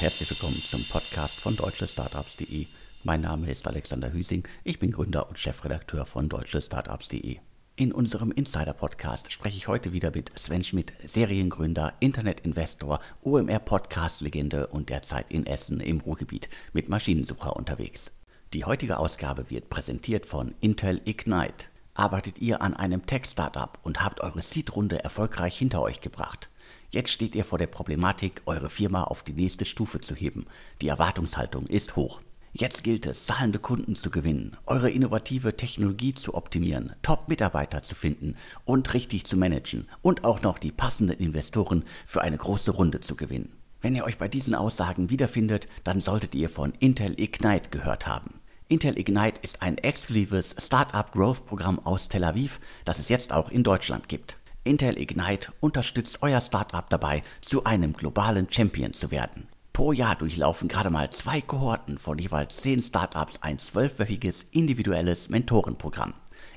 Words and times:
herzlich 0.00 0.30
willkommen 0.30 0.62
zum 0.64 0.86
Podcast 0.86 1.40
von 1.40 1.56
deutschestartups.de. 1.56 2.66
Mein 3.02 3.20
Name 3.20 3.50
ist 3.50 3.66
Alexander 3.66 4.12
Hüsing, 4.12 4.46
ich 4.62 4.78
bin 4.78 4.92
Gründer 4.92 5.28
und 5.28 5.40
Chefredakteur 5.40 6.06
von 6.06 6.28
deutschestartups.de. 6.28 7.38
In 7.74 7.90
unserem 7.90 8.30
Insider-Podcast 8.30 9.32
spreche 9.32 9.56
ich 9.56 9.66
heute 9.66 9.92
wieder 9.92 10.12
mit 10.14 10.30
Sven 10.38 10.62
Schmidt, 10.62 10.92
Seriengründer, 11.02 11.94
Internetinvestor, 11.98 13.00
OMR-Podcast-Legende 13.24 14.68
und 14.68 14.88
derzeit 14.88 15.32
in 15.32 15.46
Essen 15.46 15.80
im 15.80 16.00
Ruhrgebiet 16.00 16.48
mit 16.72 16.88
Maschinensucher 16.88 17.56
unterwegs. 17.56 18.12
Die 18.52 18.64
heutige 18.64 18.98
Ausgabe 18.98 19.50
wird 19.50 19.68
präsentiert 19.68 20.26
von 20.26 20.54
Intel 20.60 21.00
Ignite. 21.06 21.66
Arbeitet 21.94 22.38
ihr 22.38 22.62
an 22.62 22.74
einem 22.74 23.04
Tech-Startup 23.04 23.76
und 23.82 24.04
habt 24.04 24.20
eure 24.20 24.42
Seed-Runde 24.42 25.02
erfolgreich 25.02 25.58
hinter 25.58 25.82
euch 25.82 26.00
gebracht? 26.00 26.48
Jetzt 26.90 27.10
steht 27.10 27.34
ihr 27.34 27.44
vor 27.44 27.58
der 27.58 27.66
Problematik, 27.66 28.40
eure 28.46 28.70
Firma 28.70 29.04
auf 29.04 29.22
die 29.22 29.34
nächste 29.34 29.66
Stufe 29.66 30.00
zu 30.00 30.14
heben. 30.14 30.46
Die 30.80 30.88
Erwartungshaltung 30.88 31.66
ist 31.66 31.96
hoch. 31.96 32.22
Jetzt 32.54 32.82
gilt 32.82 33.04
es, 33.04 33.26
zahlende 33.26 33.58
Kunden 33.58 33.94
zu 33.94 34.10
gewinnen, 34.10 34.56
eure 34.64 34.90
innovative 34.90 35.54
Technologie 35.54 36.14
zu 36.14 36.34
optimieren, 36.34 36.94
Top-Mitarbeiter 37.02 37.82
zu 37.82 37.94
finden 37.94 38.36
und 38.64 38.94
richtig 38.94 39.26
zu 39.26 39.36
managen 39.36 39.86
und 40.00 40.24
auch 40.24 40.40
noch 40.40 40.58
die 40.58 40.72
passenden 40.72 41.18
Investoren 41.18 41.84
für 42.06 42.22
eine 42.22 42.38
große 42.38 42.70
Runde 42.70 43.00
zu 43.00 43.16
gewinnen. 43.16 43.52
Wenn 43.82 43.94
ihr 43.94 44.04
euch 44.04 44.16
bei 44.16 44.28
diesen 44.28 44.54
Aussagen 44.54 45.10
wiederfindet, 45.10 45.68
dann 45.84 46.00
solltet 46.00 46.34
ihr 46.34 46.48
von 46.48 46.72
Intel 46.80 47.20
Ignite 47.20 47.68
gehört 47.68 48.06
haben. 48.06 48.40
Intel 48.66 48.98
Ignite 48.98 49.40
ist 49.42 49.60
ein 49.60 49.76
exklusives 49.76 50.56
Startup 50.58 51.12
Growth 51.12 51.44
Programm 51.44 51.78
aus 51.80 52.08
Tel 52.08 52.24
Aviv, 52.24 52.60
das 52.86 52.98
es 52.98 53.10
jetzt 53.10 53.30
auch 53.30 53.50
in 53.50 53.62
Deutschland 53.62 54.08
gibt. 54.08 54.37
Intel 54.68 54.98
Ignite 54.98 55.50
unterstützt 55.60 56.18
euer 56.20 56.42
Startup 56.42 56.88
dabei, 56.90 57.22
zu 57.40 57.64
einem 57.64 57.94
globalen 57.94 58.46
Champion 58.50 58.92
zu 58.92 59.10
werden. 59.10 59.48
Pro 59.72 59.92
Jahr 59.92 60.14
durchlaufen 60.14 60.68
gerade 60.68 60.90
mal 60.90 61.08
zwei 61.08 61.40
Kohorten 61.40 61.96
von 61.96 62.18
jeweils 62.18 62.58
zehn 62.58 62.82
Startups 62.82 63.42
ein 63.42 63.58
zwölfwöchiges 63.58 64.42
individuelles 64.50 65.30
Mentorenprogramm. 65.30 66.12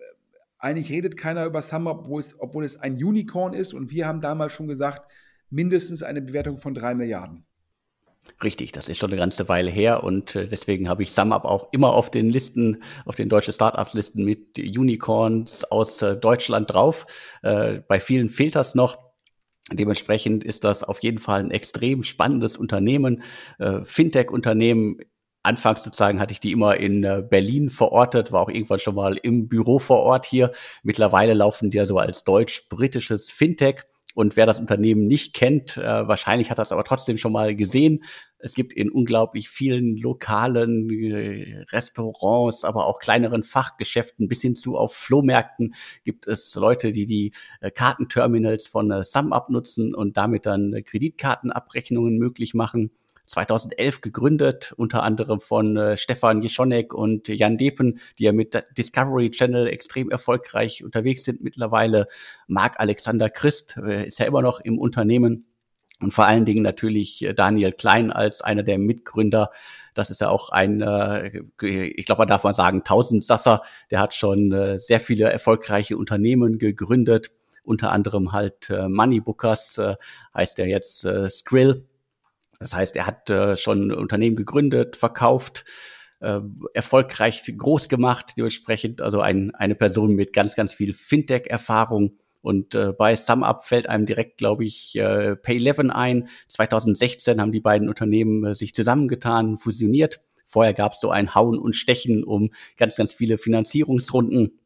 eigentlich 0.58 0.90
redet 0.90 1.16
keiner 1.16 1.44
über 1.44 1.62
Summer, 1.62 1.92
obwohl 1.92 2.20
es, 2.20 2.38
obwohl 2.38 2.64
es 2.64 2.76
ein 2.76 2.94
Unicorn 2.94 3.52
ist. 3.52 3.74
Und 3.74 3.90
wir 3.90 4.06
haben 4.06 4.20
damals 4.20 4.52
schon 4.52 4.68
gesagt, 4.68 5.10
mindestens 5.50 6.02
eine 6.02 6.22
Bewertung 6.22 6.58
von 6.58 6.74
drei 6.74 6.94
Milliarden. 6.94 7.44
Richtig, 8.42 8.72
das 8.72 8.88
ist 8.88 8.98
schon 8.98 9.10
eine 9.10 9.20
ganze 9.20 9.48
Weile 9.48 9.70
her 9.70 10.02
und 10.02 10.34
äh, 10.34 10.48
deswegen 10.48 10.88
habe 10.88 11.02
ich 11.02 11.12
SumUp 11.12 11.44
auch 11.44 11.72
immer 11.72 11.94
auf 11.94 12.10
den 12.10 12.28
Listen, 12.28 12.82
auf 13.04 13.14
den 13.14 13.28
deutschen 13.28 13.54
Startups-Listen 13.54 14.24
mit 14.24 14.58
Unicorns 14.58 15.64
aus 15.64 16.02
äh, 16.02 16.16
Deutschland 16.16 16.72
drauf. 16.72 17.06
Äh, 17.42 17.80
bei 17.86 18.00
vielen 18.00 18.28
fehlt 18.28 18.56
das 18.56 18.74
noch. 18.74 18.98
Dementsprechend 19.72 20.44
ist 20.44 20.64
das 20.64 20.84
auf 20.84 21.02
jeden 21.02 21.18
Fall 21.18 21.40
ein 21.40 21.50
extrem 21.50 22.04
spannendes 22.04 22.56
Unternehmen, 22.56 23.24
Fintech-Unternehmen 23.82 24.98
Anfangs 25.46 25.84
sozusagen 25.84 26.18
hatte 26.18 26.32
ich 26.32 26.40
die 26.40 26.50
immer 26.50 26.76
in 26.76 27.04
äh, 27.04 27.22
Berlin 27.22 27.70
verortet, 27.70 28.32
war 28.32 28.42
auch 28.42 28.48
irgendwann 28.48 28.80
schon 28.80 28.96
mal 28.96 29.16
im 29.16 29.48
Büro 29.48 29.78
vor 29.78 29.98
Ort 29.98 30.26
hier. 30.26 30.50
Mittlerweile 30.82 31.34
laufen 31.34 31.70
die 31.70 31.78
ja 31.78 31.86
so 31.86 31.98
als 31.98 32.24
deutsch-britisches 32.24 33.30
Fintech. 33.30 33.84
Und 34.14 34.36
wer 34.36 34.46
das 34.46 34.58
Unternehmen 34.58 35.06
nicht 35.06 35.34
kennt, 35.34 35.76
äh, 35.76 36.08
wahrscheinlich 36.08 36.50
hat 36.50 36.58
das 36.58 36.72
aber 36.72 36.82
trotzdem 36.82 37.16
schon 37.16 37.30
mal 37.30 37.54
gesehen. 37.54 38.02
Es 38.38 38.54
gibt 38.54 38.72
in 38.72 38.90
unglaublich 38.90 39.48
vielen 39.48 39.96
lokalen 39.96 40.90
äh, 40.90 41.64
Restaurants, 41.70 42.64
aber 42.64 42.86
auch 42.86 42.98
kleineren 42.98 43.44
Fachgeschäften 43.44 44.26
bis 44.26 44.40
hin 44.42 44.56
zu 44.56 44.76
auf 44.76 44.94
Flohmärkten 44.94 45.74
gibt 46.02 46.26
es 46.26 46.54
Leute, 46.56 46.90
die 46.90 47.06
die 47.06 47.32
Kartenterminals 47.74 48.66
von 48.66 49.02
SumUp 49.04 49.50
nutzen 49.50 49.94
und 49.94 50.16
damit 50.16 50.44
dann 50.46 50.74
Kreditkartenabrechnungen 50.84 52.18
möglich 52.18 52.52
machen. 52.54 52.90
2011 53.26 54.00
gegründet, 54.00 54.72
unter 54.76 55.02
anderem 55.02 55.40
von 55.40 55.76
äh, 55.76 55.96
Stefan 55.96 56.42
Jeschonek 56.42 56.94
und 56.94 57.28
Jan 57.28 57.58
Depen, 57.58 58.00
die 58.18 58.24
ja 58.24 58.32
mit 58.32 58.62
Discovery 58.76 59.30
Channel 59.30 59.66
extrem 59.66 60.10
erfolgreich 60.10 60.84
unterwegs 60.84 61.24
sind 61.24 61.42
mittlerweile. 61.42 62.06
Marc 62.46 62.80
Alexander 62.80 63.28
Christ 63.28 63.76
äh, 63.76 64.06
ist 64.06 64.18
ja 64.18 64.26
immer 64.26 64.42
noch 64.42 64.60
im 64.60 64.78
Unternehmen. 64.78 65.44
Und 66.00 66.10
vor 66.12 66.26
allen 66.26 66.44
Dingen 66.44 66.62
natürlich 66.62 67.24
äh, 67.24 67.32
Daniel 67.32 67.72
Klein 67.72 68.12
als 68.12 68.42
einer 68.42 68.62
der 68.62 68.78
Mitgründer. 68.78 69.50
Das 69.94 70.10
ist 70.10 70.20
ja 70.20 70.28
auch 70.28 70.50
ein, 70.50 70.82
äh, 70.82 71.42
ich 71.62 72.04
glaube, 72.04 72.20
man 72.20 72.28
darf 72.28 72.44
mal 72.44 72.54
sagen, 72.54 72.84
Tausendsasser. 72.84 73.62
Der 73.90 74.00
hat 74.00 74.14
schon 74.14 74.52
äh, 74.52 74.78
sehr 74.78 75.00
viele 75.00 75.32
erfolgreiche 75.32 75.96
Unternehmen 75.96 76.58
gegründet. 76.58 77.32
Unter 77.64 77.90
anderem 77.90 78.30
halt 78.32 78.70
Moneybookers, 78.70 79.80
heißt 80.32 80.60
er 80.60 80.68
jetzt 80.68 81.04
Skrill 81.28 81.84
das 82.58 82.74
heißt, 82.74 82.96
er 82.96 83.06
hat 83.06 83.30
äh, 83.30 83.56
schon 83.56 83.92
Unternehmen 83.92 84.36
gegründet, 84.36 84.96
verkauft, 84.96 85.64
äh, 86.20 86.40
erfolgreich 86.74 87.42
groß 87.56 87.88
gemacht, 87.88 88.34
dementsprechend 88.36 89.00
also 89.00 89.20
ein, 89.20 89.54
eine 89.54 89.74
Person 89.74 90.14
mit 90.14 90.32
ganz, 90.32 90.54
ganz 90.54 90.72
viel 90.72 90.92
Fintech-Erfahrung. 90.92 92.18
Und 92.40 92.74
äh, 92.74 92.92
bei 92.92 93.16
SumUp 93.16 93.64
fällt 93.64 93.88
einem 93.88 94.06
direkt, 94.06 94.38
glaube 94.38 94.64
ich, 94.64 94.94
äh, 94.96 95.32
Pay11 95.32 95.90
ein. 95.90 96.28
2016 96.48 97.40
haben 97.40 97.50
die 97.50 97.60
beiden 97.60 97.88
Unternehmen 97.88 98.44
äh, 98.44 98.54
sich 98.54 98.72
zusammengetan, 98.72 99.58
fusioniert. 99.58 100.22
Vorher 100.44 100.72
gab 100.72 100.92
es 100.92 101.00
so 101.00 101.10
ein 101.10 101.34
Hauen 101.34 101.58
und 101.58 101.74
Stechen 101.74 102.22
um 102.22 102.50
ganz, 102.76 102.94
ganz 102.94 103.12
viele 103.12 103.36
Finanzierungsrunden. 103.36 104.60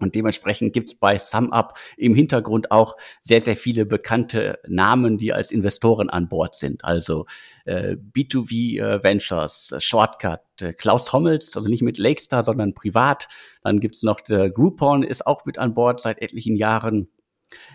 Und 0.00 0.14
dementsprechend 0.14 0.72
gibt's 0.72 0.94
bei 0.96 1.18
SumUp 1.18 1.74
im 1.96 2.14
Hintergrund 2.14 2.70
auch 2.70 2.96
sehr, 3.22 3.40
sehr 3.40 3.56
viele 3.56 3.86
bekannte 3.86 4.58
Namen, 4.66 5.18
die 5.18 5.32
als 5.32 5.52
Investoren 5.52 6.10
an 6.10 6.28
Bord 6.28 6.56
sind. 6.56 6.84
Also 6.84 7.26
äh, 7.64 7.96
B2V 7.96 8.80
äh, 8.80 9.02
Ventures, 9.04 9.72
Shortcut, 9.78 10.40
äh, 10.60 10.72
Klaus 10.72 11.12
Hommels, 11.12 11.56
also 11.56 11.68
nicht 11.68 11.82
mit 11.82 11.98
Lakestar, 11.98 12.42
sondern 12.42 12.74
privat. 12.74 13.28
Dann 13.62 13.78
gibt's 13.78 14.02
noch 14.02 14.20
der 14.20 14.50
Groupon, 14.50 15.04
ist 15.04 15.26
auch 15.26 15.44
mit 15.44 15.58
an 15.58 15.74
Bord 15.74 16.00
seit 16.00 16.20
etlichen 16.20 16.56
Jahren. 16.56 17.08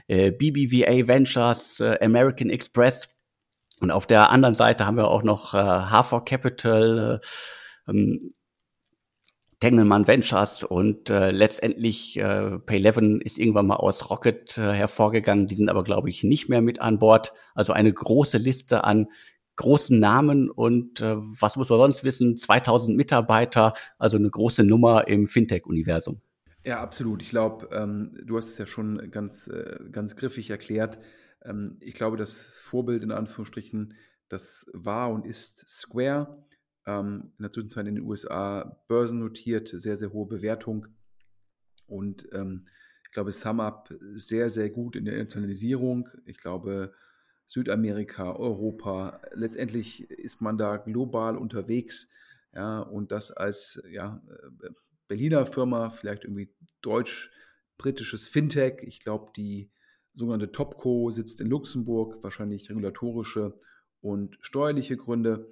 Äh, 0.08 0.32
BBVA 0.32 1.08
Ventures, 1.08 1.80
äh, 1.80 1.98
American 2.02 2.50
Express. 2.50 3.16
Und 3.80 3.92
auf 3.92 4.08
der 4.08 4.30
anderen 4.30 4.56
Seite 4.56 4.86
haben 4.86 4.98
wir 4.98 5.08
auch 5.08 5.24
noch 5.24 5.54
äh, 5.54 5.58
H4 5.58 6.26
Capital, 6.26 7.22
äh, 7.88 7.90
ähm, 7.90 8.34
Tengelmann 9.60 10.08
Ventures 10.08 10.64
und 10.64 11.10
äh, 11.10 11.32
letztendlich 11.32 12.18
äh, 12.18 12.22
Pay11 12.66 13.22
ist 13.22 13.38
irgendwann 13.38 13.68
mal 13.68 13.76
aus 13.76 14.10
Rocket 14.10 14.58
äh, 14.58 14.72
hervorgegangen. 14.72 15.48
Die 15.48 15.56
sind 15.56 15.70
aber, 15.70 15.84
glaube 15.84 16.10
ich, 16.10 16.24
nicht 16.24 16.48
mehr 16.48 16.62
mit 16.62 16.80
an 16.80 17.00
Bord. 17.00 17.34
Also 17.56 17.74
eine 17.74 17.92
große 17.92 18.38
Liste 18.38 18.86
an 18.86 19.08
großen 19.58 20.00
Namen 20.00 20.50
und 20.50 21.02
äh, 21.02 21.18
was 21.18 21.58
muss 21.58 21.70
man 21.70 21.80
sonst 21.80 22.06
wissen? 22.06 22.38
2000 22.38 22.96
Mitarbeiter, 22.96 23.74
also 23.98 24.16
eine 24.16 24.30
große 24.30 24.64
Nummer 24.64 25.10
im 25.10 25.28
Fintech-Universum. 25.28 26.22
Ja, 26.64 26.80
absolut. 26.80 27.22
Ich 27.22 27.30
glaube, 27.30 27.68
ähm, 27.74 28.18
du 28.24 28.38
hast 28.38 28.52
es 28.52 28.58
ja 28.58 28.66
schon 28.66 29.12
ganz, 29.12 29.48
äh, 29.48 29.80
ganz 29.92 30.16
griffig 30.16 30.50
erklärt. 30.50 31.00
Ähm, 31.44 31.78
ich 31.82 31.94
glaube, 31.94 32.16
das 32.16 32.46
Vorbild 32.46 33.04
in 33.04 33.12
Anführungsstrichen, 33.12 33.96
das 34.30 34.66
war 34.72 35.12
und 35.12 35.26
ist 35.26 35.68
Square 35.68 36.46
ähm, 36.90 37.32
in 37.38 37.44
der 37.44 37.52
Zwischenzeit 37.52 37.88
in 37.88 37.96
den 37.96 38.04
USA 38.04 38.82
börsennotiert, 38.88 39.68
sehr, 39.68 39.98
sehr 39.98 40.12
hohe 40.12 40.28
Bewertung. 40.28 40.88
Und 41.86 42.28
ähm, 42.34 42.66
ich 43.06 43.12
glaube, 43.12 43.32
SumUp 43.32 43.94
sehr, 44.16 44.50
sehr 44.50 44.70
gut 44.70 44.96
in 44.96 45.06
der 45.06 45.14
Internationalisierung. 45.16 46.10
Ich 46.26 46.38
glaube, 46.38 46.94
Südamerika, 47.46 48.36
Europa, 48.36 49.20
letztendlich 49.34 50.10
ist 50.10 50.42
man 50.42 50.58
da 50.58 50.78
global 50.78 51.38
unterwegs. 51.38 52.10
Ja, 52.54 52.80
und 52.80 53.12
das 53.12 53.32
als 53.32 53.82
ja, 53.90 54.22
Berliner 55.08 55.46
Firma, 55.46 55.90
vielleicht 55.90 56.24
irgendwie 56.24 56.54
deutsch-britisches 56.82 58.28
Fintech. 58.28 58.84
Ich 58.84 59.00
glaube, 59.00 59.32
die 59.36 59.72
sogenannte 60.14 60.52
Topco 60.52 61.12
sitzt 61.12 61.42
in 61.42 61.48
Luxemburg, 61.48 62.24
wahrscheinlich 62.24 62.70
regulatorische 62.70 63.58
und 64.02 64.38
steuerliche 64.42 64.98
Gründe. 64.98 65.50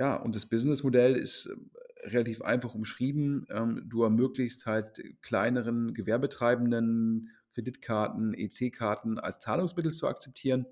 Ja, 0.00 0.16
und 0.16 0.34
das 0.34 0.46
Businessmodell 0.46 1.14
ist 1.14 1.44
äh, 1.44 2.08
relativ 2.08 2.40
einfach 2.40 2.74
umschrieben. 2.74 3.46
Ähm, 3.50 3.82
du 3.86 4.02
ermöglichst 4.02 4.64
halt 4.64 4.98
kleineren 5.20 5.92
Gewerbetreibenden 5.92 7.28
Kreditkarten, 7.52 8.32
EC-Karten 8.32 9.18
als 9.18 9.40
Zahlungsmittel 9.40 9.92
zu 9.92 10.08
akzeptieren. 10.08 10.64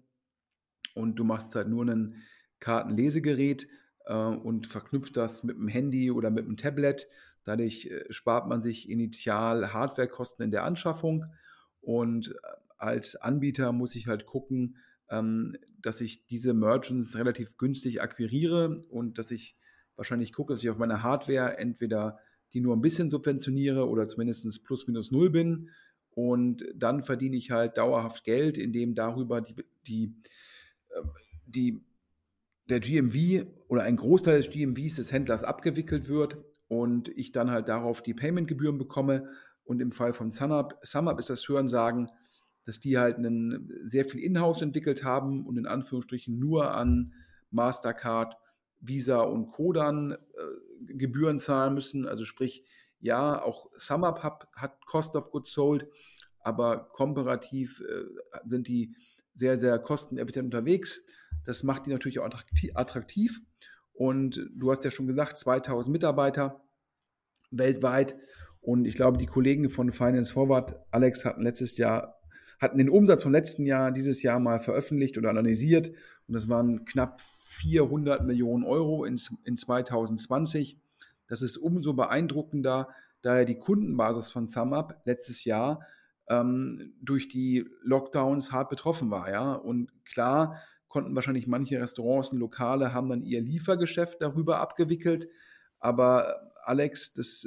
Und 0.94 1.16
du 1.16 1.25
machst 1.25 1.54
halt 1.54 1.69
nur 1.69 1.84
ein 1.84 2.22
Kartenlesegerät 2.58 3.69
äh, 4.06 4.14
und 4.14 4.66
verknüpft 4.66 5.19
das 5.19 5.44
mit 5.44 5.58
dem 5.58 5.69
Handy 5.69 6.10
oder 6.10 6.31
mit 6.31 6.46
dem 6.46 6.56
Tablet. 6.56 7.06
Dadurch 7.44 7.84
äh, 7.84 8.10
spart 8.10 8.48
man 8.48 8.62
sich 8.62 8.88
initial 8.88 9.74
Hardwarekosten 9.74 10.42
in 10.42 10.50
der 10.50 10.64
Anschaffung 10.64 11.26
und 11.82 12.34
als 12.78 13.14
Anbieter 13.14 13.72
muss 13.72 13.94
ich 13.94 14.06
halt 14.06 14.24
gucken, 14.24 14.78
ähm, 14.78 14.86
dass 15.10 16.00
ich 16.00 16.26
diese 16.26 16.52
Merchants 16.52 17.16
relativ 17.16 17.56
günstig 17.56 18.02
akquiriere 18.02 18.84
und 18.90 19.19
dass 19.19 19.31
ich 19.31 19.56
wahrscheinlich 19.96 20.32
gucke, 20.32 20.52
dass 20.52 20.62
ich 20.62 20.70
auf 20.70 20.78
meiner 20.78 21.02
Hardware 21.02 21.58
entweder 21.58 22.19
die 22.52 22.60
nur 22.60 22.76
ein 22.76 22.81
bisschen 22.81 23.10
subventioniere 23.10 23.88
oder 23.88 24.06
zumindest 24.06 24.64
plus 24.64 24.87
minus 24.87 25.10
null 25.10 25.31
bin. 25.31 25.70
Und 26.10 26.64
dann 26.75 27.02
verdiene 27.02 27.37
ich 27.37 27.50
halt 27.50 27.76
dauerhaft 27.76 28.25
Geld, 28.25 28.58
indem 28.58 28.94
darüber 28.94 29.40
die, 29.40 29.55
die, 29.87 30.14
ähm, 30.96 31.10
die, 31.46 31.84
der 32.69 32.81
GMV 32.81 33.46
oder 33.69 33.82
ein 33.82 33.96
Großteil 33.96 34.38
des 34.38 34.50
GMVs 34.50 34.96
des 34.96 35.12
Händlers 35.12 35.44
abgewickelt 35.44 36.08
wird 36.08 36.38
und 36.66 37.08
ich 37.16 37.32
dann 37.32 37.50
halt 37.50 37.69
darauf 37.69 38.02
die 38.02 38.14
Paymentgebühren 38.14 38.78
bekomme. 38.78 39.28
Und 39.64 39.81
im 39.81 39.93
Fall 39.93 40.12
von 40.12 40.32
SumUp, 40.32 40.78
SumUp 40.82 41.19
ist 41.19 41.31
das 41.31 41.46
Hörensagen, 41.46 42.10
dass 42.69 42.81
die 42.81 42.99
halt 42.99 43.17
einen, 43.17 43.73
sehr 43.82 44.05
viel 44.05 44.23
Inhouse 44.23 44.61
entwickelt 44.61 45.03
haben 45.03 45.47
und 45.47 45.56
in 45.56 45.65
Anführungsstrichen 45.65 46.38
nur 46.38 46.75
an 46.75 47.15
Mastercard, 47.50 48.37
Visa 48.79 49.20
und 49.23 49.49
Kodan 49.49 50.12
äh, 50.12 50.93
Gebühren 50.93 51.38
zahlen 51.38 51.73
müssen. 51.73 52.06
Also 52.06 52.26
sprich, 52.26 52.67
ja, 53.00 53.43
auch 53.43 53.70
hat, 53.88 54.49
hat 54.55 54.85
Cost 54.85 55.17
of 55.17 55.31
Goods 55.31 55.50
Sold, 55.50 55.88
aber 56.41 56.91
komparativ 56.91 57.81
äh, 57.81 58.05
sind 58.44 58.69
die 58.69 58.94
sehr, 59.32 59.56
sehr 59.56 59.79
kosteneffizient 59.79 60.44
unterwegs. 60.44 61.03
Das 61.47 61.62
macht 61.62 61.87
die 61.87 61.91
natürlich 61.91 62.19
auch 62.19 62.29
attraktiv. 62.75 63.41
Und 63.94 64.47
du 64.55 64.70
hast 64.70 64.85
ja 64.85 64.91
schon 64.91 65.06
gesagt, 65.06 65.38
2000 65.38 65.91
Mitarbeiter 65.91 66.62
weltweit. 67.50 68.15
Und 68.61 68.85
ich 68.85 68.94
glaube, 68.94 69.17
die 69.17 69.25
Kollegen 69.25 69.70
von 69.70 69.91
Finance 69.91 70.35
Forward, 70.35 70.76
Alex, 70.91 71.25
hatten 71.25 71.44
letztes 71.44 71.79
Jahr 71.79 72.18
hatten 72.58 72.78
den 72.78 72.90
Umsatz 72.90 73.22
vom 73.22 73.32
letzten 73.32 73.66
Jahr 73.66 73.93
dieses 73.93 74.22
Jahr 74.22 74.40
mal 74.40 74.60
veröffentlicht 74.60 75.16
oder 75.19 75.31
analysiert 75.31 75.88
und 76.26 76.34
das 76.34 76.49
waren 76.49 76.84
knapp 76.84 77.20
400 77.20 78.25
Millionen 78.25 78.64
Euro 78.64 79.05
in, 79.05 79.19
in 79.44 79.56
2020. 79.56 80.78
Das 81.26 81.43
ist 81.43 81.56
umso 81.56 81.94
beeindruckender, 81.94 82.88
da 83.22 83.38
ja 83.38 83.44
die 83.44 83.58
Kundenbasis 83.58 84.31
von 84.31 84.46
SumUp 84.46 84.94
letztes 85.05 85.44
Jahr 85.44 85.81
ähm, 86.28 86.94
durch 87.02 87.28
die 87.28 87.66
Lockdowns 87.82 88.52
hart 88.52 88.69
betroffen 88.69 89.10
war. 89.10 89.31
Ja? 89.31 89.55
Und 89.55 89.90
klar 90.05 90.60
konnten 90.88 91.14
wahrscheinlich 91.14 91.46
manche 91.46 91.81
Restaurants 91.81 92.31
und 92.31 92.38
Lokale 92.38 92.94
haben 92.94 93.08
dann 93.08 93.22
ihr 93.22 93.40
Liefergeschäft 93.40 94.22
darüber 94.22 94.60
abgewickelt. 94.60 95.28
Aber 95.81 96.52
Alex, 96.64 97.12
das 97.14 97.46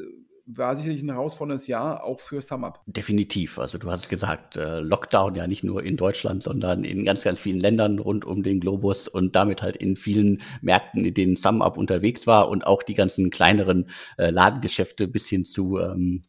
war 0.56 0.76
sicherlich 0.76 1.02
ein 1.02 1.10
herausforderndes 1.10 1.68
Jahr, 1.68 2.04
auch 2.04 2.20
für 2.20 2.42
SumUp. 2.42 2.80
Definitiv. 2.86 3.60
Also 3.60 3.78
du 3.78 3.90
hast 3.90 4.10
gesagt, 4.10 4.58
äh, 4.58 4.80
Lockdown 4.80 5.36
ja 5.36 5.48
nicht 5.48 5.64
nur 5.64 5.84
in 5.84 5.98
Deutschland, 5.98 6.44
sondern 6.44 6.84
in 6.84 7.06
ganz, 7.06 7.24
ganz 7.24 7.40
vielen 7.40 7.60
Ländern 7.60 8.00
rund 8.00 8.26
um 8.26 8.44
den 8.44 8.60
Globus 8.60 9.08
und 9.08 9.36
damit 9.36 9.62
halt 9.62 9.76
in 9.76 9.96
vielen 9.96 10.42
Märkten, 10.62 11.06
in 11.06 11.14
denen 11.14 11.36
SumUp 11.36 11.78
unterwegs 11.78 12.28
war 12.28 12.50
und 12.50 12.66
auch 12.66 12.84
die 12.84 12.94
ganzen 12.94 13.30
kleineren 13.30 13.88
äh, 14.18 14.30
Ladengeschäfte 14.30 15.08
bis 15.08 15.28
hin 15.28 15.46
zu 15.46 15.80
ähm, 15.80 16.22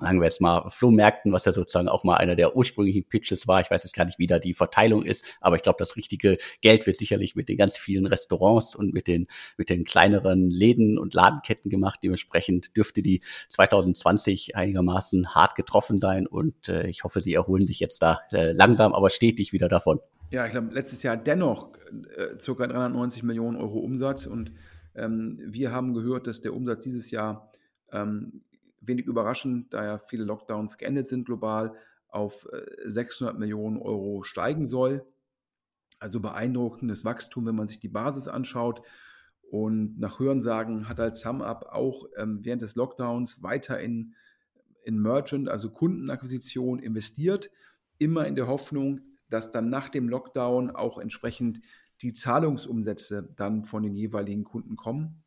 sagen 0.00 0.20
wir 0.20 0.24
jetzt 0.26 0.40
mal, 0.40 0.68
Flohmärkten, 0.68 1.32
was 1.32 1.44
ja 1.44 1.52
sozusagen 1.52 1.88
auch 1.88 2.04
mal 2.04 2.16
einer 2.16 2.36
der 2.36 2.56
ursprünglichen 2.56 3.04
Pitches 3.04 3.48
war. 3.48 3.60
Ich 3.60 3.70
weiß 3.70 3.84
jetzt 3.84 3.94
gar 3.94 4.04
nicht, 4.04 4.18
wie 4.18 4.26
da 4.26 4.38
die 4.38 4.54
Verteilung 4.54 5.04
ist, 5.04 5.24
aber 5.40 5.56
ich 5.56 5.62
glaube, 5.62 5.78
das 5.78 5.96
richtige 5.96 6.38
Geld 6.60 6.86
wird 6.86 6.96
sicherlich 6.96 7.34
mit 7.34 7.48
den 7.48 7.56
ganz 7.56 7.76
vielen 7.76 8.06
Restaurants 8.06 8.74
und 8.74 8.92
mit 8.92 9.06
den, 9.06 9.26
mit 9.56 9.70
den 9.70 9.84
kleineren 9.84 10.50
Läden 10.50 10.98
und 10.98 11.14
Ladenketten 11.14 11.70
gemacht. 11.70 12.00
Dementsprechend 12.02 12.76
dürfte 12.76 13.02
die 13.02 13.22
2020 13.48 14.56
einigermaßen 14.56 15.34
hart 15.34 15.54
getroffen 15.54 15.98
sein 15.98 16.26
und 16.26 16.68
äh, 16.68 16.86
ich 16.86 17.04
hoffe, 17.04 17.20
sie 17.20 17.34
erholen 17.34 17.66
sich 17.66 17.80
jetzt 17.80 18.00
da 18.02 18.20
äh, 18.32 18.52
langsam, 18.52 18.94
aber 18.94 19.10
stetig 19.10 19.52
wieder 19.52 19.68
davon. 19.68 20.00
Ja, 20.30 20.44
ich 20.44 20.50
glaube, 20.50 20.74
letztes 20.74 21.02
Jahr 21.02 21.16
dennoch 21.16 21.72
äh, 22.16 22.36
ca. 22.36 22.66
390 22.66 23.22
Millionen 23.22 23.56
Euro 23.56 23.78
Umsatz 23.78 24.26
und 24.26 24.52
ähm, 24.94 25.40
wir 25.44 25.72
haben 25.72 25.94
gehört, 25.94 26.26
dass 26.26 26.40
der 26.40 26.54
Umsatz 26.54 26.84
dieses 26.84 27.10
Jahr 27.10 27.50
ähm, 27.92 28.42
wenig 28.88 29.06
überraschend, 29.06 29.72
da 29.72 29.84
ja 29.84 29.98
viele 29.98 30.24
Lockdowns 30.24 30.78
geendet 30.78 31.08
sind 31.08 31.26
global, 31.26 31.74
auf 32.08 32.48
600 32.84 33.34
äh, 33.34 33.38
Millionen 33.38 33.78
Euro 33.78 34.22
steigen 34.22 34.66
soll. 34.66 35.06
Also 36.00 36.20
beeindruckendes 36.20 37.04
Wachstum, 37.04 37.46
wenn 37.46 37.56
man 37.56 37.68
sich 37.68 37.80
die 37.80 37.88
Basis 37.88 38.28
anschaut. 38.28 38.82
Und 39.50 39.98
nach 39.98 40.18
Hörensagen 40.18 40.88
hat 40.88 40.98
halt 40.98 41.16
SumUp 41.16 41.66
auch 41.70 42.06
ähm, 42.16 42.40
während 42.42 42.62
des 42.62 42.76
Lockdowns 42.76 43.42
weiter 43.42 43.80
in, 43.80 44.14
in 44.84 44.98
Merchant, 45.00 45.48
also 45.48 45.70
Kundenakquisition 45.70 46.78
investiert, 46.78 47.50
immer 47.98 48.26
in 48.26 48.36
der 48.36 48.46
Hoffnung, 48.46 49.00
dass 49.28 49.50
dann 49.50 49.70
nach 49.70 49.88
dem 49.88 50.08
Lockdown 50.08 50.70
auch 50.70 50.98
entsprechend 50.98 51.60
die 52.02 52.12
Zahlungsumsätze 52.12 53.34
dann 53.36 53.64
von 53.64 53.82
den 53.82 53.94
jeweiligen 53.94 54.44
Kunden 54.44 54.76
kommen. 54.76 55.24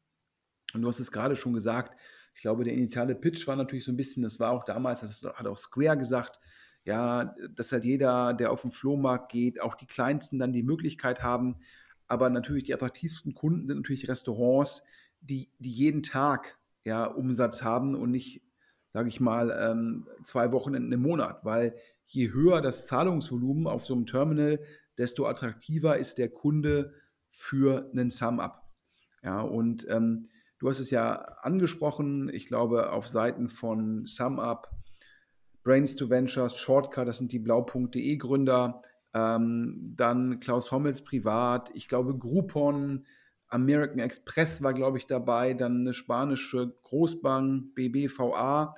Und 0.74 0.82
du 0.82 0.88
hast 0.88 1.00
es 1.00 1.12
gerade 1.12 1.36
schon 1.36 1.54
gesagt, 1.54 1.98
ich 2.34 2.42
glaube, 2.42 2.64
der 2.64 2.74
initiale 2.74 3.16
Pitch 3.16 3.48
war 3.48 3.56
natürlich 3.56 3.84
so 3.84 3.92
ein 3.92 3.98
bisschen, 3.98 4.24
das 4.24 4.40
war 4.40 4.52
auch 4.52 4.64
damals, 4.64 5.02
das 5.02 5.24
hat 5.24 5.48
auch 5.48 5.58
Square 5.58 5.98
gesagt, 5.98 6.40
ja, 6.84 7.36
dass 7.50 7.72
halt 7.72 7.86
jeder, 7.86 8.34
der 8.34 8.52
auf 8.52 8.62
den 8.62 8.72
Flohmarkt 8.72 9.32
geht, 9.32 9.62
auch 9.62 9.76
die 9.76 9.86
Kleinsten 9.86 10.40
dann 10.40 10.54
die 10.54 10.64
Möglichkeit 10.64 11.22
haben. 11.22 11.58
Aber 12.08 12.30
natürlich 12.30 12.64
die 12.64 12.74
attraktivsten 12.74 13.34
Kunden 13.34 13.68
sind 13.68 13.78
natürlich 13.78 14.08
Restaurants, 14.08 14.84
die, 15.20 15.50
die 15.60 15.72
jeden 15.72 16.04
Tag 16.04 16.58
ja, 16.84 17.06
Umsatz 17.06 17.64
haben 17.64 17.96
und 17.96 18.12
nicht, 18.12 18.42
sage 18.94 19.10
ich 19.10 19.20
mal, 19.20 19.56
ähm, 19.62 20.08
zwei 20.24 20.52
Wochenenden 20.52 20.92
im 20.92 21.02
Monat. 21.04 21.46
Weil 21.46 21.76
je 22.06 22.32
höher 22.32 22.62
das 22.62 22.88
Zahlungsvolumen 22.88 23.68
auf 23.68 23.86
so 23.86 23.94
einem 23.94 24.08
Terminal, 24.08 24.60
desto 24.98 25.28
attraktiver 25.28 25.98
ist 25.98 26.18
der 26.18 26.30
Kunde 26.30 26.94
für 27.30 27.90
einen 27.92 28.10
Sum-Up. 28.10 28.70
Ja, 29.24 29.42
und 29.42 29.86
ähm, 29.88 30.28
Du 30.62 30.70
hast 30.70 30.80
es 30.80 30.92
ja 30.92 31.16
angesprochen, 31.42 32.30
ich 32.32 32.46
glaube, 32.46 32.92
auf 32.92 33.08
Seiten 33.08 33.50
von 33.50 34.06
SumUp, 34.06 34.70
Brains 35.64 35.96
to 35.96 36.12
Ventures, 36.12 36.56
Shortcut, 36.56 37.08
das 37.08 37.18
sind 37.18 37.32
die 37.32 37.40
blau.de 37.40 38.16
Gründer, 38.18 38.84
ähm, 39.16 39.94
dann 39.96 40.40
Klaus 40.40 40.72
Hommels 40.72 41.04
privat, 41.04 41.72
ich 41.74 41.88
glaube 41.88 42.16
Groupon, 42.16 43.08
American 43.48 43.98
Express 43.98 44.62
war, 44.62 44.76
glaube 44.76 45.00
ich, 45.00 45.08
dabei, 45.08 45.56
dann 45.56 45.80
eine 45.80 45.96
spanische 45.96 46.76
Großbank, 46.84 47.74
BBVA 47.74 48.76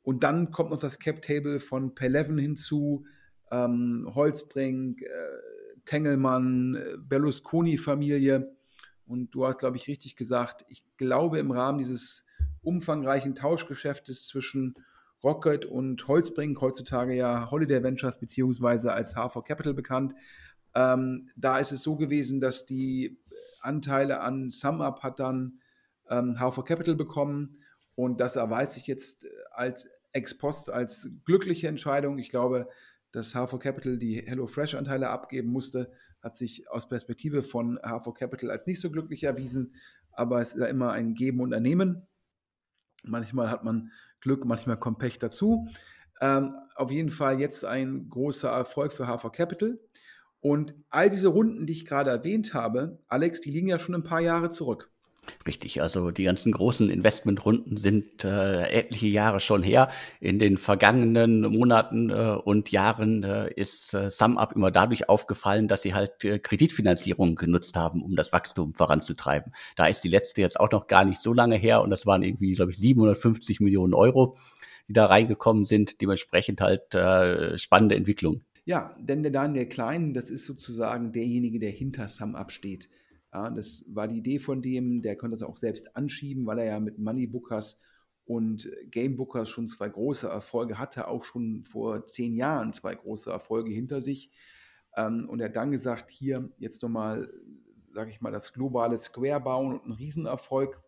und 0.00 0.22
dann 0.22 0.50
kommt 0.52 0.70
noch 0.70 0.80
das 0.80 0.98
Cap-Table 0.98 1.60
von 1.60 1.94
Peleven 1.94 2.38
hinzu, 2.38 3.04
ähm, 3.50 4.10
Holzbrink, 4.14 5.02
äh, 5.02 5.08
Tengelmann, 5.84 6.76
äh, 6.76 6.96
Berlusconi-Familie. 6.96 8.55
Und 9.06 9.30
du 9.34 9.46
hast, 9.46 9.58
glaube 9.58 9.76
ich, 9.76 9.88
richtig 9.88 10.16
gesagt, 10.16 10.64
ich 10.68 10.82
glaube 10.96 11.38
im 11.38 11.50
Rahmen 11.50 11.78
dieses 11.78 12.26
umfangreichen 12.62 13.34
Tauschgeschäftes 13.34 14.26
zwischen 14.26 14.74
Rocket 15.22 15.64
und 15.64 16.06
Holzbrink, 16.08 16.60
heutzutage 16.60 17.14
ja 17.14 17.50
Holiday 17.50 17.82
Ventures 17.82 18.18
beziehungsweise 18.18 18.92
als 18.92 19.14
HV 19.14 19.42
Capital 19.44 19.74
bekannt, 19.74 20.14
ähm, 20.74 21.30
da 21.36 21.58
ist 21.58 21.72
es 21.72 21.82
so 21.82 21.96
gewesen, 21.96 22.40
dass 22.40 22.66
die 22.66 23.18
Anteile 23.60 24.20
an 24.20 24.50
SumUp 24.50 25.02
hat 25.02 25.20
dann 25.20 25.60
ähm, 26.10 26.38
HV 26.38 26.64
Capital 26.64 26.94
bekommen 26.94 27.62
und 27.94 28.20
das 28.20 28.36
erweist 28.36 28.74
sich 28.74 28.86
jetzt 28.86 29.26
als 29.52 29.88
ex 30.12 30.36
post 30.36 30.70
als 30.70 31.08
glückliche 31.24 31.68
Entscheidung. 31.68 32.18
Ich 32.18 32.28
glaube, 32.28 32.68
dass 33.10 33.34
HV 33.34 33.58
Capital 33.58 33.96
die 33.96 34.20
HelloFresh-Anteile 34.20 35.08
abgeben 35.08 35.48
musste, 35.48 35.90
hat 36.26 36.36
sich 36.36 36.68
aus 36.68 36.88
Perspektive 36.88 37.40
von 37.40 37.78
HV 37.78 38.12
Capital 38.12 38.50
als 38.50 38.66
nicht 38.66 38.80
so 38.80 38.90
glücklich 38.90 39.22
erwiesen, 39.22 39.72
aber 40.10 40.40
es 40.40 40.54
ist 40.54 40.60
ja 40.60 40.66
immer 40.66 40.90
ein 40.90 41.14
Geben 41.14 41.40
und 41.40 41.52
Ernehmen. 41.52 42.02
Manchmal 43.04 43.48
hat 43.48 43.62
man 43.62 43.92
Glück, 44.20 44.44
manchmal 44.44 44.76
kommt 44.76 44.98
Pech 44.98 45.20
dazu. 45.20 45.68
Ähm, 46.20 46.56
auf 46.74 46.90
jeden 46.90 47.10
Fall 47.10 47.38
jetzt 47.38 47.64
ein 47.64 48.10
großer 48.10 48.50
Erfolg 48.50 48.92
für 48.92 49.06
HV 49.06 49.30
Capital. 49.30 49.78
Und 50.40 50.74
all 50.88 51.10
diese 51.10 51.28
Runden, 51.28 51.64
die 51.64 51.74
ich 51.74 51.86
gerade 51.86 52.10
erwähnt 52.10 52.54
habe, 52.54 52.98
Alex, 53.06 53.40
die 53.40 53.52
liegen 53.52 53.68
ja 53.68 53.78
schon 53.78 53.94
ein 53.94 54.02
paar 54.02 54.20
Jahre 54.20 54.50
zurück. 54.50 54.90
Richtig, 55.46 55.82
also 55.82 56.10
die 56.10 56.24
ganzen 56.24 56.52
großen 56.52 56.90
Investmentrunden 56.90 57.76
sind 57.76 58.24
äh, 58.24 58.68
etliche 58.68 59.06
Jahre 59.06 59.40
schon 59.40 59.62
her. 59.62 59.90
In 60.20 60.38
den 60.38 60.58
vergangenen 60.58 61.40
Monaten 61.40 62.10
äh, 62.10 62.36
und 62.44 62.70
Jahren 62.70 63.22
äh, 63.22 63.50
ist 63.54 63.94
äh, 63.94 64.10
SumUp 64.10 64.52
immer 64.54 64.70
dadurch 64.70 65.08
aufgefallen, 65.08 65.68
dass 65.68 65.82
sie 65.82 65.94
halt 65.94 66.24
äh, 66.24 66.38
Kreditfinanzierung 66.38 67.36
genutzt 67.36 67.76
haben, 67.76 68.02
um 68.02 68.16
das 68.16 68.32
Wachstum 68.32 68.72
voranzutreiben. 68.72 69.52
Da 69.76 69.86
ist 69.86 70.02
die 70.02 70.08
letzte 70.08 70.40
jetzt 70.40 70.58
auch 70.58 70.70
noch 70.70 70.86
gar 70.86 71.04
nicht 71.04 71.20
so 71.20 71.32
lange 71.32 71.56
her 71.56 71.82
und 71.82 71.90
das 71.90 72.06
waren 72.06 72.22
irgendwie, 72.22 72.52
glaube 72.52 72.72
ich, 72.72 72.78
750 72.78 73.60
Millionen 73.60 73.94
Euro, 73.94 74.36
die 74.88 74.92
da 74.92 75.06
reingekommen 75.06 75.64
sind. 75.64 76.00
Dementsprechend 76.00 76.60
halt 76.60 76.94
äh, 76.94 77.56
spannende 77.58 77.96
Entwicklung. 77.96 78.42
Ja, 78.64 78.96
denn 78.98 79.22
der 79.22 79.30
Daniel 79.30 79.66
Klein, 79.66 80.12
das 80.12 80.30
ist 80.30 80.44
sozusagen 80.44 81.12
derjenige, 81.12 81.60
der 81.60 81.70
hinter 81.70 82.08
SumUp 82.08 82.50
steht. 82.50 82.88
Ja, 83.32 83.50
das 83.50 83.84
war 83.88 84.08
die 84.08 84.18
Idee 84.18 84.38
von 84.38 84.62
dem, 84.62 85.02
der 85.02 85.16
konnte 85.16 85.36
das 85.36 85.42
auch 85.42 85.56
selbst 85.56 85.96
anschieben, 85.96 86.46
weil 86.46 86.58
er 86.60 86.64
ja 86.66 86.80
mit 86.80 86.98
Moneybookers 86.98 87.80
und 88.24 88.68
Gamebookers 88.90 89.48
schon 89.48 89.68
zwei 89.68 89.88
große 89.88 90.28
Erfolge 90.28 90.78
hatte, 90.78 91.08
auch 91.08 91.24
schon 91.24 91.64
vor 91.64 92.06
zehn 92.06 92.36
Jahren 92.36 92.72
zwei 92.72 92.94
große 92.94 93.30
Erfolge 93.30 93.70
hinter 93.72 94.00
sich. 94.00 94.30
Ähm, 94.96 95.28
und 95.28 95.40
er 95.40 95.48
hat 95.48 95.56
dann 95.56 95.70
gesagt, 95.70 96.10
hier 96.10 96.50
jetzt 96.58 96.82
nochmal, 96.82 97.32
sage 97.92 98.10
ich 98.10 98.20
mal, 98.20 98.32
das 98.32 98.52
globale 98.52 98.98
Square 98.98 99.40
bauen 99.40 99.74
und 99.74 99.84
einen 99.84 99.92
Riesenerfolg 99.92 100.80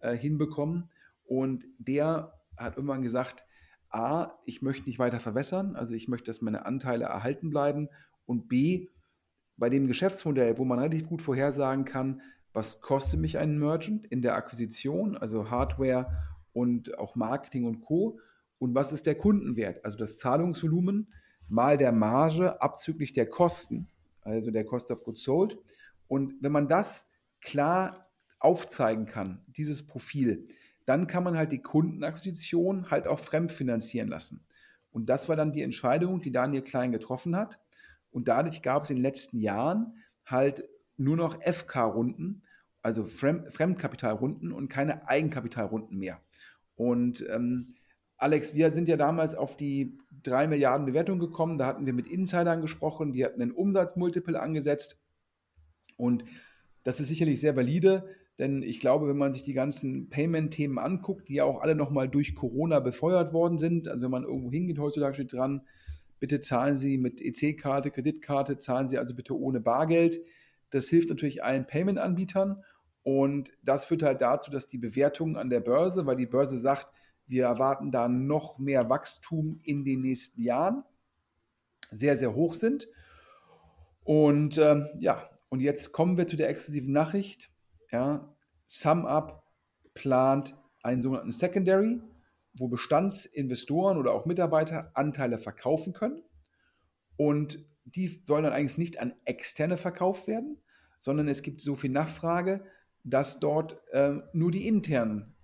äh, 0.00 0.16
hinbekommen. 0.16 0.90
Und 1.24 1.66
der 1.78 2.32
hat 2.56 2.76
irgendwann 2.76 3.02
gesagt, 3.02 3.44
A, 3.88 4.38
ich 4.44 4.62
möchte 4.62 4.88
nicht 4.88 4.98
weiter 4.98 5.20
verwässern, 5.20 5.76
also 5.76 5.94
ich 5.94 6.08
möchte, 6.08 6.26
dass 6.26 6.42
meine 6.42 6.66
Anteile 6.66 7.04
erhalten 7.04 7.50
bleiben. 7.50 7.88
Und 8.26 8.48
B, 8.48 8.88
bei 9.60 9.68
dem 9.68 9.86
Geschäftsmodell, 9.86 10.58
wo 10.58 10.64
man 10.64 10.78
relativ 10.78 11.06
gut 11.06 11.22
vorhersagen 11.22 11.84
kann, 11.84 12.22
was 12.52 12.80
kostet 12.80 13.20
mich 13.20 13.38
ein 13.38 13.58
Merchant 13.58 14.06
in 14.06 14.22
der 14.22 14.34
Akquisition, 14.34 15.16
also 15.16 15.50
Hardware 15.50 16.10
und 16.52 16.98
auch 16.98 17.14
Marketing 17.14 17.66
und 17.66 17.82
Co. 17.82 18.18
Und 18.58 18.74
was 18.74 18.92
ist 18.92 19.06
der 19.06 19.14
Kundenwert, 19.14 19.84
also 19.84 19.96
das 19.96 20.18
Zahlungsvolumen 20.18 21.12
mal 21.48 21.78
der 21.78 21.92
Marge 21.92 22.60
abzüglich 22.60 23.12
der 23.12 23.26
Kosten, 23.26 23.86
also 24.22 24.50
der 24.50 24.64
Cost 24.64 24.90
of 24.90 25.04
Goods 25.04 25.22
Sold. 25.22 25.58
Und 26.08 26.34
wenn 26.40 26.52
man 26.52 26.66
das 26.66 27.06
klar 27.40 28.08
aufzeigen 28.38 29.06
kann, 29.06 29.42
dieses 29.56 29.86
Profil, 29.86 30.46
dann 30.86 31.06
kann 31.06 31.22
man 31.22 31.36
halt 31.36 31.52
die 31.52 31.62
Kundenakquisition 31.62 32.90
halt 32.90 33.06
auch 33.06 33.18
fremdfinanzieren 33.18 34.08
lassen. 34.08 34.40
Und 34.90 35.10
das 35.10 35.28
war 35.28 35.36
dann 35.36 35.52
die 35.52 35.62
Entscheidung, 35.62 36.22
die 36.22 36.32
Daniel 36.32 36.62
Klein 36.62 36.92
getroffen 36.92 37.36
hat. 37.36 37.58
Und 38.10 38.28
dadurch 38.28 38.62
gab 38.62 38.84
es 38.84 38.90
in 38.90 38.96
den 38.96 39.02
letzten 39.02 39.38
Jahren 39.38 39.94
halt 40.24 40.64
nur 40.96 41.16
noch 41.16 41.40
FK-Runden, 41.42 42.42
also 42.82 43.04
Fremdkapitalrunden 43.04 44.52
und 44.52 44.68
keine 44.68 45.06
Eigenkapitalrunden 45.08 45.98
mehr. 45.98 46.20
Und 46.76 47.26
ähm, 47.28 47.74
Alex, 48.16 48.54
wir 48.54 48.72
sind 48.72 48.88
ja 48.88 48.96
damals 48.96 49.34
auf 49.34 49.56
die 49.56 49.98
3 50.22 50.48
Milliarden 50.48 50.86
Bewertung 50.86 51.18
gekommen. 51.18 51.56
Da 51.58 51.66
hatten 51.66 51.86
wir 51.86 51.92
mit 51.92 52.06
Insidern 52.06 52.60
gesprochen, 52.60 53.12
die 53.12 53.24
hatten 53.24 53.40
einen 53.40 53.52
Umsatzmultiple 53.52 54.38
angesetzt. 54.38 55.02
Und 55.96 56.24
das 56.84 57.00
ist 57.00 57.08
sicherlich 57.08 57.40
sehr 57.40 57.56
valide, 57.56 58.08
denn 58.38 58.62
ich 58.62 58.80
glaube, 58.80 59.08
wenn 59.08 59.18
man 59.18 59.32
sich 59.32 59.42
die 59.42 59.52
ganzen 59.52 60.08
Payment-Themen 60.08 60.78
anguckt, 60.78 61.28
die 61.28 61.34
ja 61.34 61.44
auch 61.44 61.60
alle 61.60 61.74
nochmal 61.74 62.08
durch 62.08 62.34
Corona 62.34 62.80
befeuert 62.80 63.34
worden 63.34 63.58
sind, 63.58 63.86
also 63.86 64.02
wenn 64.02 64.10
man 64.10 64.24
irgendwo 64.24 64.50
hingeht, 64.50 64.78
heutzutage 64.78 65.14
steht 65.14 65.32
dran, 65.34 65.62
Bitte 66.20 66.40
zahlen 66.40 66.76
Sie 66.76 66.98
mit 66.98 67.20
EC-Karte, 67.20 67.90
Kreditkarte, 67.90 68.58
zahlen 68.58 68.86
Sie 68.86 68.98
also 68.98 69.14
bitte 69.14 69.36
ohne 69.36 69.58
Bargeld. 69.58 70.20
Das 70.68 70.88
hilft 70.88 71.08
natürlich 71.08 71.42
allen 71.42 71.66
Payment-Anbietern 71.66 72.62
und 73.02 73.52
das 73.62 73.86
führt 73.86 74.02
halt 74.02 74.20
dazu, 74.20 74.50
dass 74.50 74.68
die 74.68 74.78
Bewertungen 74.78 75.36
an 75.36 75.50
der 75.50 75.60
Börse, 75.60 76.06
weil 76.06 76.16
die 76.16 76.26
Börse 76.26 76.58
sagt, 76.58 76.86
wir 77.26 77.44
erwarten 77.44 77.90
da 77.90 78.08
noch 78.08 78.58
mehr 78.58 78.90
Wachstum 78.90 79.60
in 79.62 79.84
den 79.84 80.02
nächsten 80.02 80.42
Jahren, 80.42 80.84
sehr, 81.90 82.16
sehr 82.16 82.34
hoch 82.34 82.54
sind. 82.54 82.88
Und 84.04 84.58
ähm, 84.58 84.88
ja, 84.98 85.28
und 85.48 85.60
jetzt 85.60 85.92
kommen 85.92 86.16
wir 86.16 86.26
zu 86.26 86.36
der 86.36 86.48
exklusiven 86.48 86.92
Nachricht. 86.92 87.50
Ja, 87.90 88.34
SumUp 88.66 89.42
plant 89.94 90.56
einen 90.82 91.00
sogenannten 91.00 91.32
Secondary 91.32 92.00
wo 92.54 92.68
Bestandsinvestoren 92.68 93.98
oder 93.98 94.12
auch 94.12 94.26
Mitarbeiter 94.26 94.90
Anteile 94.94 95.38
verkaufen 95.38 95.92
können. 95.92 96.22
Und 97.16 97.64
die 97.84 98.22
sollen 98.24 98.44
dann 98.44 98.52
eigentlich 98.52 98.78
nicht 98.78 99.00
an 99.00 99.14
Externe 99.24 99.76
verkauft 99.76 100.26
werden, 100.26 100.58
sondern 100.98 101.28
es 101.28 101.42
gibt 101.42 101.60
so 101.60 101.76
viel 101.76 101.90
Nachfrage, 101.90 102.64
dass 103.04 103.40
dort 103.40 103.78
äh, 103.92 104.18
nur 104.32 104.50
die 104.50 104.66
internen, 104.66 105.34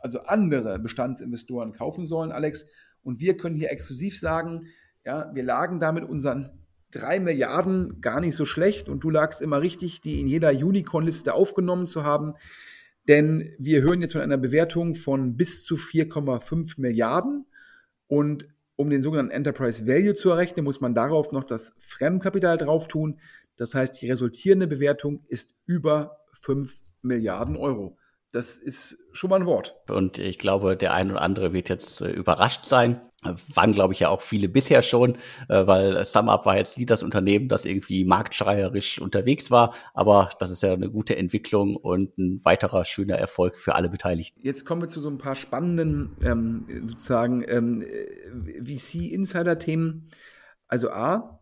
also 0.00 0.20
andere 0.20 0.78
Bestandsinvestoren 0.78 1.72
kaufen 1.72 2.06
sollen, 2.06 2.32
Alex. 2.32 2.66
Und 3.02 3.20
wir 3.20 3.36
können 3.36 3.56
hier 3.56 3.70
exklusiv 3.70 4.18
sagen, 4.18 4.66
ja, 5.04 5.34
wir 5.34 5.42
lagen 5.42 5.80
da 5.80 5.92
mit 5.92 6.04
unseren 6.04 6.66
drei 6.90 7.20
Milliarden 7.20 8.00
gar 8.00 8.20
nicht 8.20 8.36
so 8.36 8.44
schlecht 8.44 8.88
und 8.88 9.00
du 9.04 9.10
lagst 9.10 9.42
immer 9.42 9.60
richtig, 9.60 10.00
die 10.00 10.20
in 10.20 10.28
jeder 10.28 10.50
Unicorn-Liste 10.50 11.34
aufgenommen 11.34 11.86
zu 11.86 12.04
haben. 12.04 12.34
Denn 13.08 13.54
wir 13.58 13.82
hören 13.82 14.02
jetzt 14.02 14.12
von 14.12 14.20
einer 14.20 14.36
Bewertung 14.36 14.94
von 14.94 15.36
bis 15.36 15.64
zu 15.64 15.74
4,5 15.74 16.74
Milliarden. 16.78 17.46
Und 18.06 18.46
um 18.76 18.90
den 18.90 19.02
sogenannten 19.02 19.32
Enterprise 19.32 19.88
Value 19.88 20.14
zu 20.14 20.30
errechnen, 20.30 20.64
muss 20.64 20.80
man 20.80 20.94
darauf 20.94 21.32
noch 21.32 21.44
das 21.44 21.74
Fremdkapital 21.78 22.58
drauf 22.58 22.86
tun. 22.86 23.18
Das 23.56 23.74
heißt, 23.74 24.00
die 24.00 24.10
resultierende 24.10 24.68
Bewertung 24.68 25.24
ist 25.26 25.54
über 25.66 26.18
5 26.34 26.84
Milliarden 27.02 27.56
Euro. 27.56 27.97
Das 28.32 28.58
ist 28.58 28.98
schon 29.12 29.30
mal 29.30 29.40
ein 29.40 29.46
Wort. 29.46 29.74
Und 29.88 30.18
ich 30.18 30.38
glaube, 30.38 30.76
der 30.76 30.92
ein 30.92 31.10
oder 31.10 31.22
andere 31.22 31.52
wird 31.52 31.70
jetzt 31.70 32.02
äh, 32.02 32.10
überrascht 32.10 32.66
sein. 32.66 33.00
Waren, 33.54 33.72
glaube 33.72 33.94
ich, 33.94 34.00
ja 34.00 34.10
auch 34.10 34.20
viele 34.20 34.48
bisher 34.48 34.82
schon, 34.82 35.16
äh, 35.48 35.66
weil 35.66 36.04
SumUp 36.04 36.44
war 36.44 36.56
jetzt 36.56 36.78
nie 36.78 36.86
das 36.86 37.02
Unternehmen, 37.02 37.48
das 37.48 37.64
irgendwie 37.64 38.04
marktschreierisch 38.04 39.00
unterwegs 39.00 39.50
war. 39.50 39.74
Aber 39.94 40.30
das 40.38 40.50
ist 40.50 40.62
ja 40.62 40.72
eine 40.74 40.90
gute 40.90 41.16
Entwicklung 41.16 41.74
und 41.74 42.16
ein 42.18 42.44
weiterer 42.44 42.84
schöner 42.84 43.16
Erfolg 43.16 43.56
für 43.56 43.74
alle 43.74 43.88
Beteiligten. 43.88 44.40
Jetzt 44.42 44.66
kommen 44.66 44.82
wir 44.82 44.88
zu 44.88 45.00
so 45.00 45.08
ein 45.08 45.18
paar 45.18 45.34
spannenden, 45.34 46.16
ähm, 46.22 46.66
sozusagen, 46.86 47.44
ähm, 47.48 47.82
VC-Insider-Themen. 48.62 50.10
Also 50.68 50.90
A, 50.90 51.40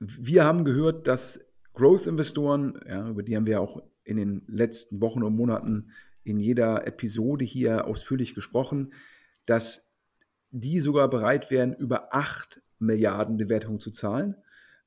wir 0.00 0.44
haben 0.44 0.64
gehört, 0.64 1.06
dass 1.06 1.40
Growth-Investoren, 1.74 2.80
ja, 2.88 3.08
über 3.08 3.22
die 3.22 3.36
haben 3.36 3.46
wir 3.46 3.60
auch 3.60 3.82
in 4.04 4.16
den 4.16 4.42
letzten 4.46 5.00
Wochen 5.00 5.22
und 5.22 5.34
Monaten 5.34 5.90
in 6.24 6.38
jeder 6.38 6.86
Episode 6.86 7.44
hier 7.44 7.86
ausführlich 7.86 8.34
gesprochen, 8.34 8.92
dass 9.46 9.88
die 10.50 10.80
sogar 10.80 11.08
bereit 11.08 11.50
wären, 11.50 11.74
über 11.74 12.14
8 12.14 12.62
Milliarden 12.78 13.36
Bewertungen 13.36 13.80
zu 13.80 13.90
zahlen. 13.90 14.36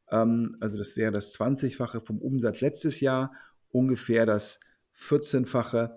Ähm, 0.10 0.58
also 0.60 0.78
das 0.78 0.96
wäre 0.96 1.12
das 1.12 1.38
20-fache 1.38 2.00
vom 2.00 2.20
Umsatz 2.20 2.62
letztes 2.62 3.00
Jahr, 3.00 3.34
ungefähr 3.72 4.26
das 4.26 4.60
14-fache 5.00 5.92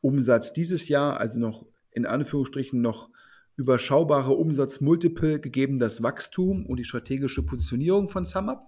Umsatz 0.00 0.52
dieses 0.52 0.88
Jahr, 0.88 1.18
also 1.18 1.40
noch 1.40 1.66
in 1.90 2.06
Anführungsstrichen 2.06 2.80
noch 2.80 3.10
überschaubare 3.56 4.32
Umsatzmultiple 4.34 5.40
gegeben 5.40 5.80
das 5.80 6.02
Wachstum 6.02 6.64
und 6.64 6.76
die 6.76 6.84
strategische 6.84 7.42
Positionierung 7.42 8.08
von 8.08 8.24
SumUp. 8.24 8.60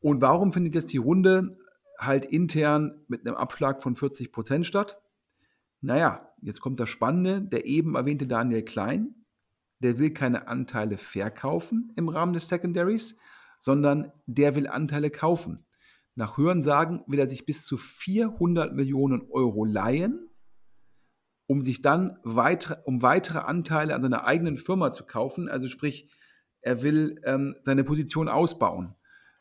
Und 0.00 0.20
warum 0.20 0.52
findet 0.52 0.74
jetzt 0.74 0.92
die 0.92 0.98
Runde 0.98 1.56
halt 1.98 2.24
intern 2.24 3.04
mit 3.08 3.26
einem 3.26 3.36
Abschlag 3.36 3.82
von 3.82 3.96
40 3.96 4.32
Prozent 4.32 4.66
statt. 4.66 5.00
Naja, 5.80 6.32
jetzt 6.40 6.60
kommt 6.60 6.80
das 6.80 6.88
Spannende, 6.88 7.42
der 7.42 7.66
eben 7.66 7.94
erwähnte 7.94 8.26
Daniel 8.26 8.62
Klein, 8.62 9.14
der 9.80 9.98
will 9.98 10.10
keine 10.10 10.48
Anteile 10.48 10.96
verkaufen 10.96 11.92
im 11.96 12.08
Rahmen 12.08 12.32
des 12.32 12.48
Secondaries, 12.48 13.16
sondern 13.60 14.12
der 14.26 14.56
will 14.56 14.66
Anteile 14.66 15.10
kaufen. 15.10 15.60
Nach 16.14 16.38
Hörensagen 16.38 17.02
will 17.06 17.18
er 17.18 17.28
sich 17.28 17.44
bis 17.44 17.66
zu 17.66 17.76
400 17.76 18.74
Millionen 18.74 19.28
Euro 19.30 19.64
leihen, 19.64 20.30
um 21.46 21.62
sich 21.62 21.82
dann 21.82 22.18
weitere, 22.22 22.80
um 22.84 23.02
weitere 23.02 23.38
Anteile 23.38 23.94
an 23.94 24.02
seiner 24.02 24.24
eigenen 24.24 24.56
Firma 24.56 24.92
zu 24.92 25.04
kaufen. 25.04 25.48
Also 25.48 25.68
sprich, 25.68 26.10
er 26.60 26.82
will 26.82 27.20
ähm, 27.24 27.56
seine 27.62 27.84
Position 27.84 28.28
ausbauen. 28.28 28.94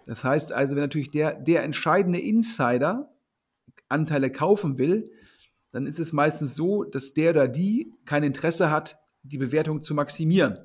Das 0.06 0.24
heißt 0.24 0.52
also, 0.52 0.76
wenn 0.76 0.84
natürlich 0.84 1.10
der, 1.10 1.34
der 1.34 1.64
entscheidende 1.64 2.20
Insider 2.20 3.10
Anteile 3.90 4.32
kaufen 4.32 4.78
will, 4.78 5.12
dann 5.72 5.88
ist 5.88 6.00
es 6.00 6.14
meistens 6.14 6.56
so, 6.56 6.84
dass 6.84 7.14
der 7.14 7.32
oder 7.32 7.48
die 7.48 7.92
kein 8.06 8.24
Interesse 8.24 8.70
hat, 8.70 9.00
die 9.24 9.38
Bewertung 9.38 9.82
zu 9.82 9.94
maximieren. 9.94 10.60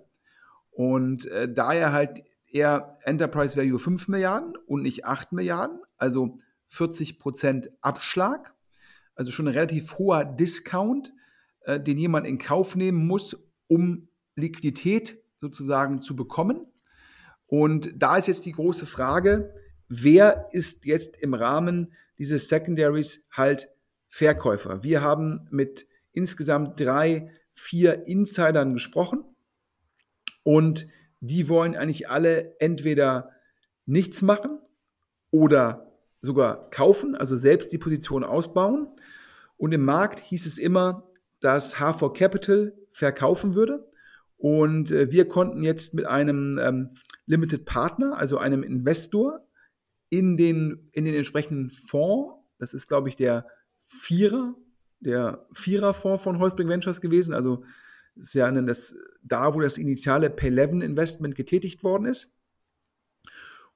Und 0.70 1.26
äh, 1.26 1.52
daher 1.52 1.92
halt 1.92 2.22
eher 2.46 2.98
Enterprise 3.04 3.56
Value 3.56 3.78
5 3.78 4.08
Milliarden 4.08 4.54
und 4.66 4.82
nicht 4.82 5.04
8 5.04 5.32
Milliarden, 5.32 5.80
also 5.96 6.38
40 6.66 7.18
Prozent 7.18 7.70
Abschlag, 7.80 8.54
also 9.14 9.32
schon 9.32 9.48
ein 9.48 9.54
relativ 9.54 9.98
hoher 9.98 10.24
Discount, 10.24 11.12
äh, 11.62 11.80
den 11.80 11.98
jemand 11.98 12.26
in 12.26 12.38
Kauf 12.38 12.76
nehmen 12.76 13.06
muss, 13.06 13.36
um 13.66 14.08
Liquidität 14.36 15.22
sozusagen 15.36 16.00
zu 16.00 16.14
bekommen. 16.16 16.66
Und 17.48 17.90
da 17.96 18.16
ist 18.16 18.28
jetzt 18.28 18.46
die 18.46 18.52
große 18.52 18.86
Frage, 18.86 19.52
wer 19.88 20.48
ist 20.52 20.84
jetzt 20.84 21.16
im 21.16 21.34
Rahmen 21.34 21.92
dieses 22.18 22.48
Secondaries 22.48 23.24
halt 23.32 23.68
Verkäufer? 24.08 24.84
Wir 24.84 25.02
haben 25.02 25.48
mit 25.50 25.86
insgesamt 26.12 26.78
drei, 26.78 27.30
vier 27.54 28.06
Insidern 28.06 28.74
gesprochen 28.74 29.24
und 30.42 30.86
die 31.20 31.48
wollen 31.48 31.74
eigentlich 31.74 32.08
alle 32.08 32.54
entweder 32.60 33.30
nichts 33.86 34.22
machen 34.22 34.60
oder 35.30 35.92
sogar 36.20 36.70
kaufen, 36.70 37.16
also 37.16 37.36
selbst 37.36 37.72
die 37.72 37.78
Position 37.78 38.24
ausbauen. 38.24 38.88
Und 39.56 39.72
im 39.72 39.84
Markt 39.84 40.20
hieß 40.20 40.46
es 40.46 40.58
immer, 40.58 41.08
dass 41.40 41.76
H4 41.76 42.12
Capital 42.12 42.72
verkaufen 42.92 43.54
würde. 43.54 43.88
Und 44.36 44.90
äh, 44.90 45.10
wir 45.10 45.28
konnten 45.28 45.62
jetzt 45.62 45.94
mit 45.94 46.06
einem 46.06 46.58
ähm, 46.62 46.90
Limited 47.28 47.64
Partner, 47.64 48.16
also 48.16 48.38
einem 48.38 48.62
Investor, 48.62 49.46
in 50.10 50.36
den, 50.36 50.88
in 50.92 51.04
den 51.04 51.14
entsprechenden 51.14 51.70
Fonds, 51.70 52.34
das 52.58 52.74
ist, 52.74 52.88
glaube 52.88 53.08
ich, 53.08 53.16
der 53.16 53.46
Vierer, 53.84 54.54
der 55.00 55.46
Viererfonds 55.52 56.24
von 56.24 56.38
Holzbrink 56.38 56.70
Ventures 56.70 57.00
gewesen, 57.00 57.34
also 57.34 57.64
ist 58.16 58.34
ja 58.34 58.50
das, 58.50 58.94
da, 59.22 59.54
wo 59.54 59.60
das 59.60 59.78
initiale 59.78 60.28
Pay11 60.28 60.82
Investment 60.82 61.34
getätigt 61.34 61.84
worden 61.84 62.06
ist. 62.06 62.34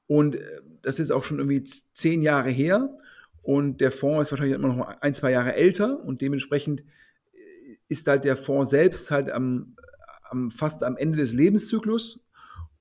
Und 0.06 0.36
äh, 0.36 0.60
das 0.80 0.98
ist 0.98 1.12
auch 1.12 1.22
schon 1.22 1.38
irgendwie 1.38 1.62
zehn 1.62 2.22
Jahre 2.22 2.50
her. 2.50 2.96
Und 3.42 3.80
der 3.80 3.92
Fonds 3.92 4.22
ist 4.22 4.32
wahrscheinlich 4.32 4.56
immer 4.56 4.68
noch 4.68 4.86
ein, 5.00 5.14
zwei 5.14 5.30
Jahre 5.30 5.54
älter. 5.54 6.02
Und 6.02 6.22
dementsprechend 6.22 6.80
äh, 6.80 7.76
ist 7.88 8.08
halt 8.08 8.24
der 8.24 8.36
Fonds 8.36 8.70
selbst 8.70 9.10
halt 9.10 9.30
am, 9.30 9.76
am 10.24 10.50
fast 10.50 10.82
am 10.82 10.96
Ende 10.96 11.18
des 11.18 11.34
Lebenszyklus. 11.34 12.21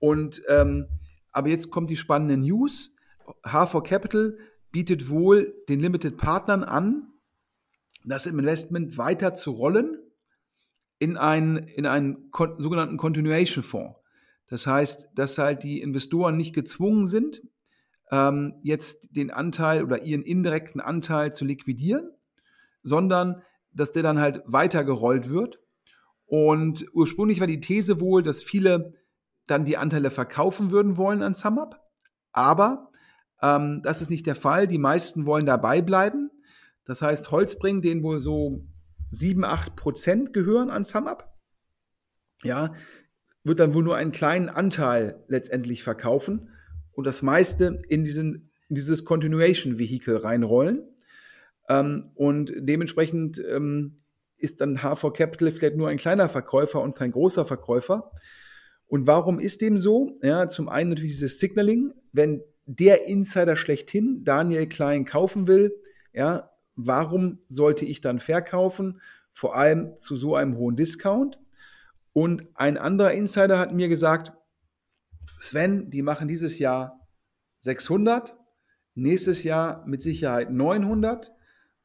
Und 0.01 0.41
ähm, 0.49 0.87
aber 1.31 1.49
jetzt 1.49 1.69
kommt 1.69 1.89
die 1.89 1.95
spannende 1.95 2.35
News. 2.35 2.91
H4 3.43 3.83
Capital 3.83 4.37
bietet 4.71 5.09
wohl 5.09 5.53
den 5.69 5.79
Limited 5.79 6.17
Partnern 6.17 6.63
an, 6.63 7.13
das 8.03 8.25
Investment 8.25 8.97
weiter 8.97 9.33
zu 9.35 9.51
rollen 9.51 9.97
in 10.97 11.17
einen, 11.17 11.57
in 11.57 11.85
einen 11.85 12.31
sogenannten 12.57 12.97
Continuation 12.97 13.63
Fonds. 13.63 13.95
Das 14.47 14.67
heißt, 14.67 15.09
dass 15.15 15.37
halt 15.37 15.63
die 15.63 15.81
Investoren 15.81 16.35
nicht 16.35 16.53
gezwungen 16.53 17.07
sind, 17.07 17.43
ähm, 18.11 18.55
jetzt 18.63 19.15
den 19.15 19.31
Anteil 19.31 19.83
oder 19.83 20.03
ihren 20.03 20.23
indirekten 20.23 20.81
Anteil 20.81 21.33
zu 21.33 21.45
liquidieren, 21.45 22.09
sondern 22.83 23.43
dass 23.71 23.91
der 23.91 24.03
dann 24.03 24.19
halt 24.19 24.41
weitergerollt 24.45 25.29
wird. 25.29 25.59
Und 26.25 26.85
ursprünglich 26.93 27.39
war 27.39 27.47
die 27.47 27.61
These 27.61 28.01
wohl, 28.01 28.23
dass 28.23 28.43
viele 28.43 28.93
dann 29.51 29.65
die 29.65 29.77
Anteile 29.77 30.09
verkaufen 30.09 30.71
würden 30.71 30.97
wollen 30.97 31.21
an 31.21 31.33
SumUp. 31.33 31.79
Aber 32.31 32.89
ähm, 33.41 33.81
das 33.83 34.01
ist 34.01 34.09
nicht 34.09 34.25
der 34.25 34.35
Fall. 34.35 34.67
Die 34.67 34.77
meisten 34.77 35.25
wollen 35.25 35.45
dabei 35.45 35.81
bleiben. 35.81 36.31
Das 36.85 37.01
heißt, 37.01 37.31
Holzbring, 37.31 37.81
denen 37.81 38.01
wohl 38.03 38.19
so 38.19 38.65
7, 39.11 39.43
8 39.43 39.75
Prozent 39.75 40.33
gehören 40.33 40.69
an 40.69 40.85
SumUp. 40.85 41.25
Ja, 42.43 42.73
wird 43.43 43.59
dann 43.59 43.73
wohl 43.73 43.83
nur 43.83 43.95
einen 43.95 44.11
kleinen 44.11 44.49
Anteil 44.49 45.23
letztendlich 45.27 45.83
verkaufen 45.83 46.49
und 46.91 47.05
das 47.05 47.21
meiste 47.21 47.81
in, 47.89 48.03
diesen, 48.03 48.49
in 48.69 48.75
dieses 48.75 49.05
Continuation 49.05 49.77
Vehicle 49.77 50.23
reinrollen. 50.23 50.87
Ähm, 51.69 52.11
und 52.15 52.53
dementsprechend 52.55 53.41
ähm, 53.47 54.01
ist 54.37 54.61
dann 54.61 54.77
H4 54.77 55.13
Capital 55.13 55.51
vielleicht 55.51 55.75
nur 55.75 55.89
ein 55.89 55.97
kleiner 55.97 56.29
Verkäufer 56.29 56.81
und 56.81 56.95
kein 56.95 57.11
großer 57.11 57.45
Verkäufer. 57.45 58.11
Und 58.91 59.07
warum 59.07 59.39
ist 59.39 59.61
dem 59.61 59.77
so? 59.77 60.17
Ja, 60.21 60.49
zum 60.49 60.67
einen 60.67 60.89
natürlich 60.89 61.13
dieses 61.13 61.39
Signaling. 61.39 61.93
Wenn 62.11 62.43
der 62.65 63.07
Insider 63.07 63.55
schlechthin 63.55 64.25
Daniel 64.25 64.67
Klein 64.67 65.05
kaufen 65.05 65.47
will, 65.47 65.73
ja, 66.11 66.51
warum 66.75 67.39
sollte 67.47 67.85
ich 67.85 68.01
dann 68.01 68.19
verkaufen? 68.19 68.99
Vor 69.31 69.55
allem 69.55 69.97
zu 69.97 70.17
so 70.17 70.35
einem 70.35 70.57
hohen 70.57 70.75
Discount. 70.75 71.39
Und 72.11 72.45
ein 72.55 72.77
anderer 72.77 73.13
Insider 73.13 73.59
hat 73.59 73.73
mir 73.73 73.87
gesagt, 73.87 74.33
Sven, 75.39 75.89
die 75.89 76.01
machen 76.01 76.27
dieses 76.27 76.59
Jahr 76.59 77.07
600, 77.61 78.35
nächstes 78.93 79.45
Jahr 79.45 79.85
mit 79.87 80.01
Sicherheit 80.01 80.51
900. 80.51 81.31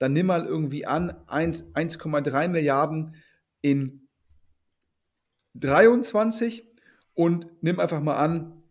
Dann 0.00 0.12
nimm 0.12 0.26
mal 0.26 0.44
irgendwie 0.44 0.86
an 0.86 1.12
1,3 1.28 2.48
Milliarden 2.48 3.14
in 3.60 4.08
23 5.54 6.66
und 7.16 7.46
nimm 7.62 7.80
einfach 7.80 8.00
mal 8.00 8.16
an 8.16 8.62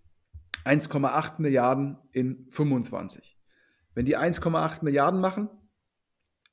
1,8 0.63 1.41
Milliarden 1.41 1.97
in 2.11 2.47
25. 2.51 3.37
Wenn 3.93 4.05
die 4.05 4.17
1,8 4.17 4.83
Milliarden 4.83 5.19
machen, 5.19 5.49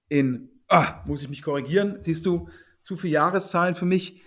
in, 0.09 0.51
ah, 0.69 1.03
muss 1.07 1.23
ich 1.23 1.29
mich 1.29 1.43
korrigieren, 1.43 1.99
siehst 2.01 2.27
du, 2.27 2.49
zu 2.81 2.97
viele 2.97 3.15
Jahreszahlen 3.15 3.75
für 3.75 3.85
mich. 3.85 4.23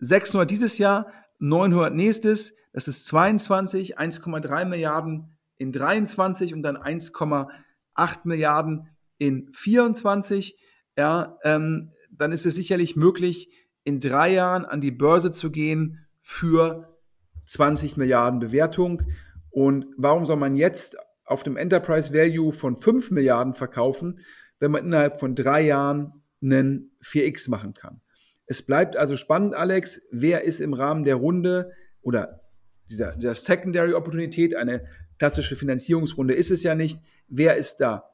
600 0.00 0.50
dieses 0.50 0.78
Jahr, 0.78 1.10
900 1.38 1.94
nächstes, 1.94 2.54
das 2.72 2.88
ist 2.88 3.06
22, 3.06 3.98
1,3 3.98 4.64
Milliarden 4.66 5.32
in 5.56 5.72
23 5.72 6.52
und 6.52 6.62
dann 6.62 6.76
1,8 6.76 8.18
Milliarden 8.24 8.88
in 9.18 9.52
24. 9.52 10.58
Ja, 10.96 11.38
ähm, 11.44 11.92
dann 12.10 12.32
ist 12.32 12.46
es 12.46 12.56
sicherlich 12.56 12.96
möglich, 12.96 13.48
in 13.84 14.00
drei 14.00 14.32
Jahren 14.32 14.64
an 14.64 14.80
die 14.80 14.90
Börse 14.90 15.30
zu 15.30 15.50
gehen 15.50 16.06
für 16.22 16.93
20 17.46 17.96
Milliarden 17.96 18.40
Bewertung. 18.40 19.02
Und 19.50 19.86
warum 19.96 20.24
soll 20.24 20.36
man 20.36 20.56
jetzt 20.56 20.96
auf 21.24 21.42
dem 21.42 21.56
Enterprise 21.56 22.12
Value 22.12 22.52
von 22.52 22.76
5 22.76 23.10
Milliarden 23.10 23.54
verkaufen, 23.54 24.20
wenn 24.58 24.70
man 24.70 24.84
innerhalb 24.84 25.18
von 25.18 25.34
drei 25.34 25.62
Jahren 25.62 26.22
einen 26.42 26.90
4x 27.02 27.50
machen 27.50 27.74
kann. 27.74 28.00
Es 28.46 28.62
bleibt 28.62 28.96
also 28.96 29.16
spannend, 29.16 29.54
Alex, 29.54 30.02
wer 30.10 30.42
ist 30.42 30.60
im 30.60 30.74
Rahmen 30.74 31.04
der 31.04 31.16
Runde 31.16 31.72
oder 32.02 32.42
dieser, 32.90 33.16
dieser 33.16 33.34
Secondary 33.34 33.94
Opportunität, 33.94 34.54
eine 34.54 34.86
klassische 35.18 35.56
Finanzierungsrunde 35.56 36.34
ist 36.34 36.50
es 36.50 36.62
ja 36.62 36.74
nicht, 36.74 37.00
wer 37.28 37.56
ist 37.56 37.76
da 37.76 38.10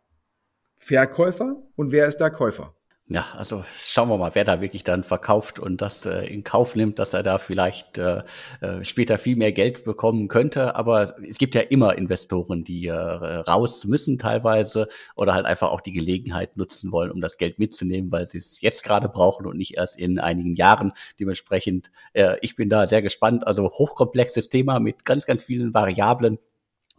Verkäufer 0.76 1.56
und 1.74 1.90
wer 1.90 2.06
ist 2.06 2.18
da 2.18 2.30
Käufer? 2.30 2.76
Ja, 3.12 3.26
also 3.36 3.64
schauen 3.66 4.08
wir 4.08 4.18
mal, 4.18 4.36
wer 4.36 4.44
da 4.44 4.60
wirklich 4.60 4.84
dann 4.84 5.02
verkauft 5.02 5.58
und 5.58 5.82
das 5.82 6.06
äh, 6.06 6.26
in 6.32 6.44
Kauf 6.44 6.76
nimmt, 6.76 7.00
dass 7.00 7.12
er 7.12 7.24
da 7.24 7.38
vielleicht 7.38 7.98
äh, 7.98 8.22
äh, 8.60 8.84
später 8.84 9.18
viel 9.18 9.34
mehr 9.34 9.50
Geld 9.50 9.82
bekommen 9.82 10.28
könnte. 10.28 10.76
Aber 10.76 11.16
es 11.28 11.36
gibt 11.38 11.56
ja 11.56 11.60
immer 11.60 11.98
Investoren, 11.98 12.62
die 12.62 12.86
äh, 12.86 12.92
raus 12.94 13.84
müssen 13.84 14.16
teilweise 14.16 14.86
oder 15.16 15.34
halt 15.34 15.44
einfach 15.44 15.72
auch 15.72 15.80
die 15.80 15.90
Gelegenheit 15.90 16.56
nutzen 16.56 16.92
wollen, 16.92 17.10
um 17.10 17.20
das 17.20 17.36
Geld 17.36 17.58
mitzunehmen, 17.58 18.12
weil 18.12 18.28
sie 18.28 18.38
es 18.38 18.60
jetzt 18.60 18.84
gerade 18.84 19.08
brauchen 19.08 19.44
und 19.44 19.56
nicht 19.56 19.76
erst 19.76 19.98
in 19.98 20.20
einigen 20.20 20.54
Jahren. 20.54 20.92
Dementsprechend, 21.18 21.90
äh, 22.12 22.36
ich 22.42 22.54
bin 22.54 22.70
da 22.70 22.86
sehr 22.86 23.02
gespannt. 23.02 23.44
Also 23.44 23.64
hochkomplexes 23.70 24.50
Thema 24.50 24.78
mit 24.78 25.04
ganz, 25.04 25.26
ganz 25.26 25.42
vielen 25.42 25.74
Variablen. 25.74 26.38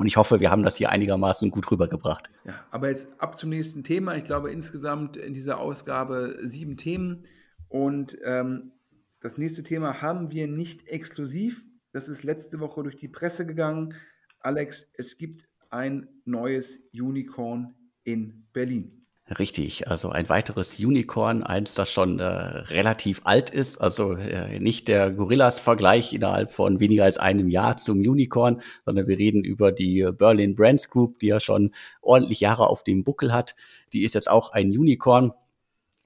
Und 0.01 0.07
ich 0.07 0.17
hoffe, 0.17 0.39
wir 0.39 0.49
haben 0.49 0.63
das 0.63 0.77
hier 0.77 0.89
einigermaßen 0.89 1.51
gut 1.51 1.69
rübergebracht. 1.69 2.27
Ja, 2.43 2.55
aber 2.71 2.89
jetzt 2.89 3.21
ab 3.21 3.37
zum 3.37 3.51
nächsten 3.51 3.83
Thema. 3.83 4.15
Ich 4.15 4.23
glaube 4.23 4.51
insgesamt 4.51 5.15
in 5.15 5.35
dieser 5.35 5.59
Ausgabe 5.59 6.39
sieben 6.41 6.75
Themen. 6.75 7.27
Und 7.67 8.17
ähm, 8.23 8.71
das 9.19 9.37
nächste 9.37 9.61
Thema 9.61 10.01
haben 10.01 10.31
wir 10.31 10.47
nicht 10.47 10.87
exklusiv. 10.87 11.67
Das 11.91 12.07
ist 12.07 12.23
letzte 12.23 12.59
Woche 12.59 12.81
durch 12.81 12.95
die 12.95 13.09
Presse 13.09 13.45
gegangen. 13.45 13.93
Alex, 14.39 14.89
es 14.95 15.19
gibt 15.19 15.47
ein 15.69 16.07
neues 16.25 16.89
Unicorn 16.93 17.75
in 18.03 18.47
Berlin. 18.53 19.00
Richtig, 19.39 19.87
also 19.87 20.09
ein 20.09 20.27
weiteres 20.27 20.77
Unicorn, 20.79 21.43
eins, 21.43 21.73
das 21.73 21.89
schon 21.89 22.19
äh, 22.19 22.25
relativ 22.25 23.21
alt 23.23 23.49
ist, 23.49 23.77
also 23.77 24.13
äh, 24.13 24.59
nicht 24.59 24.89
der 24.89 25.09
Gorillas-Vergleich 25.11 26.11
innerhalb 26.11 26.51
von 26.51 26.81
weniger 26.81 27.05
als 27.05 27.17
einem 27.17 27.47
Jahr 27.47 27.77
zum 27.77 27.99
Unicorn, 27.99 28.61
sondern 28.83 29.07
wir 29.07 29.17
reden 29.17 29.43
über 29.43 29.71
die 29.71 30.09
Berlin 30.17 30.55
Brands 30.55 30.89
Group, 30.89 31.19
die 31.19 31.27
ja 31.27 31.39
schon 31.39 31.71
ordentlich 32.01 32.41
Jahre 32.41 32.67
auf 32.67 32.83
dem 32.83 33.05
Buckel 33.05 33.31
hat. 33.31 33.55
Die 33.93 34.03
ist 34.03 34.15
jetzt 34.15 34.29
auch 34.29 34.51
ein 34.51 34.69
Unicorn. 34.69 35.31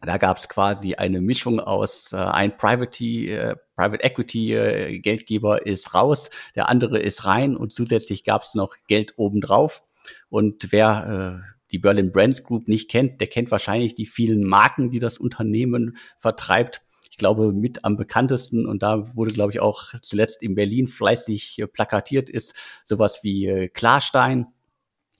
Da 0.01 0.17
gab 0.17 0.37
es 0.37 0.47
quasi 0.47 0.93
eine 0.93 1.19
Mischung 1.19 1.59
aus 1.59 2.13
äh, 2.13 2.17
ein 2.17 2.57
Private, 2.57 3.03
äh, 3.03 3.55
Private 3.75 4.03
Equity 4.03 4.53
äh, 4.53 4.99
Geldgeber 4.99 5.65
ist 5.65 5.95
raus, 5.95 6.29
der 6.53 6.69
andere 6.69 6.99
ist 6.99 7.25
rein 7.25 7.57
und 7.57 7.71
zusätzlich 7.71 8.23
gab 8.23 8.43
es 8.43 8.53
noch 8.53 8.75
Geld 8.87 9.13
obendrauf. 9.17 9.81
Und 10.29 10.71
wer 10.71 11.41
äh, 11.47 11.54
die 11.71 11.79
Berlin 11.79 12.11
Brands 12.11 12.43
Group 12.43 12.67
nicht 12.67 12.89
kennt, 12.89 13.19
der 13.19 13.27
kennt 13.27 13.51
wahrscheinlich 13.51 13.95
die 13.95 14.05
vielen 14.05 14.43
Marken, 14.43 14.91
die 14.91 14.99
das 14.99 15.17
Unternehmen 15.17 15.97
vertreibt. 16.17 16.81
Ich 17.09 17.17
glaube, 17.17 17.53
mit 17.53 17.85
am 17.85 17.95
bekanntesten, 17.95 18.65
und 18.65 18.83
da 18.83 19.15
wurde, 19.15 19.33
glaube 19.33 19.53
ich, 19.53 19.61
auch 19.61 19.93
zuletzt 20.01 20.43
in 20.43 20.53
Berlin 20.53 20.87
fleißig 20.89 21.59
äh, 21.59 21.67
plakatiert, 21.67 22.29
ist 22.29 22.53
sowas 22.83 23.21
wie 23.23 23.47
äh, 23.47 23.67
Klarstein, 23.69 24.47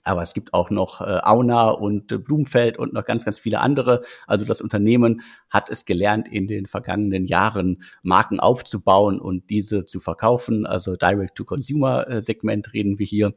Aber 0.06 0.22
es 0.22 0.34
gibt 0.34 0.54
auch 0.54 0.70
noch 0.70 1.00
äh, 1.00 1.20
Auna 1.22 1.70
und 1.70 2.24
Blumfeld 2.24 2.78
und 2.78 2.92
noch 2.92 3.04
ganz, 3.04 3.24
ganz 3.24 3.40
viele 3.40 3.58
andere. 3.58 4.02
Also 4.28 4.44
das 4.44 4.60
Unternehmen 4.60 5.22
hat 5.50 5.68
es 5.68 5.84
gelernt, 5.84 6.28
in 6.28 6.46
den 6.46 6.66
vergangenen 6.66 7.26
Jahren 7.26 7.82
Marken 8.02 8.38
aufzubauen 8.38 9.18
und 9.20 9.50
diese 9.50 9.84
zu 9.84 9.98
verkaufen. 9.98 10.64
Also 10.64 10.94
Direct-to-Consumer-Segment 10.94 12.72
reden 12.72 13.00
wir 13.00 13.06
hier. 13.06 13.34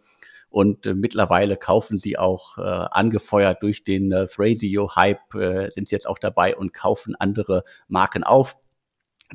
Und 0.50 0.86
äh, 0.86 0.96
mittlerweile 0.96 1.58
kaufen 1.58 1.98
sie 1.98 2.18
auch, 2.18 2.58
äh, 2.58 2.62
angefeuert 2.62 3.62
durch 3.62 3.84
den 3.84 4.12
äh, 4.12 4.28
Thrasio-Hype, 4.28 5.36
äh, 5.36 5.70
sind 5.72 5.88
sie 5.88 5.96
jetzt 5.96 6.08
auch 6.08 6.20
dabei 6.20 6.56
und 6.56 6.74
kaufen 6.74 7.16
andere 7.16 7.64
Marken 7.88 8.24
auf. 8.24 8.58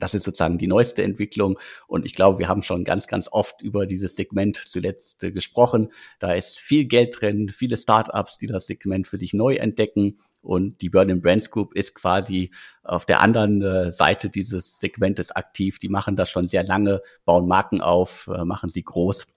Das 0.00 0.14
ist 0.14 0.24
sozusagen 0.24 0.58
die 0.58 0.66
neueste 0.66 1.04
Entwicklung. 1.04 1.56
Und 1.86 2.04
ich 2.04 2.14
glaube, 2.14 2.40
wir 2.40 2.48
haben 2.48 2.62
schon 2.62 2.82
ganz, 2.82 3.06
ganz 3.06 3.28
oft 3.30 3.62
über 3.62 3.86
dieses 3.86 4.16
Segment 4.16 4.56
zuletzt 4.56 5.22
äh, 5.22 5.30
gesprochen. 5.30 5.92
Da 6.18 6.32
ist 6.32 6.58
viel 6.58 6.86
Geld 6.86 7.20
drin, 7.20 7.50
viele 7.50 7.76
Startups, 7.76 8.38
die 8.38 8.48
das 8.48 8.66
Segment 8.66 9.06
für 9.06 9.18
sich 9.18 9.34
neu 9.34 9.54
entdecken. 9.54 10.18
Und 10.40 10.82
die 10.82 10.90
Burning 10.90 11.22
Brands 11.22 11.50
Group 11.50 11.74
ist 11.74 11.94
quasi 11.94 12.50
auf 12.82 13.06
der 13.06 13.20
anderen 13.20 13.62
äh, 13.62 13.92
Seite 13.92 14.30
dieses 14.30 14.80
Segmentes 14.80 15.30
aktiv. 15.30 15.78
Die 15.78 15.88
machen 15.88 16.16
das 16.16 16.28
schon 16.28 16.48
sehr 16.48 16.64
lange, 16.64 17.00
bauen 17.24 17.46
Marken 17.46 17.80
auf, 17.80 18.28
äh, 18.34 18.44
machen 18.44 18.68
sie 18.68 18.82
groß 18.82 19.28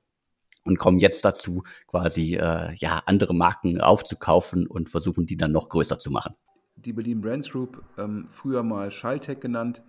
und 0.68 0.78
kommen 0.78 1.00
jetzt 1.00 1.24
dazu, 1.26 1.64
quasi 1.88 2.36
äh, 2.36 2.74
ja 2.76 3.02
andere 3.06 3.34
Marken 3.34 3.82
aufzukaufen 3.82 4.68
und 4.68 4.90
versuchen 4.90 5.26
die 5.26 5.38
dann 5.38 5.52
noch 5.52 5.70
größer 5.70 6.00
zu 6.00 6.12
machen. 6.12 6.36
Die 6.76 6.94
Berlin 6.94 7.22
Brands 7.22 7.50
Group, 7.50 7.84
ähm, 7.98 8.28
früher 8.32 8.64
mal 8.64 8.92
Schalltech 8.92 9.40
genannt, 9.40 9.82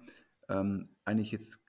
ähm, 0.49 0.89
eigentlich 1.05 1.33
jetzt 1.33 1.61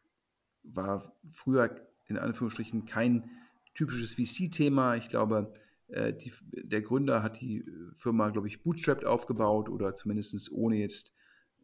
war 0.64 1.14
früher 1.30 1.76
in 2.08 2.18
Anführungsstrichen 2.18 2.86
kein 2.86 3.30
typisches 3.74 4.14
VC-Thema. 4.16 4.96
Ich 4.96 5.10
glaube, 5.10 5.54
äh, 5.88 6.14
die, 6.14 6.34
der 6.52 6.82
Gründer 6.82 7.24
hat 7.24 7.40
die 7.42 7.66
Firma, 7.94 8.30
glaube 8.30 8.48
ich, 8.48 8.64
bootstrapped 8.64 9.06
aufgebaut 9.06 9.70
oder 9.70 9.96
zumindest 9.96 10.52
ohne 10.52 10.78
jetzt 10.78 11.14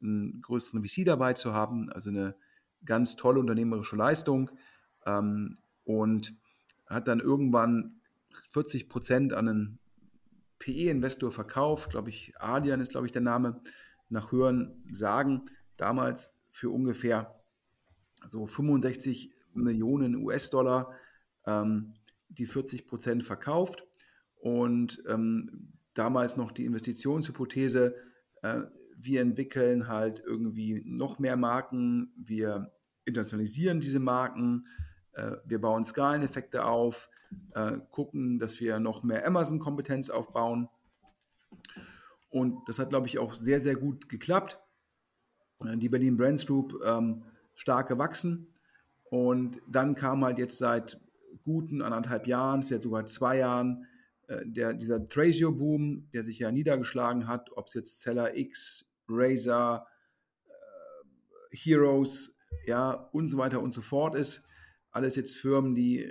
einen 0.02 0.42
größeren 0.42 0.86
VC 0.86 1.06
dabei 1.06 1.34
zu 1.34 1.54
haben. 1.54 1.90
Also 1.92 2.10
eine 2.10 2.36
ganz 2.86 3.16
tolle 3.16 3.40
unternehmerische 3.40 3.96
Leistung. 3.96 4.52
Ähm, 5.06 5.58
und 5.84 6.34
hat 6.86 7.08
dann 7.08 7.20
irgendwann 7.20 7.96
40 8.52 8.90
Prozent 8.90 9.34
an 9.34 9.48
einen 9.48 9.80
PE-Investor 10.60 11.32
verkauft, 11.32 11.92
glaube 11.92 12.10
ich, 12.10 12.34
Adian 12.40 12.82
ist, 12.82 12.92
glaube 12.92 13.06
ich, 13.06 13.12
der 13.12 13.22
Name, 13.22 13.62
nach 14.10 14.32
Hören 14.32 14.84
sagen, 14.92 15.46
damals 15.78 16.34
für 16.50 16.70
ungefähr 16.70 17.36
so 18.28 18.48
65 18.48 19.32
Millionen 19.54 20.16
US-Dollar 20.16 20.92
ähm, 21.46 21.94
die 22.30 22.46
40 22.46 22.88
Prozent 22.88 23.24
verkauft. 23.24 23.86
Und 24.36 25.04
ähm, 25.08 25.74
damals 25.94 26.38
noch 26.38 26.52
die 26.52 26.66
Investitionshypothese, 26.66 27.96
äh, 28.42 28.62
wir 28.98 29.22
entwickeln 29.22 29.88
halt 29.88 30.22
irgendwie 30.26 30.84
noch 30.86 31.20
mehr 31.20 31.36
Marken, 31.36 32.14
wir 32.16 32.72
internationalisieren 33.06 33.80
diese 33.80 34.00
Marken, 34.00 34.68
wir 35.46 35.62
bauen 35.62 35.84
Skaleneffekte 35.84 36.66
auf, 36.66 37.10
äh, 37.54 37.78
gucken, 37.92 38.40
dass 38.40 38.60
wir 38.60 38.80
noch 38.80 39.04
mehr 39.04 39.26
Amazon-Kompetenz 39.26 40.10
aufbauen. 40.10 40.70
Und 42.30 42.68
das 42.68 42.80
hat, 42.80 42.90
glaube 42.90 43.08
ich, 43.08 43.18
auch 43.18 43.34
sehr, 43.34 43.60
sehr 43.60 43.76
gut 43.76 44.10
geklappt. 44.10 44.60
Äh, 45.64 45.78
die 45.78 45.90
Berlin 45.90 46.18
Brands 46.18 46.46
Group 46.46 46.76
ähm, 46.86 47.24
stark 47.54 47.88
gewachsen. 47.88 48.54
Und 49.10 49.62
dann 49.68 49.96
kam 49.96 50.26
halt 50.26 50.40
jetzt 50.40 50.58
seit 50.58 51.00
guten 51.44 51.82
anderthalb 51.82 52.28
Jahren, 52.28 52.64
vielleicht 52.64 52.82
sogar 52.82 53.06
zwei 53.06 53.38
Jahren, 53.38 53.86
der, 54.28 54.74
dieser 54.74 55.06
Thrasio-Boom, 55.06 56.10
der 56.12 56.24
sich 56.24 56.40
ja 56.40 56.52
niedergeschlagen 56.52 57.28
hat, 57.28 57.52
ob 57.56 57.68
es 57.68 57.76
jetzt 57.76 58.02
Seller 58.02 58.36
X, 58.36 58.92
Razer, 59.08 59.86
äh, 60.48 61.56
Heroes, 61.56 62.36
ja, 62.66 62.90
und 62.90 63.30
so 63.30 63.38
weiter 63.38 63.62
und 63.62 63.76
so 63.76 63.82
fort 63.82 64.16
ist 64.16 64.48
alles 64.96 65.18
jetzt 65.18 65.36
Firmen, 65.36 65.76
die 65.76 66.10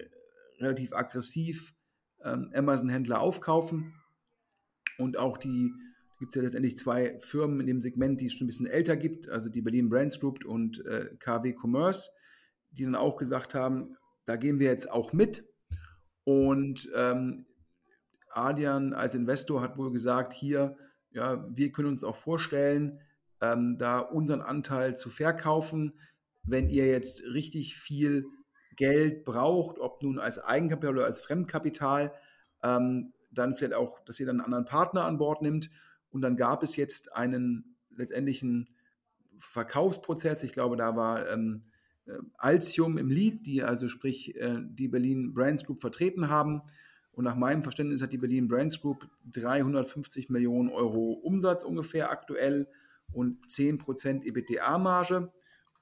relativ 0.59 0.93
aggressiv 0.93 1.75
ähm, 2.23 2.51
Amazon-Händler 2.55 3.21
aufkaufen. 3.21 3.95
Und 4.99 5.17
auch 5.17 5.39
die 5.39 5.73
gibt 6.19 6.31
es 6.31 6.37
ja 6.37 6.43
letztendlich 6.43 6.77
zwei 6.77 7.19
Firmen 7.19 7.61
in 7.61 7.67
dem 7.67 7.81
Segment, 7.81 8.21
die 8.21 8.27
es 8.27 8.35
schon 8.35 8.45
ein 8.45 8.49
bisschen 8.49 8.67
älter 8.67 8.97
gibt, 8.97 9.29
also 9.29 9.49
die 9.49 9.63
Berlin 9.63 9.89
Brands 9.89 10.21
Group 10.21 10.45
und 10.45 10.85
äh, 10.87 11.17
KW 11.19 11.55
Commerce, 11.59 12.11
die 12.73 12.85
dann 12.85 12.95
auch 12.95 13.17
gesagt 13.17 13.55
haben, 13.55 13.97
da 14.27 14.37
gehen 14.37 14.59
wir 14.59 14.69
jetzt 14.69 14.91
auch 14.91 15.13
mit. 15.13 15.45
Und 16.25 16.89
ähm, 16.95 17.47
Adian 18.31 18.93
als 18.93 19.15
Investor 19.15 19.63
hat 19.63 19.79
wohl 19.79 19.93
gesagt, 19.93 20.35
hier, 20.35 20.77
ja, 21.11 21.47
wir 21.51 21.73
können 21.73 21.89
uns 21.89 22.05
auch 22.05 22.17
vorstellen, 22.17 23.01
ähm, 23.41 23.79
da 23.79 23.99
unseren 23.99 24.43
Anteil 24.43 24.97
zu 24.97 25.09
verkaufen, 25.09 25.99
wenn 26.43 26.69
ihr 26.69 26.87
jetzt 26.87 27.23
richtig 27.23 27.77
viel 27.77 28.27
Geld 28.77 29.25
braucht, 29.25 29.79
ob 29.79 30.03
nun 30.03 30.19
als 30.19 30.39
Eigenkapital 30.39 30.97
oder 30.97 31.07
als 31.07 31.21
Fremdkapital, 31.21 32.13
ähm, 32.63 33.13
dann 33.31 33.55
vielleicht 33.55 33.75
auch, 33.75 34.01
dass 34.01 34.21
ihr 34.21 34.27
dann 34.27 34.37
einen 34.37 34.45
anderen 34.45 34.65
Partner 34.65 35.05
an 35.05 35.19
Bord 35.19 35.43
nimmt. 35.43 35.71
Und 36.11 36.23
dann 36.23 36.37
gab 36.37 36.63
es 36.63 36.77
jetzt 36.77 37.15
einen 37.15 37.77
letztendlichen 37.91 38.69
Verkaufsprozess. 39.37 40.43
Ich 40.45 40.53
glaube, 40.53 40.77
da 40.77 40.97
war 40.97 41.29
ähm, 41.29 41.65
äh, 42.07 42.13
Altium 42.37 42.99
im 42.99 43.11
Lead, 43.11 43.47
die 43.47 43.63
also 43.63 43.89
sprich 43.89 44.37
äh, 44.37 44.59
die 44.63 44.89
Berlin 44.89 45.35
Brands 45.35 45.65
Group 45.65 45.81
vertreten 45.81 46.29
haben. 46.29 46.63
Und 47.13 47.25
nach 47.25 47.37
meinem 47.37 47.63
Verständnis 47.63 48.03
hat 48.03 48.13
die 48.13 48.19
Berlin 48.19 48.49
Brands 48.49 48.81
Group 48.81 49.09
350 49.33 50.31
Millionen 50.31 50.69
Euro 50.69 51.13
Umsatz 51.13 51.63
ungefähr 51.63 52.11
aktuell 52.11 52.69
und 53.13 53.47
10% 53.47 54.25
EBITDA-Marge. 54.25 55.33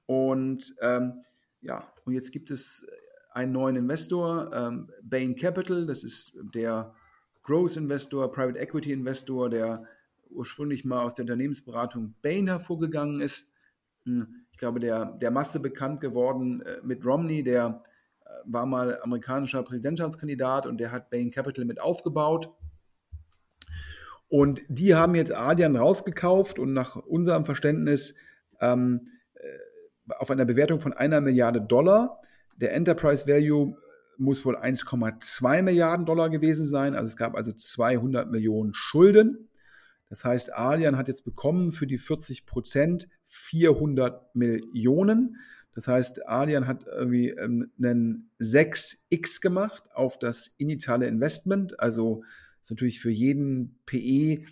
Und 0.05 0.75
ähm, 0.81 1.23
ja, 1.63 1.91
und 2.05 2.13
jetzt 2.13 2.31
gibt 2.31 2.51
es 2.51 2.85
einen 3.31 3.51
neuen 3.51 3.75
Investor, 3.75 4.51
ähm, 4.53 4.89
Bain 5.01 5.35
Capital, 5.35 5.85
das 5.87 6.03
ist 6.03 6.37
der 6.53 6.93
Growth 7.41 7.77
Investor, 7.77 8.31
Private 8.31 8.59
Equity 8.59 8.93
Investor, 8.93 9.49
der 9.49 9.83
ursprünglich 10.29 10.85
mal 10.85 11.03
aus 11.03 11.13
der 11.13 11.23
Unternehmensberatung 11.23 12.15
Bain 12.21 12.47
hervorgegangen 12.47 13.21
ist. 13.21 13.49
Hm, 14.05 14.45
ich 14.51 14.57
glaube, 14.57 14.79
der, 14.79 15.05
der 15.05 15.31
Masse 15.31 15.59
bekannt 15.59 16.01
geworden 16.01 16.61
äh, 16.61 16.77
mit 16.83 17.05
Romney, 17.05 17.43
der 17.43 17.83
äh, 18.21 18.29
war 18.45 18.65
mal 18.65 18.99
amerikanischer 19.01 19.63
Präsidentschaftskandidat 19.63 20.67
und 20.67 20.77
der 20.77 20.91
hat 20.91 21.09
Bain 21.09 21.31
Capital 21.31 21.65
mit 21.65 21.81
aufgebaut. 21.81 22.49
Und 24.27 24.61
die 24.67 24.95
haben 24.95 25.15
jetzt 25.15 25.33
Adian 25.33 25.75
rausgekauft 25.75 26.57
und 26.59 26.73
nach 26.73 26.95
unserem 26.95 27.45
Verständnis 27.45 28.15
ähm, 28.59 29.01
auf 30.09 30.31
einer 30.31 30.45
Bewertung 30.45 30.79
von 30.79 30.93
einer 30.93 31.21
Milliarde 31.21 31.61
Dollar. 31.61 32.21
Der 32.57 32.73
Enterprise 32.73 33.27
Value 33.27 33.77
muss 34.17 34.45
wohl 34.45 34.57
1,2 34.57 35.61
Milliarden 35.63 36.05
Dollar 36.05 36.29
gewesen 36.29 36.65
sein. 36.65 36.95
Also 36.95 37.07
es 37.07 37.17
gab 37.17 37.35
also 37.35 37.51
200 37.51 38.31
Millionen 38.31 38.73
Schulden. 38.73 39.49
Das 40.09 40.25
heißt, 40.25 40.53
Allian 40.53 40.97
hat 40.97 41.07
jetzt 41.07 41.25
bekommen 41.25 41.71
für 41.71 41.87
die 41.87 41.97
40 41.97 42.45
Prozent 42.45 43.07
400 43.23 44.35
Millionen. 44.35 45.37
Das 45.73 45.87
heißt, 45.87 46.27
Allian 46.27 46.67
hat 46.67 46.85
irgendwie 46.85 47.29
ähm, 47.29 47.71
einen 47.79 48.29
6x 48.39 49.41
gemacht 49.41 49.83
auf 49.93 50.19
das 50.19 50.53
initiale 50.57 51.07
Investment. 51.07 51.79
Also 51.79 52.23
ist 52.61 52.69
natürlich 52.69 52.99
für 52.99 53.09
jeden 53.09 53.79
PE 53.85 54.43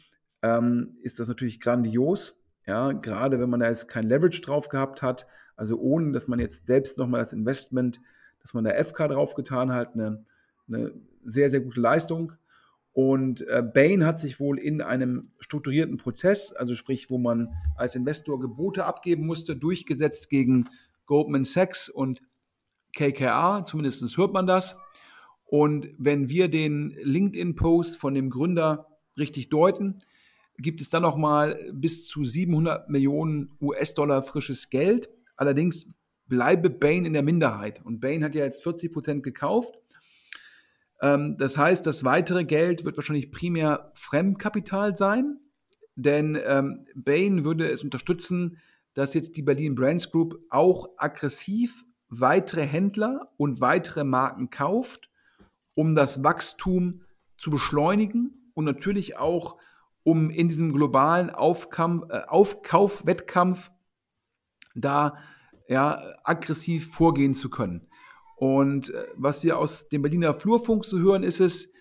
ähm, 0.42 0.98
ist 1.04 1.20
das 1.20 1.28
natürlich 1.28 1.60
grandios. 1.60 2.41
Ja, 2.72 2.94
gerade 2.94 3.38
wenn 3.42 3.50
man 3.50 3.60
da 3.60 3.68
jetzt 3.68 3.90
kein 3.90 4.08
Leverage 4.08 4.40
drauf 4.40 4.70
gehabt 4.70 5.02
hat, 5.02 5.28
also 5.58 5.78
ohne, 5.78 6.14
dass 6.14 6.30
man 6.30 6.40
jetzt 6.40 6.68
selbst 6.68 6.98
nochmal 6.98 7.22
das 7.22 7.34
Investment, 7.34 8.00
dass 8.40 8.54
man 8.54 8.64
da 8.64 8.72
FK 8.82 9.10
draufgetan 9.10 9.74
hat, 9.74 9.94
eine, 9.94 10.24
eine 10.70 10.94
sehr, 11.26 11.50
sehr 11.50 11.60
gute 11.60 11.82
Leistung. 11.82 12.32
Und 12.94 13.46
äh, 13.50 13.62
Bain 13.62 14.06
hat 14.06 14.22
sich 14.22 14.40
wohl 14.40 14.58
in 14.58 14.82
einem 14.82 15.34
strukturierten 15.40 15.98
Prozess, 15.98 16.54
also 16.54 16.74
sprich, 16.74 17.10
wo 17.10 17.18
man 17.18 17.50
als 17.76 17.98
Investor 17.98 18.40
Gebote 18.40 18.86
abgeben 18.86 19.26
musste, 19.26 19.58
durchgesetzt 19.58 20.30
gegen 20.30 20.70
Goldman 21.08 21.44
Sachs 21.44 21.90
und 21.90 22.22
KKR, 22.96 23.66
zumindest 23.66 24.16
hört 24.16 24.32
man 24.32 24.48
das. 24.48 24.80
Und 25.44 25.90
wenn 25.98 26.30
wir 26.30 26.48
den 26.48 26.92
LinkedIn-Post 27.04 27.98
von 27.98 28.14
dem 28.14 28.30
Gründer 28.30 28.88
richtig 29.18 29.50
deuten, 29.50 29.98
gibt 30.62 30.82
es 30.82 30.90
dann 30.90 31.04
nochmal 31.04 31.60
bis 31.74 32.08
zu 32.08 32.24
700 32.24 32.90
Millionen 32.90 33.52
US-Dollar 33.62 34.22
frisches 34.24 34.70
Geld. 34.70 35.10
Allerdings 35.36 35.94
bleibe 36.28 36.70
Bain 36.70 37.06
in 37.06 37.14
der 37.14 37.24
Minderheit. 37.24 37.84
Und 37.84 38.00
Bain 38.00 38.24
hat 38.24 38.36
ja 38.36 38.46
jetzt 38.46 38.64
40 38.64 38.94
Prozent 38.94 39.24
gekauft. 39.24 39.76
Ähm, 41.02 41.38
das 41.38 41.58
heißt, 41.58 41.86
das 41.86 42.04
weitere 42.04 42.46
Geld 42.46 42.86
wird 42.86 42.98
wahrscheinlich 42.98 43.32
primär 43.32 43.92
Fremdkapital 43.96 44.96
sein, 44.96 45.40
denn 45.96 46.40
ähm, 46.46 46.86
Bain 46.96 47.44
würde 47.44 47.70
es 47.70 47.84
unterstützen, 47.84 48.58
dass 48.94 49.14
jetzt 49.14 49.36
die 49.36 49.42
Berlin 49.42 49.76
Brands 49.76 50.12
Group 50.12 50.40
auch 50.50 50.90
aggressiv 50.98 51.84
weitere 52.10 52.66
Händler 52.66 53.32
und 53.38 53.62
weitere 53.62 54.04
Marken 54.04 54.50
kauft, 54.50 55.10
um 55.74 55.96
das 55.96 56.24
Wachstum 56.24 57.02
zu 57.38 57.50
beschleunigen 57.50 58.52
und 58.54 58.66
natürlich 58.66 59.18
auch, 59.18 59.58
um 60.04 60.30
in 60.30 60.48
diesem 60.48 60.72
globalen 60.72 61.30
Aufkampf, 61.30 62.10
äh, 62.10 62.22
Aufkaufwettkampf 62.28 63.72
da 64.76 65.18
ja, 65.68 66.02
aggressiv 66.24 66.92
vorgehen 66.92 67.34
zu 67.34 67.50
können. 67.50 67.88
Und 68.36 68.90
äh, 68.90 69.06
was 69.16 69.44
wir 69.44 69.58
aus 69.58 69.90
dem 69.90 70.02
Berliner 70.02 70.34
Flurfunk 70.34 70.86
zu 70.86 71.00
hören, 71.00 71.24
ist 71.24 71.40
es, 71.40 71.72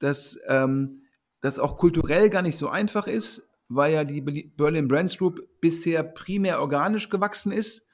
dass 0.00 0.38
ähm, 0.46 1.02
das 1.40 1.58
auch 1.58 1.78
kulturell 1.78 2.30
gar 2.30 2.42
nicht 2.42 2.56
so 2.56 2.68
einfach 2.68 3.06
ist, 3.06 3.48
weil 3.68 3.92
ja 3.92 4.04
die 4.04 4.20
Berlin 4.20 4.88
Brands 4.88 5.18
Group 5.18 5.46
bisher 5.60 6.02
primär 6.02 6.60
organisch 6.60 7.10
gewachsen 7.10 7.52
ist 7.52 7.86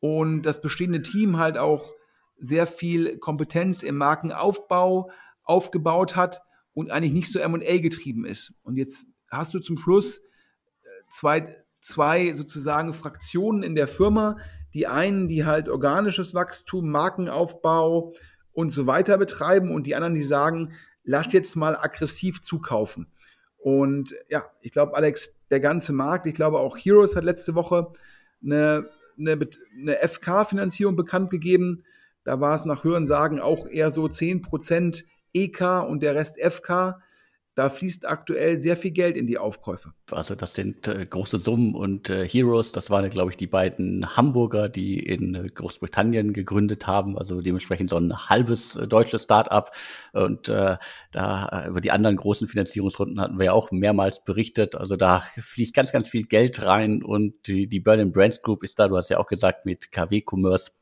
und 0.00 0.42
das 0.42 0.60
bestehende 0.60 1.02
Team 1.02 1.38
halt 1.38 1.58
auch 1.58 1.92
sehr 2.38 2.66
viel 2.66 3.18
Kompetenz 3.18 3.82
im 3.82 3.96
Markenaufbau 3.96 5.10
aufgebaut 5.42 6.14
hat 6.14 6.42
und 6.72 6.90
eigentlich 6.90 7.12
nicht 7.12 7.32
so 7.32 7.40
M&A 7.40 7.78
getrieben 7.78 8.24
ist. 8.24 8.54
Und 8.62 8.76
jetzt 8.76 9.06
hast 9.28 9.54
du 9.54 9.60
zum 9.60 9.78
Schluss 9.78 10.18
äh, 10.18 10.22
zwei, 11.10 11.56
zwei 11.80 12.34
sozusagen 12.34 12.92
Fraktionen 12.92 13.62
in 13.62 13.74
der 13.74 13.88
Firma. 13.88 14.38
Die 14.74 14.86
einen, 14.86 15.28
die 15.28 15.44
halt 15.44 15.68
organisches 15.68 16.34
Wachstum, 16.34 16.90
Markenaufbau 16.90 18.12
und 18.52 18.70
so 18.70 18.86
weiter 18.86 19.18
betreiben 19.18 19.70
und 19.70 19.86
die 19.86 19.94
anderen, 19.94 20.14
die 20.14 20.22
sagen, 20.22 20.74
lass 21.04 21.32
jetzt 21.32 21.56
mal 21.56 21.76
aggressiv 21.76 22.42
zukaufen. 22.42 23.06
Und 23.56 24.14
ja, 24.28 24.44
ich 24.60 24.72
glaube, 24.72 24.94
Alex, 24.96 25.36
der 25.50 25.60
ganze 25.60 25.92
Markt, 25.92 26.26
ich 26.26 26.34
glaube 26.34 26.58
auch 26.58 26.76
Heroes 26.76 27.16
hat 27.16 27.24
letzte 27.24 27.54
Woche 27.54 27.92
eine, 28.42 28.88
eine, 29.18 29.38
eine 29.76 29.96
FK-Finanzierung 29.96 30.96
bekannt 30.96 31.30
gegeben. 31.30 31.84
Da 32.24 32.40
war 32.40 32.54
es 32.54 32.64
nach 32.64 32.84
Hörensagen 32.84 33.40
auch 33.40 33.66
eher 33.66 33.90
so 33.90 34.04
10% 34.04 35.04
EK 35.32 35.60
und 35.88 36.02
der 36.02 36.14
Rest 36.14 36.38
FK. 36.38 37.00
Da 37.58 37.70
fließt 37.70 38.08
aktuell 38.08 38.60
sehr 38.60 38.76
viel 38.76 38.92
Geld 38.92 39.16
in 39.16 39.26
die 39.26 39.36
Aufkäufe. 39.36 39.92
Also 40.12 40.36
das 40.36 40.54
sind 40.54 40.86
äh, 40.86 41.04
große 41.04 41.38
Summen 41.38 41.74
und 41.74 42.08
äh, 42.08 42.24
Heroes, 42.24 42.70
das 42.70 42.88
waren, 42.88 43.10
glaube 43.10 43.32
ich, 43.32 43.36
die 43.36 43.48
beiden 43.48 44.16
Hamburger, 44.16 44.68
die 44.68 45.00
in 45.00 45.34
äh, 45.34 45.48
Großbritannien 45.48 46.32
gegründet 46.32 46.86
haben. 46.86 47.18
Also 47.18 47.40
dementsprechend 47.40 47.90
so 47.90 47.96
ein 47.96 48.16
halbes 48.28 48.76
äh, 48.76 48.86
deutsches 48.86 49.24
Start-up. 49.24 49.74
Und 50.12 50.48
äh, 50.48 50.76
da 51.10 51.48
äh, 51.48 51.68
über 51.68 51.80
die 51.80 51.90
anderen 51.90 52.14
großen 52.14 52.46
Finanzierungsrunden 52.46 53.20
hatten 53.20 53.38
wir 53.38 53.46
ja 53.46 53.52
auch 53.54 53.72
mehrmals 53.72 54.22
berichtet. 54.22 54.76
Also 54.76 54.94
da 54.94 55.24
fließt 55.36 55.74
ganz, 55.74 55.90
ganz 55.90 56.08
viel 56.08 56.26
Geld 56.26 56.64
rein 56.64 57.02
und 57.02 57.48
die, 57.48 57.66
die 57.66 57.80
Berlin 57.80 58.12
Brands 58.12 58.40
Group 58.40 58.62
ist 58.62 58.78
da, 58.78 58.86
du 58.86 58.96
hast 58.96 59.08
ja 59.08 59.18
auch 59.18 59.26
gesagt, 59.26 59.66
mit 59.66 59.90
KW 59.90 60.22
Commerce 60.24 60.77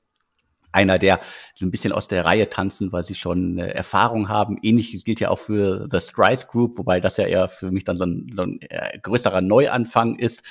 einer, 0.72 0.98
der 0.98 1.20
so 1.54 1.66
ein 1.66 1.70
bisschen 1.70 1.92
aus 1.92 2.08
der 2.08 2.24
Reihe 2.24 2.50
tanzen, 2.50 2.92
weil 2.92 3.02
sie 3.02 3.14
schon 3.14 3.58
äh, 3.58 3.68
Erfahrung 3.68 4.28
haben. 4.28 4.58
Ähnliches 4.62 5.04
gilt 5.04 5.20
ja 5.20 5.30
auch 5.30 5.38
für 5.38 5.88
The 5.90 6.00
Strice 6.00 6.46
Group, 6.46 6.78
wobei 6.78 7.00
das 7.00 7.16
ja 7.16 7.26
eher 7.26 7.48
für 7.48 7.70
mich 7.70 7.84
dann 7.84 7.96
so 7.96 8.04
ein, 8.04 8.32
so 8.36 8.42
ein 8.42 8.60
äh, 8.62 8.98
größerer 8.98 9.40
Neuanfang 9.40 10.18
ist. 10.18 10.44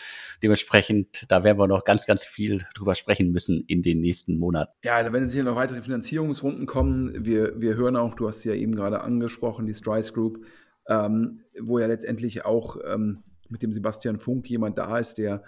Dementsprechend, 0.44 1.26
da 1.30 1.44
werden 1.44 1.58
wir 1.58 1.68
noch 1.68 1.86
ganz, 1.86 2.06
ganz 2.06 2.24
viel 2.24 2.66
drüber 2.76 2.96
sprechen 2.96 3.32
müssen 3.32 3.64
in 3.68 3.82
den 3.82 4.02
nächsten 4.02 4.38
Monaten. 4.38 4.72
Ja, 4.84 5.02
da 5.02 5.14
werden 5.14 5.30
sicher 5.30 5.44
noch 5.44 5.56
weitere 5.56 5.82
Finanzierungsrunden 5.82 6.66
kommen. 6.66 7.26
Wir, 7.26 7.60
wir 7.60 7.76
hören 7.76 7.96
auch, 7.96 8.16
du 8.16 8.28
hast 8.28 8.44
ja 8.44 8.54
eben 8.54 8.76
gerade 8.76 9.02
angesprochen, 9.02 9.66
die 9.66 9.74
Strice 9.74 10.14
Group, 10.14 10.46
ähm, 10.88 11.42
wo 11.60 11.80
ja 11.80 11.88
letztendlich 11.88 12.46
auch 12.46 12.78
ähm, 12.86 13.24
mit 13.50 13.64
dem 13.64 13.72
Sebastian 13.72 14.20
Funk 14.20 14.50
jemand 14.50 14.78
da 14.78 14.98
ist, 14.98 15.18
der 15.18 15.44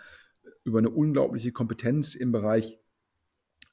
über 0.64 0.80
eine 0.80 0.90
unglaubliche 0.90 1.52
Kompetenz 1.52 2.16
im 2.16 2.32
Bereich 2.32 2.80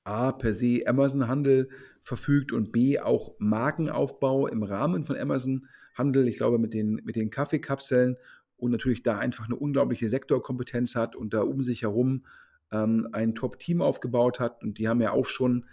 A 0.05 0.33
per 0.33 0.53
se 0.53 0.83
Amazon-Handel 0.87 1.71
verfügt 2.01 2.53
und 2.53 2.73
B 2.73 3.01
auch 3.01 3.35
Markenaufbau 3.38 4.47
im 4.47 4.62
Rahmen 4.62 5.07
von 5.07 5.17
Amazon-Handel, 5.17 6.29
ich 6.29 6.37
glaube 6.37 6.59
mit 6.59 6.75
den, 6.75 7.01
mit 7.05 7.17
den 7.17 7.31
Kaffeekapseln 7.31 8.17
und 8.57 8.71
natürlich 8.71 9.03
da 9.03 9.19
einfach 9.19 9.47
eine 9.47 9.57
unglaubliche 9.57 10.09
Sektorkompetenz 10.11 10.95
hat 10.95 11.17
und 11.17 11.33
da 11.33 11.40
um 11.40 11.62
sich 11.62 11.83
herum 11.83 12.27
ähm, 12.71 13.09
ein 13.12 13.35
Top-Team 13.35 13.81
aufgebaut 13.81 14.40
hat 14.40 14.62
und 14.62 14.79
die 14.79 14.88
haben 14.88 15.01
ja 15.01 15.12
auch 15.12 15.27
schon 15.27 15.64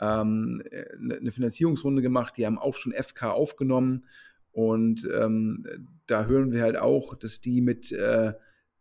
ähm, 0.00 0.62
eine 0.98 1.30
Finanzierungsrunde 1.30 2.00
gemacht, 2.00 2.34
die 2.38 2.46
haben 2.46 2.58
auch 2.58 2.74
schon 2.74 2.92
FK 2.92 3.32
aufgenommen 3.32 4.06
und 4.50 5.06
ähm, 5.14 5.66
da 6.06 6.24
hören 6.24 6.52
wir 6.52 6.62
halt 6.62 6.78
auch, 6.78 7.14
dass 7.14 7.42
die 7.42 7.60
mit 7.60 7.92
äh, 7.92 8.32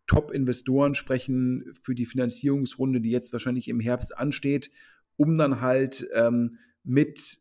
Top-Investoren 0.07 0.95
sprechen 0.95 1.73
für 1.81 1.95
die 1.95 2.05
Finanzierungsrunde, 2.05 3.01
die 3.01 3.11
jetzt 3.11 3.33
wahrscheinlich 3.33 3.67
im 3.67 3.79
Herbst 3.79 4.17
ansteht 4.17 4.71
um 5.17 5.37
dann 5.37 5.61
halt 5.61 6.07
ähm, 6.13 6.57
mit 6.83 7.39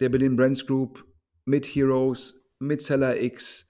der 0.00 0.08
Berlin 0.08 0.36
Brands 0.36 0.66
Group, 0.66 1.04
mit 1.44 1.66
Heroes, 1.66 2.42
mit 2.58 2.82
Seller 2.82 3.20
X, 3.20 3.68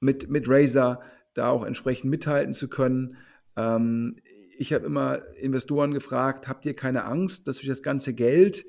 mit, 0.00 0.28
mit 0.28 0.48
Razer 0.48 1.00
da 1.34 1.48
auch 1.50 1.64
entsprechend 1.64 2.10
mithalten 2.10 2.52
zu 2.52 2.68
können. 2.68 3.16
Ähm, 3.56 4.16
ich 4.58 4.72
habe 4.72 4.86
immer 4.86 5.22
Investoren 5.36 5.94
gefragt, 5.94 6.48
habt 6.48 6.66
ihr 6.66 6.74
keine 6.74 7.04
Angst, 7.04 7.46
dass 7.46 7.56
durch 7.56 7.68
das 7.68 7.82
ganze 7.82 8.12
Geld 8.14 8.64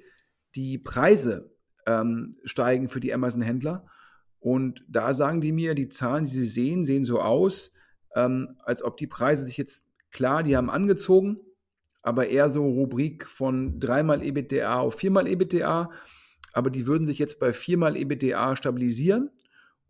die 0.56 0.78
Preise 0.78 1.52
ähm, 1.88 2.36
steigen 2.44 2.90
für 2.90 3.00
die 3.00 3.14
Amazon-Händler? 3.14 3.88
Und 4.40 4.86
da 4.88 5.14
sagen 5.14 5.42
die 5.42 5.52
mir, 5.52 5.76
die 5.76 5.90
Zahlen, 5.90 6.24
die 6.24 6.30
sie 6.30 6.44
sehen, 6.44 6.86
sehen 6.86 7.04
so 7.04 7.20
aus, 7.20 7.74
ähm, 8.16 8.56
als 8.64 8.84
ob 8.84 8.98
die 8.98 9.08
Preise 9.08 9.44
sich 9.46 9.58
jetzt, 9.58 9.86
klar, 10.12 10.44
die 10.44 10.56
haben 10.56 10.70
angezogen, 10.70 11.40
aber 12.02 12.28
eher 12.28 12.50
so 12.50 12.66
Rubrik 12.66 13.26
von 13.28 13.80
dreimal 13.80 14.24
EBITDA 14.24 14.80
auf 14.80 14.96
viermal 14.96 15.28
EBITDA. 15.28 15.92
Aber 16.54 16.70
die 16.70 16.88
würden 16.88 17.06
sich 17.06 17.20
jetzt 17.20 17.40
bei 17.40 17.54
viermal 17.54 17.96
EBITDA 17.96 18.56
stabilisieren 18.56 19.30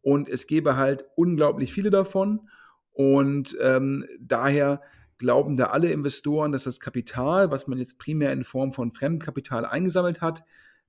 und 0.02 0.30
es 0.30 0.48
gäbe 0.48 0.76
halt 0.76 1.04
unglaublich 1.16 1.72
viele 1.72 1.90
davon. 1.90 2.50
Und 2.92 3.58
ähm, 3.62 4.06
daher 4.20 4.82
glauben 5.18 5.56
da 5.56 5.66
alle 5.66 5.92
Investoren, 5.92 6.52
dass 6.52 6.64
das 6.64 6.80
Kapital, 6.80 7.52
was 7.52 7.68
man 7.68 7.78
jetzt 7.78 7.98
primär 8.00 8.34
in 8.34 8.44
Form 8.44 8.74
von 8.74 8.92
Fremdkapital 8.92 9.66
eingesammelt 9.66 10.22
hat, 10.22 10.44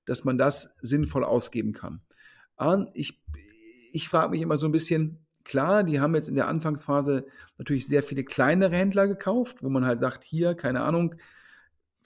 dass 0.06 0.24
man 0.24 0.38
das 0.38 0.76
sinnvoll 0.80 1.24
ausgeben 1.24 1.72
kann. 1.72 2.00
Ich, 2.94 3.22
ich 3.92 4.08
frage 4.08 4.30
mich 4.30 4.40
immer 4.40 4.56
so 4.56 4.66
ein 4.66 4.72
bisschen, 4.72 5.18
Klar, 5.50 5.82
die 5.82 5.98
haben 5.98 6.14
jetzt 6.14 6.28
in 6.28 6.36
der 6.36 6.46
Anfangsphase 6.46 7.26
natürlich 7.58 7.88
sehr 7.88 8.04
viele 8.04 8.22
kleinere 8.22 8.76
Händler 8.76 9.08
gekauft, 9.08 9.64
wo 9.64 9.68
man 9.68 9.84
halt 9.84 9.98
sagt, 9.98 10.22
hier, 10.22 10.54
keine 10.54 10.82
Ahnung, 10.82 11.16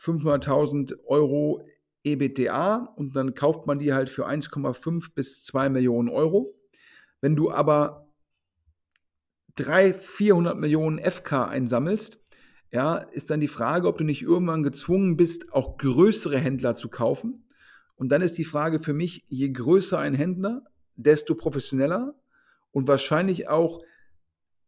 500.000 0.01 1.05
Euro 1.05 1.63
EBTA 2.05 2.95
und 2.97 3.15
dann 3.15 3.35
kauft 3.35 3.67
man 3.67 3.79
die 3.79 3.93
halt 3.93 4.09
für 4.09 4.27
1,5 4.27 5.13
bis 5.15 5.45
2 5.45 5.69
Millionen 5.69 6.09
Euro. 6.09 6.55
Wenn 7.21 7.37
du 7.37 7.51
aber 7.51 8.09
300, 9.57 9.95
400 9.95 10.59
Millionen 10.59 10.99
FK 10.99 11.45
einsammelst, 11.45 12.23
ja, 12.73 12.97
ist 12.97 13.29
dann 13.29 13.41
die 13.41 13.47
Frage, 13.47 13.89
ob 13.89 13.99
du 13.99 14.05
nicht 14.05 14.23
irgendwann 14.23 14.63
gezwungen 14.63 15.19
bist, 15.19 15.53
auch 15.53 15.77
größere 15.77 16.39
Händler 16.39 16.75
zu 16.75 16.89
kaufen. 16.89 17.47
Und 17.95 18.09
dann 18.09 18.23
ist 18.23 18.39
die 18.39 18.45
Frage 18.45 18.79
für 18.79 18.95
mich, 18.95 19.27
je 19.29 19.51
größer 19.51 19.99
ein 19.99 20.15
Händler, 20.15 20.63
desto 20.97 21.35
professioneller 21.35 22.15
und 22.75 22.89
wahrscheinlich 22.89 23.49
auch 23.49 23.81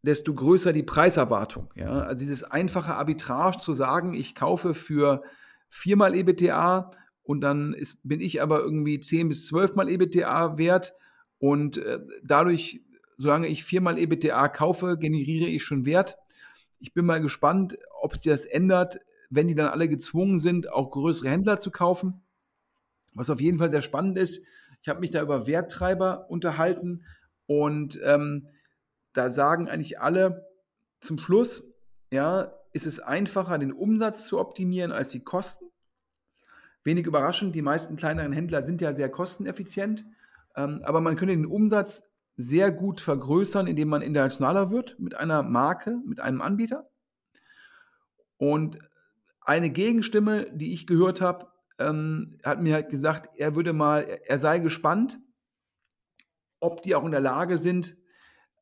desto 0.02 0.32
größer 0.32 0.72
die 0.72 0.84
Preiserwartung. 0.84 1.72
Ja? 1.74 2.02
Also 2.02 2.24
dieses 2.24 2.44
einfache 2.44 2.94
Arbitrage 2.94 3.58
zu 3.58 3.74
sagen, 3.74 4.14
ich 4.14 4.34
kaufe 4.34 4.72
für 4.72 5.22
viermal 5.68 6.14
EBTA 6.14 6.92
und 7.24 7.40
dann 7.40 7.74
ist, 7.74 7.98
bin 8.04 8.20
ich 8.20 8.40
aber 8.40 8.60
irgendwie 8.60 9.00
zehn 9.00 9.28
bis 9.28 9.48
zwölfmal 9.48 9.90
EBTA 9.90 10.56
wert 10.56 10.94
und 11.38 11.78
äh, 11.78 11.98
dadurch, 12.22 12.80
solange 13.18 13.48
ich 13.48 13.64
viermal 13.64 13.98
EBTA 13.98 14.48
kaufe, 14.48 14.96
generiere 14.96 15.48
ich 15.48 15.64
schon 15.64 15.84
Wert. 15.84 16.16
Ich 16.78 16.94
bin 16.94 17.04
mal 17.04 17.20
gespannt, 17.20 17.76
ob 18.00 18.12
es 18.14 18.22
das 18.22 18.46
ändert, 18.46 19.00
wenn 19.30 19.48
die 19.48 19.56
dann 19.56 19.68
alle 19.68 19.88
gezwungen 19.88 20.38
sind, 20.38 20.70
auch 20.72 20.92
größere 20.92 21.30
Händler 21.30 21.58
zu 21.58 21.72
kaufen. 21.72 22.22
Was 23.14 23.30
auf 23.30 23.40
jeden 23.40 23.58
Fall 23.58 23.72
sehr 23.72 23.82
spannend 23.82 24.16
ist, 24.16 24.44
ich 24.82 24.88
habe 24.88 25.00
mich 25.00 25.10
da 25.10 25.20
über 25.20 25.48
Werttreiber 25.48 26.30
unterhalten 26.30 27.02
und 27.46 28.00
ähm, 28.02 28.48
da 29.12 29.30
sagen 29.30 29.68
eigentlich 29.68 30.00
alle 30.00 30.46
zum 31.00 31.18
Schluss, 31.18 31.72
ja, 32.10 32.52
ist 32.72 32.86
es 32.86 33.00
einfacher, 33.00 33.58
den 33.58 33.72
Umsatz 33.72 34.26
zu 34.26 34.38
optimieren 34.38 34.92
als 34.92 35.10
die 35.10 35.24
Kosten. 35.24 35.66
Wenig 36.84 37.06
überraschend, 37.06 37.54
die 37.54 37.62
meisten 37.62 37.96
kleineren 37.96 38.32
Händler 38.32 38.62
sind 38.62 38.80
ja 38.80 38.92
sehr 38.92 39.08
kosteneffizient, 39.08 40.04
ähm, 40.54 40.82
aber 40.84 41.00
man 41.00 41.16
könnte 41.16 41.34
den 41.34 41.46
Umsatz 41.46 42.02
sehr 42.36 42.70
gut 42.70 43.00
vergrößern, 43.00 43.66
indem 43.66 43.88
man 43.88 44.02
internationaler 44.02 44.70
wird 44.70 44.98
mit 44.98 45.16
einer 45.16 45.42
Marke, 45.42 45.98
mit 46.04 46.20
einem 46.20 46.42
Anbieter. 46.42 46.88
Und 48.36 48.78
eine 49.40 49.70
Gegenstimme, 49.70 50.50
die 50.52 50.72
ich 50.72 50.86
gehört 50.86 51.20
habe, 51.20 51.46
ähm, 51.78 52.38
hat 52.44 52.60
mir 52.60 52.74
halt 52.74 52.90
gesagt, 52.90 53.30
er 53.36 53.56
würde 53.56 53.72
mal, 53.72 54.02
er 54.02 54.38
sei 54.38 54.58
gespannt, 54.58 55.18
ob 56.60 56.82
die 56.82 56.94
auch 56.94 57.04
in 57.04 57.10
der 57.10 57.20
Lage 57.20 57.58
sind, 57.58 57.96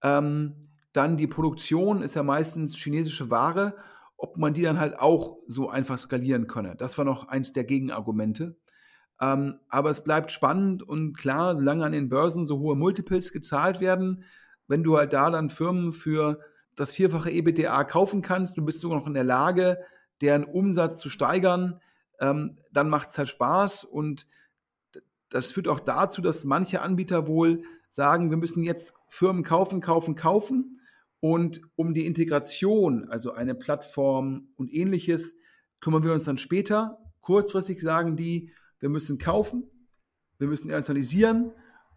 ähm, 0.03 0.69
dann 0.93 1.17
die 1.17 1.27
Produktion 1.27 2.03
ist 2.03 2.15
ja 2.15 2.23
meistens 2.23 2.77
chinesische 2.77 3.31
Ware, 3.31 3.77
ob 4.17 4.37
man 4.37 4.55
die 4.55 4.63
dann 4.63 4.79
halt 4.79 4.99
auch 4.99 5.39
so 5.47 5.69
einfach 5.69 5.99
skalieren 5.99 6.47
könne. 6.47 6.77
Das 6.77 6.97
war 6.99 7.05
noch 7.05 7.29
eins 7.29 7.53
der 7.53 7.65
Gegenargumente. 7.65 8.57
Ähm, 9.21 9.59
aber 9.69 9.91
es 9.91 10.05
bleibt 10.05 10.33
spannend 10.33 10.83
und 10.83 11.17
klar, 11.17 11.57
solange 11.57 11.85
an 11.85 11.93
den 11.93 12.09
Börsen 12.09 12.45
so 12.45 12.59
hohe 12.59 12.77
Multiples 12.77 13.33
gezahlt 13.33 13.81
werden, 13.81 14.25
wenn 14.67 14.83
du 14.83 14.97
halt 14.97 15.13
da 15.13 15.31
dann 15.31 15.51
Firmen 15.51 15.93
für 15.93 16.41
das 16.75 16.93
vierfache 16.93 17.31
EBITDA 17.31 17.85
kaufen 17.85 18.23
kannst, 18.23 18.57
du 18.57 18.65
bist 18.65 18.81
sogar 18.81 18.99
noch 18.99 19.07
in 19.07 19.15
der 19.15 19.25
Lage, 19.25 19.79
deren 20.21 20.45
Umsatz 20.45 20.99
zu 20.99 21.11
steigern, 21.11 21.81
ähm, 22.21 22.59
dann 22.73 22.89
macht 22.89 23.11
es 23.11 23.19
halt 23.19 23.29
Spaß 23.29 23.85
und 23.85 24.27
das 25.35 25.51
führt 25.51 25.67
auch 25.67 25.81
dazu, 25.81 26.23
dass 26.23 26.45
manche 26.45 26.81
Anbieter 26.81 27.27
wohl 27.27 27.65
sagen, 27.89 28.31
wir 28.31 28.37
müssen 28.37 28.63
jetzt 28.63 28.95
Firmen 29.09 29.43
kaufen, 29.43 29.81
kaufen, 29.81 30.15
kaufen 30.15 30.81
und 31.19 31.61
um 31.75 31.93
die 31.93 32.07
Integration, 32.07 33.09
also 33.09 33.33
eine 33.33 33.57
Plattform 33.57 34.47
und 34.55 34.73
ähnliches, 34.73 35.35
kümmern 35.81 36.05
wir 36.05 36.13
uns 36.13 36.23
dann 36.23 36.39
später. 36.39 36.99
Kurzfristig 37.21 37.83
sagen 37.83 38.15
die, 38.15 38.53
wir 38.79 38.89
müssen 38.89 39.19
kaufen, 39.19 39.65
wir 40.39 40.47
müssen 40.47 40.69
internationalisieren 40.69 41.51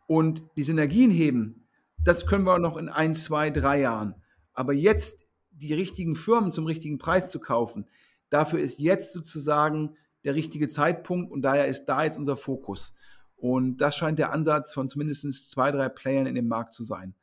und 0.08 0.44
die 0.58 0.64
Synergien 0.64 1.12
heben. 1.12 1.68
Das 2.04 2.26
können 2.26 2.44
wir 2.44 2.58
noch 2.58 2.76
in 2.76 2.90
ein, 2.90 3.14
zwei, 3.14 3.52
drei 3.52 3.82
Jahren. 3.82 4.16
Aber 4.54 4.74
jetzt 4.74 5.28
die 5.52 5.76
richtigen 5.76 6.16
Firmen 6.16 6.52
zum 6.52 6.66
richtigen 6.66 6.98
Preis 6.98 7.30
zu 7.30 7.40
kaufen, 7.40 7.86
dafür 8.32 8.62
ist 8.62 8.80
jetzt 8.80 9.14
sozusagen 9.14 9.96
der 10.24 10.34
richtige 10.34 10.68
Zeitpunkt 10.68 11.32
und 11.32 11.44
daher 11.44 11.68
ist 11.68 11.86
da 11.86 12.04
jetzt 12.04 12.18
unser 12.18 12.36
Fokus. 12.36 12.96
Und 13.38 13.78
das 13.78 13.96
scheint 13.96 14.20
der 14.20 14.34
Ansatz 14.34 14.74
von 14.74 14.90
zumindest 14.90 15.52
zwei, 15.52 15.72
drei 15.72 15.90
Playern 15.90 16.26
in 16.26 16.36
dem 16.36 16.48
Markt 16.48 16.74
zu 16.74 16.84
sein. 16.84 17.14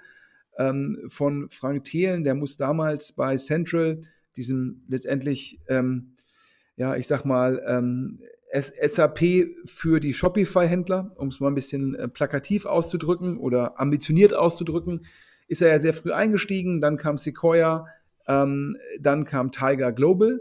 ähm, 0.59 0.99
von 1.09 1.49
Frank 1.49 1.85
Thelen. 1.85 2.25
Der 2.25 2.35
muss 2.35 2.57
damals 2.57 3.12
bei 3.12 3.37
Central, 3.37 4.03
diesem 4.37 4.83
letztendlich, 4.88 5.61
ähm, 5.68 6.14
ja, 6.77 6.97
ich 6.97 7.07
sag 7.07 7.25
mal, 7.25 7.62
ähm, 7.66 8.21
SAP 8.53 9.47
für 9.66 10.01
die 10.01 10.12
Shopify-Händler, 10.12 11.12
um 11.16 11.29
es 11.29 11.40
mal 11.40 11.49
ein 11.49 11.55
bisschen 11.55 11.94
äh, 11.94 12.09
plakativ 12.09 12.66
auszudrücken 12.66 13.37
oder 13.38 13.79
ambitioniert 13.81 14.35
auszudrücken, 14.35 15.07
ist 15.49 15.62
er 15.62 15.68
ja 15.68 15.79
sehr 15.79 15.92
früh 15.92 16.12
eingestiegen. 16.12 16.81
Dann 16.81 16.97
kam 16.97 17.18
Sequoia, 17.18 17.87
ähm, 18.27 18.77
dann 19.01 19.25
kam 19.25 19.53
Tiger 19.53 19.92
Global 19.92 20.40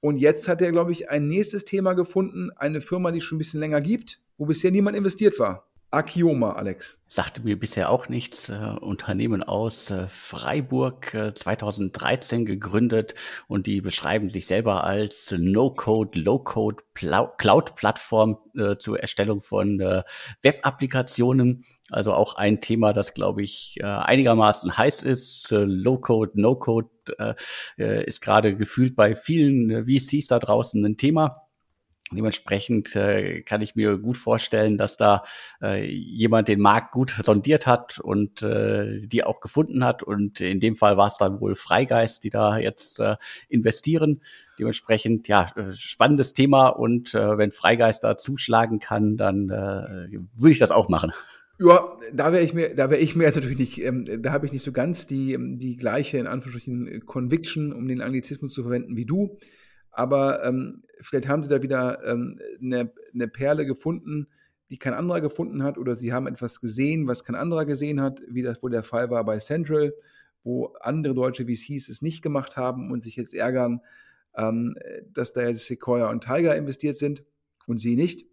und 0.00 0.18
jetzt 0.18 0.48
hat 0.48 0.60
er, 0.60 0.72
glaube 0.72 0.92
ich, 0.92 1.10
ein 1.10 1.26
nächstes 1.26 1.64
Thema 1.64 1.94
gefunden, 1.94 2.50
eine 2.56 2.80
Firma, 2.80 3.12
die 3.12 3.18
es 3.18 3.24
schon 3.24 3.36
ein 3.36 3.38
bisschen 3.38 3.60
länger 3.60 3.80
gibt, 3.80 4.20
wo 4.38 4.46
bisher 4.46 4.70
niemand 4.70 4.96
investiert 4.96 5.38
war. 5.38 5.68
Akioma, 5.90 6.52
Alex. 6.52 7.00
Sagte 7.06 7.42
mir 7.42 7.58
bisher 7.58 7.90
auch 7.90 8.08
nichts. 8.08 8.48
Äh, 8.48 8.76
Unternehmen 8.80 9.42
aus 9.42 9.90
äh, 9.90 10.08
Freiburg, 10.08 11.14
äh, 11.14 11.32
2013 11.32 12.44
gegründet 12.44 13.14
und 13.46 13.66
die 13.66 13.80
beschreiben 13.80 14.28
sich 14.28 14.46
selber 14.46 14.84
als 14.84 15.34
No-Code, 15.38 16.18
Low-Code 16.18 16.82
Cloud-Plattform 16.94 18.38
äh, 18.56 18.76
zur 18.76 18.98
Erstellung 18.98 19.40
von 19.40 19.80
äh, 19.80 20.02
Web-Applikationen. 20.42 21.64
Also 21.88 22.12
auch 22.14 22.34
ein 22.34 22.60
Thema, 22.60 22.92
das, 22.92 23.14
glaube 23.14 23.42
ich, 23.42 23.76
äh, 23.78 23.84
einigermaßen 23.84 24.76
heiß 24.76 25.02
ist. 25.02 25.48
Low-Code, 25.50 26.32
No-Code 26.34 26.88
ist 27.76 28.20
gerade 28.20 28.56
gefühlt 28.56 28.96
bei 28.96 29.14
vielen 29.14 29.86
VCs 29.86 30.26
da 30.26 30.40
draußen 30.40 30.84
ein 30.84 30.96
Thema. 30.96 31.45
Dementsprechend 32.12 32.94
äh, 32.94 33.42
kann 33.42 33.62
ich 33.62 33.74
mir 33.74 33.98
gut 33.98 34.16
vorstellen, 34.16 34.78
dass 34.78 34.96
da 34.96 35.24
äh, 35.60 35.84
jemand 35.84 36.46
den 36.46 36.60
Markt 36.60 36.92
gut 36.92 37.10
sondiert 37.24 37.66
hat 37.66 37.98
und 37.98 38.42
äh, 38.42 39.00
die 39.06 39.24
auch 39.24 39.40
gefunden 39.40 39.84
hat. 39.84 40.04
Und 40.04 40.40
in 40.40 40.60
dem 40.60 40.76
Fall 40.76 40.96
war 40.96 41.08
es 41.08 41.16
dann 41.16 41.40
wohl 41.40 41.56
Freigeist, 41.56 42.22
die 42.22 42.30
da 42.30 42.58
jetzt 42.58 43.00
äh, 43.00 43.16
investieren. 43.48 44.22
Dementsprechend, 44.56 45.26
ja, 45.26 45.46
spannendes 45.72 46.32
Thema. 46.32 46.68
Und 46.68 47.12
äh, 47.14 47.38
wenn 47.38 47.50
Freigeist 47.50 48.04
da 48.04 48.16
zuschlagen 48.16 48.78
kann, 48.78 49.16
dann 49.16 49.50
äh, 49.50 50.18
würde 50.36 50.52
ich 50.52 50.60
das 50.60 50.70
auch 50.70 50.88
machen. 50.88 51.12
Ja, 51.58 51.96
da 52.12 52.32
wäre 52.32 52.44
ich 52.44 52.54
mir, 52.54 52.74
da 52.74 52.90
wäre 52.90 53.00
ich 53.00 53.16
mir 53.16 53.24
jetzt 53.24 53.36
natürlich 53.36 53.58
nicht, 53.58 53.82
ähm, 53.82 54.04
da 54.22 54.30
habe 54.30 54.46
ich 54.46 54.52
nicht 54.52 54.64
so 54.64 54.72
ganz 54.72 55.06
die, 55.06 55.36
die 55.56 55.76
gleiche, 55.76 56.18
in 56.18 56.26
Anführungsstrichen, 56.26 57.04
Conviction, 57.06 57.72
um 57.72 57.88
den 57.88 58.02
Anglizismus 58.02 58.52
zu 58.52 58.62
verwenden, 58.62 58.96
wie 58.96 59.06
du. 59.06 59.38
Aber 59.96 60.44
ähm, 60.44 60.82
vielleicht 61.00 61.26
haben 61.26 61.42
sie 61.42 61.48
da 61.48 61.62
wieder 61.62 62.04
ähm, 62.04 62.38
eine, 62.60 62.92
eine 63.14 63.28
Perle 63.28 63.64
gefunden, 63.64 64.28
die 64.68 64.76
kein 64.76 64.92
anderer 64.92 65.22
gefunden 65.22 65.62
hat, 65.62 65.78
oder 65.78 65.94
sie 65.94 66.12
haben 66.12 66.26
etwas 66.26 66.60
gesehen, 66.60 67.08
was 67.08 67.24
kein 67.24 67.34
anderer 67.34 67.64
gesehen 67.64 68.02
hat, 68.02 68.20
wie 68.28 68.42
das 68.42 68.62
wohl 68.62 68.70
der 68.70 68.82
Fall 68.82 69.08
war 69.08 69.24
bei 69.24 69.38
Central, 69.38 69.94
wo 70.42 70.66
andere 70.80 71.14
deutsche 71.14 71.46
VCs 71.46 71.88
es 71.88 72.02
nicht 72.02 72.20
gemacht 72.20 72.58
haben 72.58 72.90
und 72.90 73.02
sich 73.02 73.16
jetzt 73.16 73.32
ärgern, 73.32 73.80
ähm, 74.36 74.76
dass 75.14 75.32
da 75.32 75.42
jetzt 75.42 75.64
Sequoia 75.64 76.10
und 76.10 76.22
Tiger 76.22 76.54
investiert 76.56 76.98
sind 76.98 77.24
und 77.66 77.78
sie 77.78 77.96
nicht. 77.96 78.26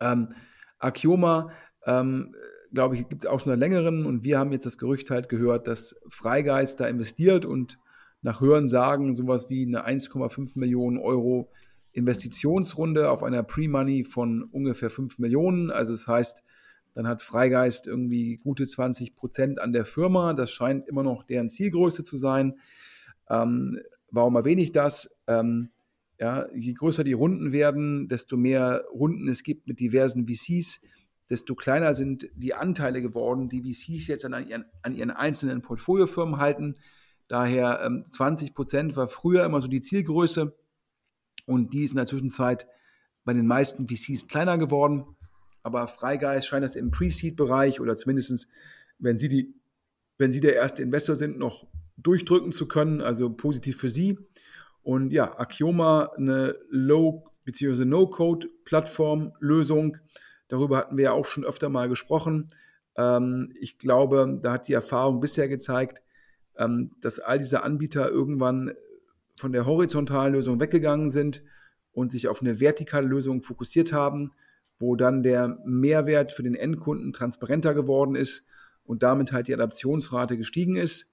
Ähm, 0.00 0.34
Akioma 0.78 1.52
ähm, 1.84 2.34
glaube 2.72 2.96
ich, 2.96 3.06
gibt 3.06 3.24
es 3.24 3.30
auch 3.30 3.38
schon 3.38 3.52
einen 3.52 3.60
längeren 3.60 4.06
und 4.06 4.24
wir 4.24 4.38
haben 4.38 4.50
jetzt 4.52 4.64
das 4.64 4.78
Gerücht 4.78 5.10
halt 5.10 5.28
gehört, 5.28 5.66
dass 5.66 5.94
Freigeist 6.08 6.80
da 6.80 6.86
investiert 6.86 7.44
und 7.44 7.78
nach 8.24 8.40
Hören 8.40 8.68
sagen 8.68 9.14
sowas 9.14 9.50
wie 9.50 9.66
eine 9.66 9.86
1,5 9.86 10.58
Millionen 10.58 10.96
Euro 10.96 11.50
Investitionsrunde 11.92 13.10
auf 13.10 13.22
einer 13.22 13.42
Pre-Money 13.42 14.04
von 14.04 14.42
ungefähr 14.44 14.88
5 14.88 15.18
Millionen. 15.18 15.70
Also 15.70 15.92
das 15.92 16.08
heißt, 16.08 16.42
dann 16.94 17.06
hat 17.06 17.22
Freigeist 17.22 17.86
irgendwie 17.86 18.38
gute 18.38 18.66
20 18.66 19.14
Prozent 19.14 19.60
an 19.60 19.74
der 19.74 19.84
Firma. 19.84 20.32
Das 20.32 20.50
scheint 20.50 20.88
immer 20.88 21.02
noch 21.02 21.22
deren 21.24 21.50
Zielgröße 21.50 22.02
zu 22.02 22.16
sein. 22.16 22.54
Ähm, 23.28 23.78
warum 24.10 24.36
erwähne 24.36 24.62
ich 24.62 24.72
das? 24.72 25.14
Ähm, 25.26 25.68
ja, 26.18 26.46
je 26.54 26.72
größer 26.72 27.04
die 27.04 27.12
Runden 27.12 27.52
werden, 27.52 28.08
desto 28.08 28.38
mehr 28.38 28.86
Runden 28.90 29.28
es 29.28 29.42
gibt 29.42 29.68
mit 29.68 29.80
diversen 29.80 30.26
VCs, 30.26 30.80
desto 31.28 31.54
kleiner 31.54 31.94
sind 31.94 32.30
die 32.34 32.54
Anteile 32.54 33.02
geworden, 33.02 33.50
die 33.50 33.60
VCs 33.60 34.06
jetzt 34.06 34.24
an 34.24 34.48
ihren, 34.48 34.64
an 34.80 34.94
ihren 34.94 35.10
einzelnen 35.10 35.60
Portfoliofirmen 35.60 36.38
halten. 36.38 36.76
Daher 37.28 37.80
ähm, 37.84 38.04
20 38.08 38.54
Prozent 38.54 38.96
war 38.96 39.08
früher 39.08 39.44
immer 39.44 39.62
so 39.62 39.68
die 39.68 39.80
Zielgröße 39.80 40.54
und 41.46 41.72
die 41.72 41.84
ist 41.84 41.90
in 41.90 41.96
der 41.96 42.06
Zwischenzeit 42.06 42.66
bei 43.24 43.32
den 43.32 43.46
meisten 43.46 43.88
VCs 43.88 44.28
kleiner 44.28 44.58
geworden. 44.58 45.06
aber 45.62 45.88
Freigeist 45.88 46.46
scheint 46.46 46.64
das 46.64 46.76
im 46.76 46.90
Pre-Seed-Bereich 46.90 47.80
oder 47.80 47.96
zumindest, 47.96 48.48
wenn 48.98 49.18
Sie, 49.18 49.28
die, 49.28 49.54
wenn 50.18 50.30
Sie 50.30 50.40
der 50.40 50.56
erste 50.56 50.82
Investor 50.82 51.16
sind, 51.16 51.38
noch 51.38 51.66
durchdrücken 51.96 52.52
zu 52.52 52.68
können, 52.68 53.00
also 53.00 53.30
positiv 53.30 53.78
für 53.78 53.88
Sie. 53.88 54.18
Und 54.82 55.10
ja, 55.10 55.38
Axioma, 55.38 56.10
eine 56.16 56.56
Low- 56.68 57.24
bzw. 57.44 57.86
No-Code-Plattform-Lösung. 57.86 59.96
Darüber 60.48 60.78
hatten 60.78 60.96
wir 60.96 61.04
ja 61.04 61.12
auch 61.12 61.24
schon 61.24 61.44
öfter 61.44 61.68
mal 61.70 61.88
gesprochen. 61.88 62.48
Ähm, 62.96 63.52
ich 63.58 63.78
glaube, 63.78 64.38
da 64.42 64.52
hat 64.52 64.68
die 64.68 64.74
Erfahrung 64.74 65.20
bisher 65.20 65.48
gezeigt, 65.48 66.02
ähm, 66.58 66.92
dass 67.00 67.20
all 67.20 67.38
diese 67.38 67.62
Anbieter 67.62 68.08
irgendwann 68.10 68.72
von 69.36 69.52
der 69.52 69.66
horizontalen 69.66 70.34
Lösung 70.34 70.60
weggegangen 70.60 71.08
sind 71.08 71.42
und 71.92 72.12
sich 72.12 72.28
auf 72.28 72.40
eine 72.40 72.60
vertikale 72.60 73.06
Lösung 73.06 73.42
fokussiert 73.42 73.92
haben, 73.92 74.32
wo 74.78 74.96
dann 74.96 75.22
der 75.22 75.58
Mehrwert 75.64 76.32
für 76.32 76.42
den 76.42 76.54
Endkunden 76.54 77.12
transparenter 77.12 77.74
geworden 77.74 78.14
ist 78.14 78.44
und 78.84 79.02
damit 79.02 79.32
halt 79.32 79.48
die 79.48 79.54
Adaptionsrate 79.54 80.36
gestiegen 80.36 80.76
ist. 80.76 81.12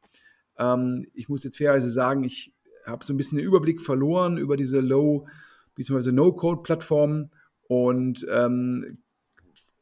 Ähm, 0.58 1.08
ich 1.14 1.30
muss 1.30 1.44
jetzt 1.44 1.58
fairerweise 1.58 1.92
sagen, 1.92 2.24
ich 2.24 2.54
habe 2.86 3.06
so 3.06 3.14
ein 3.14 3.18
bisschen 3.18 3.38
den 3.38 3.48
Überblick 3.48 3.82
verloren 3.82 4.38
über 4.38 4.58
diese 4.58 4.80
Low- 4.80 5.28
bzw. 5.76 6.12
No-Code-Plattformen 6.12 7.32
und 7.68 8.26
ähm, 8.30 8.98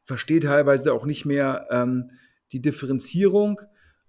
verstehe 0.05 0.39
teilweise 0.39 0.93
auch 0.93 1.05
nicht 1.05 1.26
mehr 1.26 1.68
ähm, 1.72 2.12
die 2.51 2.62
Differenzierung. 2.62 3.62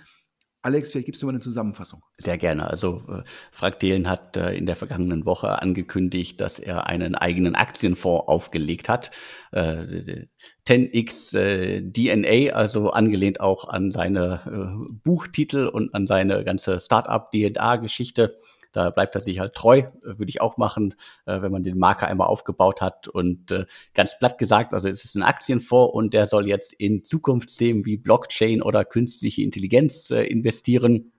Alex, 0.63 0.91
vielleicht 0.91 1.05
gibst 1.05 1.21
du 1.21 1.27
mal 1.27 1.31
eine 1.31 1.39
Zusammenfassung. 1.39 2.03
Sehr 2.17 2.37
gerne. 2.37 2.67
Also 2.67 3.03
äh, 3.09 3.21
Frank 3.51 3.77
hat 4.05 4.35
äh, 4.35 4.53
in 4.53 4.65
der 4.65 4.75
vergangenen 4.75 5.25
Woche 5.25 5.61
angekündigt, 5.61 6.41
dass 6.41 6.59
er 6.59 6.87
einen 6.87 7.15
eigenen 7.15 7.55
Aktienfonds 7.55 8.27
aufgelegt 8.27 8.89
hat. 8.89 9.11
Äh, 9.51 10.25
10x 10.67 11.37
äh, 11.37 11.81
DNA, 11.81 12.53
also 12.53 12.89
angelehnt 12.89 13.39
auch 13.39 13.69
an 13.69 13.91
seine 13.91 14.41
äh, 14.45 14.93
Buchtitel 15.03 15.67
und 15.67 15.93
an 15.93 16.07
seine 16.07 16.43
ganze 16.43 16.79
Startup-DNA-Geschichte. 16.79 18.37
Da 18.77 18.91
bleibt 18.91 19.15
er 19.15 19.21
sich 19.21 19.39
halt 19.39 19.55
treu, 19.55 19.79
äh, 19.79 19.89
würde 20.03 20.29
ich 20.29 20.39
auch 20.39 20.57
machen, 20.57 20.93
äh, 21.25 21.41
wenn 21.41 21.51
man 21.51 21.63
den 21.63 21.79
Marker 21.79 22.07
einmal 22.07 22.27
aufgebaut 22.27 22.79
hat. 22.79 23.07
Und 23.07 23.51
äh, 23.51 23.65
ganz 23.95 24.19
platt 24.19 24.37
gesagt, 24.37 24.75
also 24.75 24.87
es 24.87 25.03
ist 25.03 25.15
ein 25.15 25.23
Aktienfonds 25.23 25.95
und 25.95 26.13
der 26.13 26.27
soll 26.27 26.47
jetzt 26.47 26.73
in 26.73 27.03
Zukunftsthemen 27.03 27.85
wie 27.85 27.97
Blockchain 27.97 28.61
oder 28.61 28.85
künstliche 28.85 29.41
Intelligenz 29.41 30.11
investieren. 30.11 31.11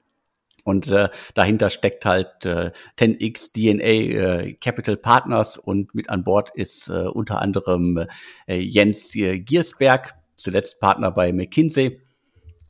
Und 0.63 0.87
äh, 0.87 1.09
dahinter 1.35 1.69
steckt 1.69 2.05
halt 2.05 2.47
äh, 2.47 2.71
10x 2.97 3.53
DNA 3.55 4.45
äh, 4.45 4.53
Capital 4.55 4.97
Partners 4.97 5.59
und 5.59 5.97
mit 5.97 6.11
an 6.11 6.23
Bord 6.23 6.51
ist 6.55 6.89
äh, 6.89 7.09
unter 7.09 7.43
anderem 7.43 8.07
äh, 8.47 8.61
Jens 8.61 9.17
äh, 9.17 9.41
Giersberg, 9.41 10.15
zuletzt 10.37 10.79
Partner 10.79 11.11
bei 11.11 11.33
McKinsey. 11.33 12.01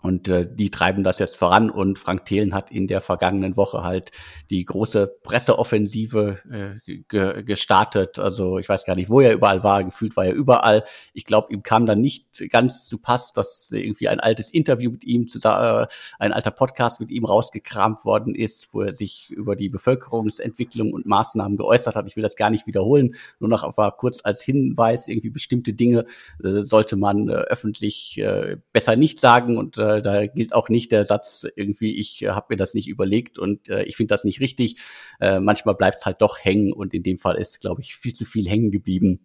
Und 0.01 0.29
äh, 0.29 0.47
die 0.49 0.71
treiben 0.71 1.03
das 1.03 1.19
jetzt 1.19 1.37
voran 1.37 1.71
und 1.71 1.99
Frank 1.99 2.25
Thelen 2.25 2.55
hat 2.55 2.71
in 2.71 2.87
der 2.87 3.01
vergangenen 3.01 3.57
Woche 3.57 3.83
halt 3.83 4.13
die 4.49 4.65
große 4.65 5.19
Presseoffensive 5.25 6.39
äh, 6.87 6.99
ge 7.09 7.43
gestartet. 7.43 8.19
Also 8.19 8.59
ich 8.59 8.69
weiß 8.69 8.85
gar 8.85 8.95
nicht, 8.95 9.11
wo 9.11 9.21
er 9.21 9.33
überall 9.33 9.65
war, 9.65 9.83
gefühlt 9.83 10.17
war 10.17 10.27
er 10.27 10.35
überall. 10.35 10.85
Ich 11.15 11.25
glaube, 11.25 11.53
ihm 11.53 11.65
kam 11.65 11.85
dann 11.85 12.01
nicht 12.01 12.49
ganz 12.51 12.87
zu 12.87 12.99
Pass, 12.99 13.33
dass 13.33 13.71
irgendwie 13.73 14.09
ein 14.09 14.21
altes 14.21 14.51
Interview 14.51 14.93
mit 14.93 15.05
ihm, 15.05 15.27
äh, 15.45 15.87
ein 16.19 16.33
alter 16.33 16.53
Podcast 16.53 17.01
mit 17.01 17.11
ihm 17.11 17.25
rausgekramt 17.25 18.05
worden 18.05 18.37
ist, 18.37 18.73
wo 18.73 18.83
er 18.83 18.95
sich 18.95 19.31
über 19.31 19.57
die 19.57 19.69
Bevölkerungsentwicklung 19.69 20.93
und 20.93 21.07
Maßnahmen 21.07 21.57
geäußert 21.57 21.97
hat. 21.97 22.07
Ich 22.07 22.15
will 22.15 22.23
das 22.23 22.37
gar 22.37 22.51
nicht 22.51 22.69
wiederholen, 22.69 23.17
nur 23.41 23.51
noch 23.51 23.65
aber 23.65 23.91
kurz 23.93 24.21
als 24.23 24.43
Hinweis, 24.43 25.09
irgendwie 25.09 25.31
bestimmte 25.31 25.73
Dinge 25.73 26.05
äh, 26.43 26.63
sollte 26.63 26.97
man 26.97 27.29
äh, 27.29 27.33
öffentlich 27.33 28.19
äh, 28.19 28.59
besser 28.73 28.95
nicht 28.95 29.19
sagen 29.19 29.57
und 29.59 29.77
äh, 29.77 29.88
äh, 29.97 30.03
da 30.03 30.27
gilt 30.27 30.55
auch 30.55 30.69
nicht 30.69 30.93
der 30.93 31.05
Satz 31.05 31.47
irgendwie, 31.57 31.99
ich 31.99 32.23
äh, 32.23 32.29
habe 32.29 32.47
mir 32.51 32.57
das 32.57 32.75
nicht 32.75 32.89
überlegt 32.89 33.39
und 33.39 33.69
äh, 33.69 33.85
ich 33.85 33.97
finde 33.97 34.15
das 34.15 34.25
nicht 34.25 34.41
richtig. 34.41 34.77
Äh, 35.21 35.41
manchmal 35.41 35.75
bleibt 35.75 35.99
es 35.99 36.07
halt 36.07 36.21
doch 36.21 36.39
hängen 36.41 36.73
und 36.73 36.95
in 36.95 37.03
dem 37.03 37.19
Fall 37.19 37.37
ist, 37.37 37.61
glaube 37.61 37.81
ich, 37.81 37.97
viel 37.97 38.15
zu 38.15 38.25
viel 38.25 38.49
hängen 38.49 38.71
geblieben 38.71 39.21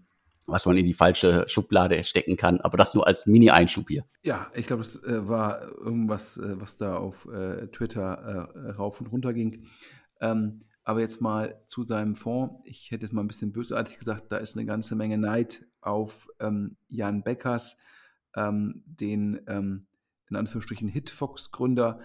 was 0.45 0.65
man 0.65 0.77
in 0.77 0.85
die 0.85 0.93
falsche 0.93 1.45
Schublade 1.47 2.03
stecken 2.03 2.35
kann. 2.35 2.59
Aber 2.61 2.77
das 2.77 2.93
nur 2.93 3.07
als 3.07 3.25
Mini-Einschub 3.25 3.87
hier. 3.87 4.05
Ja, 4.23 4.51
ich 4.53 4.67
glaube, 4.67 4.83
das 4.83 5.01
äh, 5.03 5.27
war 5.27 5.61
irgendwas, 5.61 6.37
äh, 6.37 6.59
was 6.59 6.77
da 6.77 6.97
auf 6.97 7.27
äh, 7.31 7.67
Twitter 7.67 8.49
äh, 8.53 8.71
rauf 8.71 8.99
und 8.99 9.07
runter 9.07 9.33
ging. 9.33 9.65
Ähm, 10.19 10.65
aber 10.83 10.99
jetzt 10.99 11.21
mal 11.21 11.61
zu 11.65 11.83
seinem 11.83 12.13
Fonds. 12.13 12.61
Ich 12.65 12.91
hätte 12.91 13.05
es 13.05 13.13
mal 13.13 13.21
ein 13.21 13.27
bisschen 13.27 13.53
bösartig 13.53 13.97
gesagt, 13.97 14.31
da 14.31 14.37
ist 14.37 14.57
eine 14.57 14.65
ganze 14.65 14.95
Menge 14.95 15.17
Neid 15.17 15.65
auf 15.79 16.27
ähm, 16.39 16.75
Jan 16.89 17.23
Beckers, 17.23 17.77
ähm, 18.35 18.83
den 18.85 19.41
ähm, 19.47 19.81
in 20.33 20.39
Anführungsstrichen 20.39 20.87
Hitfox-Gründer, 20.87 21.99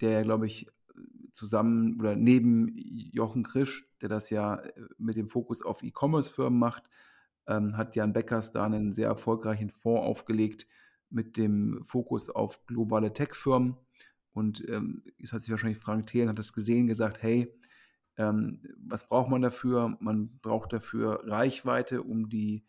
der, 0.00 0.22
glaube 0.22 0.46
ich, 0.46 0.66
zusammen 1.32 1.98
oder 1.98 2.16
neben 2.16 2.68
Jochen 2.76 3.42
Krisch, 3.42 3.88
der 4.00 4.08
das 4.08 4.30
ja 4.30 4.56
äh, 4.56 4.72
mit 4.98 5.16
dem 5.16 5.28
Fokus 5.28 5.62
auf 5.62 5.82
E-Commerce-Firmen 5.82 6.58
macht, 6.58 6.90
ähm, 7.46 7.76
hat 7.76 7.96
Jan 7.96 8.12
Beckers 8.12 8.52
da 8.52 8.64
einen 8.66 8.92
sehr 8.92 9.08
erfolgreichen 9.08 9.70
Fonds 9.70 10.06
aufgelegt 10.06 10.66
mit 11.08 11.36
dem 11.36 11.82
Fokus 11.84 12.30
auf 12.30 12.66
globale 12.66 13.12
Tech-Firmen. 13.12 13.76
Und 14.32 14.66
ähm, 14.68 15.02
jetzt 15.18 15.32
hat 15.32 15.42
sich 15.42 15.50
wahrscheinlich 15.50 15.78
Frank 15.78 16.06
Thelen 16.06 16.28
hat 16.28 16.38
das 16.38 16.52
gesehen, 16.52 16.86
gesagt, 16.86 17.22
hey, 17.22 17.52
ähm, 18.16 18.60
was 18.78 19.08
braucht 19.08 19.30
man 19.30 19.42
dafür? 19.42 19.96
Man 20.00 20.38
braucht 20.40 20.72
dafür 20.72 21.22
Reichweite, 21.26 22.02
um 22.02 22.28
die, 22.28 22.64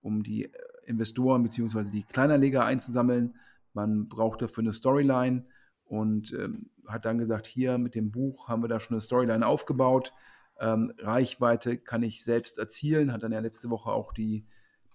um 0.00 0.22
die 0.22 0.50
Investoren 0.86 1.42
bzw. 1.42 1.84
die 1.90 2.02
Kleinanleger 2.02 2.64
einzusammeln. 2.64 3.36
Man 3.74 4.08
braucht 4.08 4.40
dafür 4.42 4.62
eine 4.62 4.72
Storyline 4.72 5.44
und 5.84 6.32
ähm, 6.32 6.70
hat 6.86 7.04
dann 7.04 7.18
gesagt, 7.18 7.46
hier 7.46 7.78
mit 7.78 7.94
dem 7.94 8.10
Buch 8.10 8.48
haben 8.48 8.62
wir 8.62 8.68
da 8.68 8.80
schon 8.80 8.94
eine 8.94 9.00
Storyline 9.00 9.46
aufgebaut. 9.46 10.12
Ähm, 10.58 10.92
Reichweite 10.98 11.76
kann 11.76 12.02
ich 12.02 12.24
selbst 12.24 12.58
erzielen, 12.58 13.12
hat 13.12 13.22
dann 13.22 13.32
ja 13.32 13.40
letzte 13.40 13.70
Woche 13.70 13.90
auch 13.90 14.12
die 14.12 14.46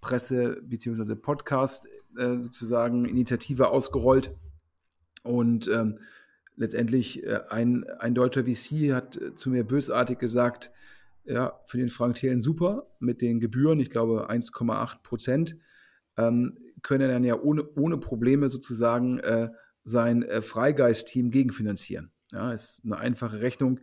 Presse- 0.02 0.62
bzw. 0.64 1.16
Podcast 1.16 1.88
äh, 2.18 2.38
sozusagen 2.40 3.06
Initiative 3.06 3.70
ausgerollt. 3.70 4.36
Und 5.24 5.68
ähm, 5.68 6.00
letztendlich 6.56 7.24
äh, 7.24 7.42
ein, 7.50 7.86
ein 8.00 8.16
deutscher 8.16 8.46
VC 8.46 8.94
hat 8.94 9.18
äh, 9.18 9.36
zu 9.36 9.50
mir 9.50 9.66
bösartig 9.66 10.20
gesagt, 10.20 10.72
ja, 11.26 11.60
für 11.66 11.78
den 11.78 11.90
Frank 11.90 12.16
Thelen 12.16 12.42
super 12.42 12.88
mit 13.00 13.22
den 13.22 13.40
Gebühren, 13.40 13.80
ich 13.80 13.90
glaube 13.90 14.30
1,8 14.30 15.04
Prozent. 15.04 15.58
Ähm, 16.18 16.58
können 16.82 17.10
dann 17.10 17.24
ja 17.24 17.40
ohne, 17.40 17.64
ohne 17.76 17.98
Probleme 17.98 18.50
sozusagen 18.50 19.20
äh, 19.20 19.50
sein 19.84 20.24
äh, 20.24 20.42
Freigeist-Team 20.42 21.32
gegenfinanzieren. 21.32 22.12
Ja, 22.32 22.52
ist 22.52 22.82
eine 22.84 22.98
einfache 22.98 23.42
Rechnung. 23.42 23.80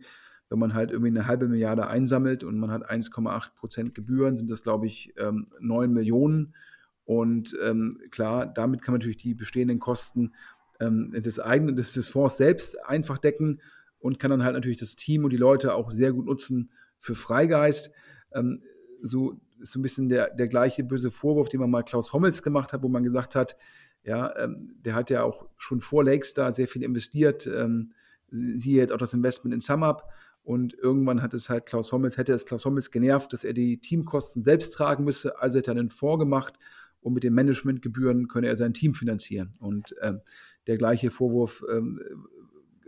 wenn 0.49 0.59
man 0.59 0.73
halt 0.73 0.91
irgendwie 0.91 1.09
eine 1.09 1.27
halbe 1.27 1.49
Milliarde 1.49 1.87
einsammelt 1.87 2.45
und 2.45 2.57
man 2.57 2.71
hat 2.71 2.89
1,8 2.89 3.53
Prozent 3.55 3.95
Gebühren, 3.95 4.37
sind 4.37 4.49
das, 4.49 4.63
glaube 4.63 4.85
ich, 4.85 5.13
ähm, 5.17 5.47
9 5.59 5.91
Millionen. 5.91 6.55
Und 7.03 7.57
ähm, 7.61 7.99
klar, 8.11 8.45
damit 8.45 8.81
kann 8.81 8.93
man 8.93 8.99
natürlich 8.99 9.17
die 9.17 9.33
bestehenden 9.33 9.79
Kosten 9.79 10.33
ähm, 10.79 11.11
des 11.11 11.39
eigenen, 11.39 11.75
des, 11.75 11.93
des 11.93 12.07
Fonds 12.07 12.37
selbst 12.37 12.85
einfach 12.85 13.17
decken 13.17 13.61
und 13.99 14.19
kann 14.19 14.31
dann 14.31 14.43
halt 14.43 14.53
natürlich 14.53 14.77
das 14.77 14.95
Team 14.95 15.23
und 15.23 15.31
die 15.31 15.37
Leute 15.37 15.73
auch 15.73 15.91
sehr 15.91 16.13
gut 16.13 16.25
nutzen 16.25 16.71
für 16.97 17.15
Freigeist. 17.15 17.91
Ähm, 18.33 18.61
so 19.01 19.39
ist 19.59 19.71
so 19.71 19.79
ein 19.79 19.81
bisschen 19.81 20.09
der, 20.09 20.33
der 20.33 20.47
gleiche 20.47 20.83
böse 20.83 21.11
Vorwurf, 21.11 21.49
den 21.49 21.59
man 21.59 21.69
mal 21.69 21.83
Klaus 21.83 22.13
Hommels 22.13 22.43
gemacht 22.43 22.73
hat, 22.73 22.83
wo 22.83 22.87
man 22.87 23.03
gesagt 23.03 23.35
hat, 23.35 23.57
ja, 24.03 24.35
ähm, 24.37 24.75
der 24.85 24.95
hat 24.95 25.09
ja 25.09 25.23
auch 25.23 25.47
schon 25.57 25.81
vor 25.81 26.03
Lakestar 26.03 26.53
sehr 26.53 26.67
viel 26.67 26.83
investiert. 26.83 27.47
Ähm, 27.47 27.91
siehe 28.29 28.77
jetzt 28.77 28.93
auch 28.93 28.97
das 28.97 29.13
Investment 29.13 29.53
in 29.53 29.61
SumUp. 29.61 30.03
Und 30.43 30.73
irgendwann 30.75 31.21
hat 31.21 31.33
es 31.33 31.49
halt 31.49 31.65
Klaus 31.65 31.91
Hommels, 31.91 32.17
hätte 32.17 32.31
es 32.31 32.45
Klaus 32.45 32.63
Hommels 32.63 32.89
genervt, 32.89 33.33
dass 33.33 33.43
er 33.43 33.51
die 33.51 33.79
Teamkosten 33.79 34.43
selbst 34.43 34.71
tragen 34.71 35.03
müsse. 35.03 35.41
Also 35.41 35.57
hätte 35.57 35.71
er 35.71 35.77
einen 35.77 35.89
Fonds 35.89 36.21
gemacht 36.21 36.53
und 37.01 37.13
mit 37.13 37.23
den 37.23 37.33
Managementgebühren 37.33 38.29
könne 38.29 38.47
er 38.47 38.55
sein 38.55 38.73
Team 38.73 38.93
finanzieren. 38.93 39.51
Und 39.59 39.93
ähm, 40.01 40.21
der 40.67 40.77
gleiche 40.77 41.11
Vorwurf 41.11 41.65
ähm, 41.69 41.99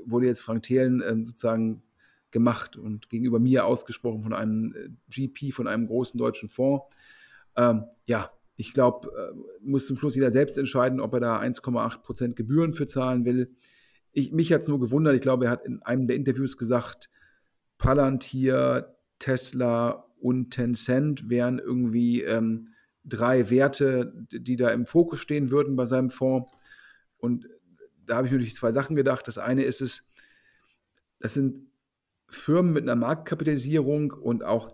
wurde 0.06 0.28
jetzt 0.28 0.40
Frank 0.42 0.64
Thelen 0.64 1.04
ähm, 1.06 1.26
sozusagen 1.26 1.84
gemacht 2.32 2.78
und 2.78 3.10
gegenüber 3.10 3.40
mir 3.40 3.66
ausgesprochen 3.66 4.22
von 4.22 4.34
einem 4.34 4.74
äh, 4.76 4.90
GP, 5.10 5.52
von 5.52 5.68
einem 5.68 5.88
großen 5.88 6.18
deutschen 6.18 6.50
Fonds. 6.50 6.86
Ähm, 7.56 7.86
ja, 8.06 8.32
ich 8.56 8.74
glaube, 8.74 9.10
äh, 9.10 9.36
muss 9.62 9.88
zum 9.88 9.98
Schluss 9.98 10.16
jeder 10.16 10.32
selbst 10.32 10.58
entscheiden, 10.58 11.00
ob 11.00 11.14
er 11.14 11.20
da 11.20 11.40
1,8 11.40 12.00
Prozent 12.00 12.36
Gebühren 12.36 12.74
für 12.74 12.88
zahlen 12.88 13.26
will. 13.26 13.56
Ich, 14.12 14.32
mich 14.32 14.52
hat 14.52 14.62
es 14.62 14.68
nur 14.68 14.80
gewundert. 14.80 15.16
Ich 15.16 15.22
glaube, 15.22 15.46
er 15.46 15.52
hat 15.52 15.66
in 15.66 15.82
einem 15.84 16.08
der 16.08 16.16
Interviews 16.16 16.58
gesagt, 16.58 17.10
Palantir, 17.78 18.96
Tesla 19.18 20.06
und 20.20 20.52
Tencent 20.52 21.30
wären 21.30 21.60
irgendwie 21.60 22.22
ähm, 22.24 22.70
drei 23.06 23.50
Werte, 23.50 24.14
die 24.32 24.56
da 24.56 24.70
im 24.70 24.86
Fokus 24.86 25.20
stehen 25.20 25.52
würden 25.52 25.76
bei 25.76 25.86
seinem 25.86 26.10
Fonds. 26.10 26.52
Und 27.18 27.48
da 28.06 28.18
habe 28.18 28.28
ich 28.28 28.34
natürlich 28.34 28.56
zwei 28.56 28.72
Sachen 28.72 28.96
gedacht. 28.96 29.28
Das 29.28 29.38
eine 29.38 29.64
ist 29.64 29.82
es, 29.82 30.10
das 31.20 31.34
sind 31.34 31.62
Firmen 32.30 32.74
mit 32.74 32.84
einer 32.84 32.96
Marktkapitalisierung 32.96 34.12
und 34.12 34.44
auch 34.44 34.74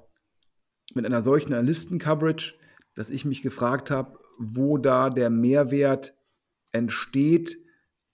mit 0.93 1.05
einer 1.05 1.23
solchen 1.23 1.53
Analysten-Coverage, 1.53 2.55
dass 2.95 3.09
ich 3.09 3.25
mich 3.25 3.41
gefragt 3.41 3.91
habe, 3.91 4.17
wo 4.37 4.77
da 4.77 5.09
der 5.09 5.29
Mehrwert 5.29 6.15
entsteht 6.71 7.57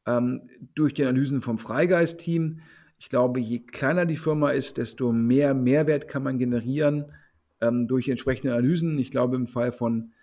ähm, 0.06 0.50
durch 0.76 0.94
die 0.94 1.04
Analysen 1.04 1.42
vom 1.42 1.58
Freigeist-Team. 1.58 2.62
Ich 2.98 3.10
glaube, 3.10 3.40
je 3.40 3.60
kleiner 3.60 4.06
die 4.06 4.16
Firma 4.16 4.52
ist, 4.52 4.78
desto 4.78 5.12
mehr 5.12 5.54
Mehrwert 5.54 6.08
kann 6.08 6.24
man 6.24 6.38
generieren 6.38 7.12
ähm, 7.60 7.88
durch 7.88 8.10
entsprechende 8.10 8.54
Analysen. 8.54 8.98
Ich 9.00 9.12
glaube, 9.12 9.36
im 9.36 9.48
Fall 9.48 9.72
von 9.72 10.14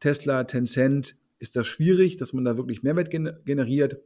Tesla, 0.00 0.44
Tencent 0.44 1.16
ist 1.38 1.56
das 1.56 1.66
schwierig, 1.66 2.16
dass 2.16 2.32
man 2.32 2.44
da 2.44 2.56
wirklich 2.56 2.82
Mehrwert 2.82 3.10
generiert. 3.10 4.00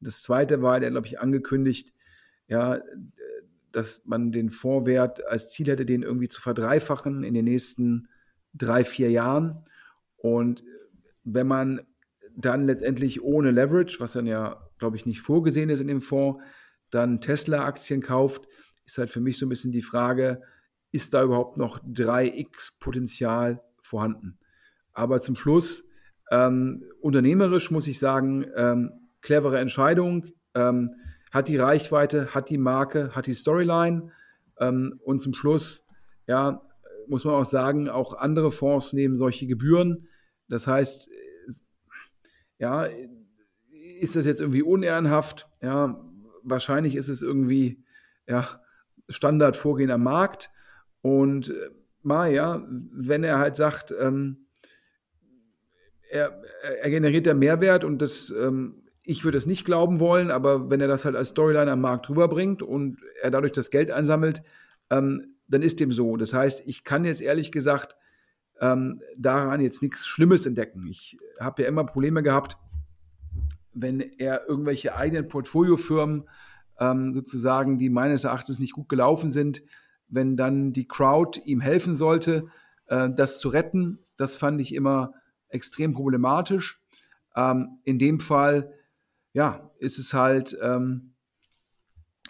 Das 0.00 0.22
zweite 0.22 0.62
war, 0.62 0.80
der, 0.80 0.90
glaube 0.90 1.06
ich, 1.06 1.20
angekündigt, 1.20 1.92
ja, 2.48 2.80
dass 3.78 4.04
man 4.04 4.32
den 4.32 4.50
Fondswert 4.50 5.24
als 5.28 5.52
Ziel 5.52 5.68
hätte, 5.68 5.86
den 5.86 6.02
irgendwie 6.02 6.26
zu 6.26 6.40
verdreifachen 6.40 7.22
in 7.22 7.32
den 7.32 7.44
nächsten 7.44 8.08
drei, 8.52 8.82
vier 8.82 9.08
Jahren. 9.08 9.64
Und 10.16 10.64
wenn 11.22 11.46
man 11.46 11.82
dann 12.36 12.64
letztendlich 12.64 13.22
ohne 13.22 13.52
Leverage, 13.52 14.00
was 14.00 14.14
dann 14.14 14.26
ja, 14.26 14.68
glaube 14.78 14.96
ich, 14.96 15.06
nicht 15.06 15.20
vorgesehen 15.20 15.70
ist 15.70 15.78
in 15.78 15.86
dem 15.86 16.00
Fonds, 16.00 16.42
dann 16.90 17.20
Tesla-Aktien 17.20 18.02
kauft, 18.02 18.48
ist 18.84 18.98
halt 18.98 19.10
für 19.10 19.20
mich 19.20 19.38
so 19.38 19.46
ein 19.46 19.48
bisschen 19.48 19.70
die 19.70 19.82
Frage, 19.82 20.42
ist 20.90 21.14
da 21.14 21.22
überhaupt 21.22 21.56
noch 21.56 21.78
3x-Potenzial 21.84 23.62
vorhanden? 23.80 24.40
Aber 24.92 25.22
zum 25.22 25.36
Schluss, 25.36 25.88
ähm, 26.32 26.82
unternehmerisch 27.00 27.70
muss 27.70 27.86
ich 27.86 28.00
sagen, 28.00 28.44
ähm, 28.56 28.90
clevere 29.20 29.60
Entscheidung, 29.60 30.26
ähm, 30.54 30.96
hat 31.30 31.48
die 31.48 31.56
Reichweite, 31.56 32.34
hat 32.34 32.50
die 32.50 32.58
Marke, 32.58 33.14
hat 33.14 33.26
die 33.26 33.34
Storyline 33.34 34.10
ähm, 34.58 35.00
und 35.04 35.20
zum 35.20 35.34
Schluss, 35.34 35.86
ja, 36.26 36.62
muss 37.06 37.24
man 37.24 37.34
auch 37.34 37.44
sagen, 37.44 37.88
auch 37.88 38.14
andere 38.14 38.50
Fonds 38.50 38.92
nehmen 38.92 39.16
solche 39.16 39.46
Gebühren. 39.46 40.08
Das 40.48 40.66
heißt, 40.66 41.08
ja, 42.58 42.88
ist 44.00 44.16
das 44.16 44.26
jetzt 44.26 44.40
irgendwie 44.40 44.62
unehrenhaft? 44.62 45.48
Ja, 45.62 46.04
wahrscheinlich 46.42 46.96
ist 46.96 47.08
es 47.08 47.22
irgendwie, 47.22 47.84
ja, 48.26 48.60
Standardvorgehen 49.08 49.90
am 49.90 50.02
Markt. 50.02 50.50
Und 51.00 51.50
äh, 51.50 51.70
mal, 52.02 52.32
ja, 52.32 52.66
wenn 52.68 53.24
er 53.24 53.38
halt 53.38 53.56
sagt, 53.56 53.94
ähm, 53.98 54.48
er, 56.10 56.42
er 56.82 56.90
generiert 56.90 57.26
der 57.26 57.34
Mehrwert 57.34 57.84
und 57.84 58.00
das 58.00 58.30
ähm, 58.30 58.87
ich 59.08 59.24
würde 59.24 59.38
es 59.38 59.46
nicht 59.46 59.64
glauben 59.64 60.00
wollen, 60.00 60.30
aber 60.30 60.68
wenn 60.68 60.82
er 60.82 60.86
das 60.86 61.06
halt 61.06 61.16
als 61.16 61.30
Storyline 61.30 61.72
am 61.72 61.80
Markt 61.80 62.10
rüberbringt 62.10 62.62
und 62.62 62.98
er 63.22 63.30
dadurch 63.30 63.52
das 63.52 63.70
Geld 63.70 63.90
einsammelt, 63.90 64.42
ähm, 64.90 65.34
dann 65.48 65.62
ist 65.62 65.80
dem 65.80 65.92
so. 65.92 66.18
Das 66.18 66.34
heißt, 66.34 66.64
ich 66.66 66.84
kann 66.84 67.06
jetzt 67.06 67.22
ehrlich 67.22 67.50
gesagt 67.50 67.96
ähm, 68.60 69.00
daran 69.16 69.62
jetzt 69.62 69.82
nichts 69.82 70.06
Schlimmes 70.06 70.44
entdecken. 70.44 70.86
Ich 70.86 71.16
habe 71.40 71.62
ja 71.62 71.68
immer 71.68 71.84
Probleme 71.84 72.22
gehabt, 72.22 72.58
wenn 73.72 74.00
er 74.00 74.46
irgendwelche 74.46 74.94
eigenen 74.94 75.26
Portfoliofirmen 75.26 76.28
ähm, 76.78 77.14
sozusagen, 77.14 77.78
die 77.78 77.88
meines 77.88 78.24
Erachtens 78.24 78.58
nicht 78.58 78.74
gut 78.74 78.90
gelaufen 78.90 79.30
sind, 79.30 79.62
wenn 80.08 80.36
dann 80.36 80.74
die 80.74 80.86
Crowd 80.86 81.40
ihm 81.46 81.62
helfen 81.62 81.94
sollte, 81.94 82.48
äh, 82.88 83.08
das 83.08 83.38
zu 83.38 83.48
retten, 83.48 84.00
das 84.18 84.36
fand 84.36 84.60
ich 84.60 84.74
immer 84.74 85.14
extrem 85.48 85.92
problematisch. 85.94 86.82
Ähm, 87.34 87.78
in 87.84 87.98
dem 87.98 88.20
Fall 88.20 88.74
ja, 89.38 89.70
ist 89.78 90.00
es 90.00 90.14
halt 90.14 90.58
ähm, 90.60 91.14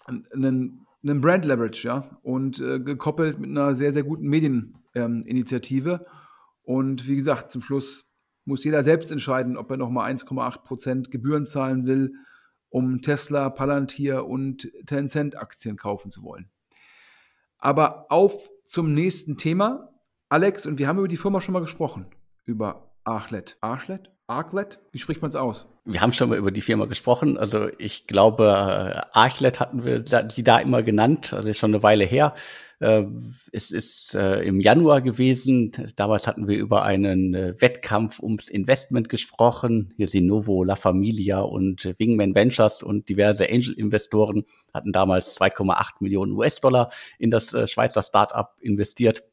ein, 0.04 0.84
ein 1.02 1.20
Brand 1.22 1.46
Leverage, 1.46 1.88
ja, 1.88 2.18
und 2.20 2.60
äh, 2.60 2.80
gekoppelt 2.80 3.38
mit 3.38 3.48
einer 3.48 3.74
sehr, 3.74 3.92
sehr 3.92 4.02
guten 4.02 4.28
Medieninitiative. 4.28 6.04
Ähm, 6.04 6.12
und 6.64 7.08
wie 7.08 7.16
gesagt, 7.16 7.50
zum 7.50 7.62
Schluss 7.62 8.10
muss 8.44 8.62
jeder 8.62 8.82
selbst 8.82 9.10
entscheiden, 9.10 9.56
ob 9.56 9.70
er 9.70 9.78
nochmal 9.78 10.12
1,8 10.12 10.58
Prozent 10.64 11.10
Gebühren 11.10 11.46
zahlen 11.46 11.86
will, 11.86 12.12
um 12.68 13.00
Tesla, 13.00 13.48
Palantir 13.48 14.26
und 14.26 14.70
Tencent 14.84 15.34
Aktien 15.34 15.78
kaufen 15.78 16.10
zu 16.10 16.22
wollen. 16.22 16.50
Aber 17.58 18.12
auf 18.12 18.50
zum 18.66 18.92
nächsten 18.92 19.38
Thema. 19.38 19.94
Alex, 20.28 20.66
und 20.66 20.78
wir 20.78 20.88
haben 20.88 20.98
über 20.98 21.08
die 21.08 21.16
Firma 21.16 21.40
schon 21.40 21.54
mal 21.54 21.60
gesprochen, 21.60 22.04
über 22.44 22.92
Archlet. 23.04 23.56
Archlet? 23.62 24.10
Arclet? 24.28 24.78
Wie 24.92 24.98
spricht 24.98 25.22
man 25.22 25.30
es 25.30 25.36
aus? 25.36 25.66
Wir 25.86 26.02
haben 26.02 26.12
schon 26.12 26.28
mal 26.28 26.36
über 26.36 26.50
die 26.50 26.60
Firma 26.60 26.84
gesprochen. 26.84 27.38
Also 27.38 27.68
ich 27.78 28.06
glaube, 28.06 28.44
äh, 28.44 29.00
Archlet 29.12 29.58
hatten 29.58 29.84
wir 29.84 30.04
sie 30.28 30.44
da 30.44 30.58
immer 30.58 30.82
genannt. 30.82 31.32
Also 31.32 31.48
ist 31.48 31.56
schon 31.56 31.72
eine 31.72 31.82
Weile 31.82 32.04
her. 32.04 32.34
Äh, 32.78 33.04
es 33.52 33.70
ist 33.70 34.14
äh, 34.14 34.42
im 34.42 34.60
Januar 34.60 35.00
gewesen. 35.00 35.72
Damals 35.96 36.26
hatten 36.26 36.46
wir 36.46 36.58
über 36.58 36.82
einen 36.82 37.32
Wettkampf 37.32 38.20
ums 38.20 38.50
Investment 38.50 39.08
gesprochen. 39.08 39.94
Hier 39.96 40.08
sind 40.08 40.26
Novo, 40.26 40.62
La 40.62 40.76
Familia 40.76 41.40
und 41.40 41.94
Wingman 41.98 42.34
Ventures 42.34 42.82
und 42.82 43.08
diverse 43.08 43.48
Angel-Investoren 43.48 44.44
hatten 44.74 44.92
damals 44.92 45.40
2,8 45.40 45.94
Millionen 46.00 46.32
US-Dollar 46.32 46.90
in 47.18 47.30
das 47.30 47.56
Schweizer 47.70 48.02
Startup 48.02 48.50
investiert 48.60 49.24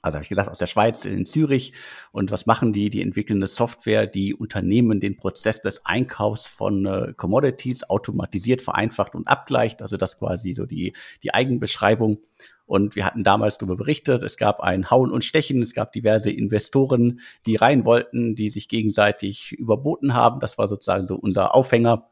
also 0.00 0.16
habe 0.16 0.22
ich 0.22 0.28
gesagt, 0.28 0.48
aus 0.48 0.58
der 0.58 0.66
Schweiz 0.66 1.04
in 1.04 1.26
Zürich. 1.26 1.72
Und 2.12 2.30
was 2.30 2.46
machen 2.46 2.72
die? 2.72 2.90
Die 2.90 3.02
entwickeln 3.02 3.38
eine 3.38 3.46
Software, 3.46 4.06
die 4.06 4.34
Unternehmen 4.34 5.00
den 5.00 5.16
Prozess 5.16 5.60
des 5.60 5.84
Einkaufs 5.84 6.46
von 6.46 6.86
äh, 6.86 7.12
Commodities 7.16 7.84
automatisiert, 7.90 8.62
vereinfacht 8.62 9.14
und 9.14 9.26
abgleicht. 9.26 9.82
Also 9.82 9.96
das 9.96 10.18
quasi 10.18 10.54
so 10.54 10.66
die, 10.66 10.94
die 11.22 11.34
Eigenbeschreibung. 11.34 12.18
Und 12.64 12.96
wir 12.96 13.06
hatten 13.06 13.24
damals 13.24 13.56
darüber 13.56 13.76
berichtet, 13.76 14.22
es 14.22 14.36
gab 14.36 14.60
ein 14.60 14.90
Hauen 14.90 15.10
und 15.10 15.24
Stechen, 15.24 15.62
es 15.62 15.72
gab 15.72 15.90
diverse 15.90 16.30
Investoren, 16.30 17.20
die 17.46 17.56
rein 17.56 17.86
wollten, 17.86 18.36
die 18.36 18.50
sich 18.50 18.68
gegenseitig 18.68 19.52
überboten 19.52 20.12
haben. 20.12 20.38
Das 20.38 20.58
war 20.58 20.68
sozusagen 20.68 21.06
so 21.06 21.16
unser 21.16 21.54
Aufhänger 21.54 22.06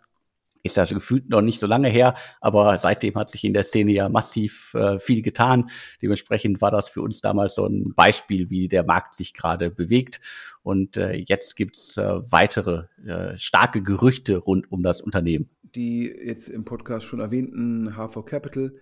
ist 0.67 0.77
ja 0.77 0.85
gefühlt 0.85 1.29
noch 1.31 1.43
nicht 1.43 1.59
so 1.59 1.67
lange 1.67 1.89
her, 1.89 2.14
aber 2.41 2.79
seitdem 2.79 3.14
hat 3.14 3.31
sich 3.31 3.45
in 3.45 3.55
der 3.55 3.62
Szene 3.62 3.93
ja 3.93 4.09
massiv 4.09 4.75
äh, 4.75 4.99
viel 4.99 5.23
getan. 5.23 5.71
Dementsprechend 6.03 6.61
war 6.61 6.71
das 6.71 6.89
für 6.89 7.03
uns 7.03 7.21
damals 7.21 7.55
so 7.55 7.67
ein 7.67 7.95
Beispiel, 7.95 8.51
wie 8.51 8.69
der 8.69 8.85
Markt 8.85 9.14
sich 9.14 9.35
gerade 9.35 9.71
bewegt. 9.71 10.21
Und 10.62 10.97
äh, 10.97 11.12
jetzt 11.12 11.57
gibt's 11.57 11.97
äh, 11.97 12.03
weitere 12.31 12.85
äh, 13.07 13.37
starke 13.37 13.83
Gerüchte 13.83 14.37
rund 14.39 14.71
um 14.73 14.83
das 14.83 15.01
Unternehmen. 15.01 15.49
Die 15.75 16.07
jetzt 16.07 16.49
im 16.49 16.64
Podcast 16.64 17.07
schon 17.07 17.21
erwähnten 17.21 17.91
H4 17.91 18.25
Capital, 18.25 18.75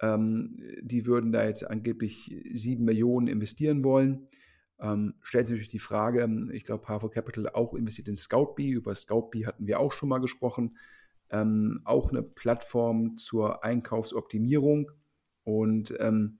ähm, 0.00 0.62
die 0.80 1.06
würden 1.06 1.32
da 1.32 1.44
jetzt 1.44 1.68
angeblich 1.68 2.34
sieben 2.52 2.84
Millionen 2.84 3.26
investieren 3.26 3.82
wollen. 3.82 4.26
Ähm, 4.80 5.14
stellt 5.22 5.46
sich 5.46 5.54
natürlich 5.54 5.68
die 5.68 5.78
Frage, 5.78 6.28
ich 6.52 6.64
glaube, 6.64 6.86
H4 6.86 7.08
Capital 7.08 7.48
auch 7.48 7.74
investiert 7.74 8.08
in 8.08 8.16
Scoutbee. 8.16 8.70
Über 8.70 8.94
Scoutbee 8.94 9.46
hatten 9.46 9.66
wir 9.66 9.78
auch 9.80 9.92
schon 9.92 10.08
mal 10.08 10.18
gesprochen 10.18 10.76
ähm, 11.32 11.80
auch 11.84 12.10
eine 12.10 12.22
Plattform 12.22 13.16
zur 13.16 13.64
Einkaufsoptimierung. 13.64 14.90
Und 15.44 15.94
ähm, 15.98 16.38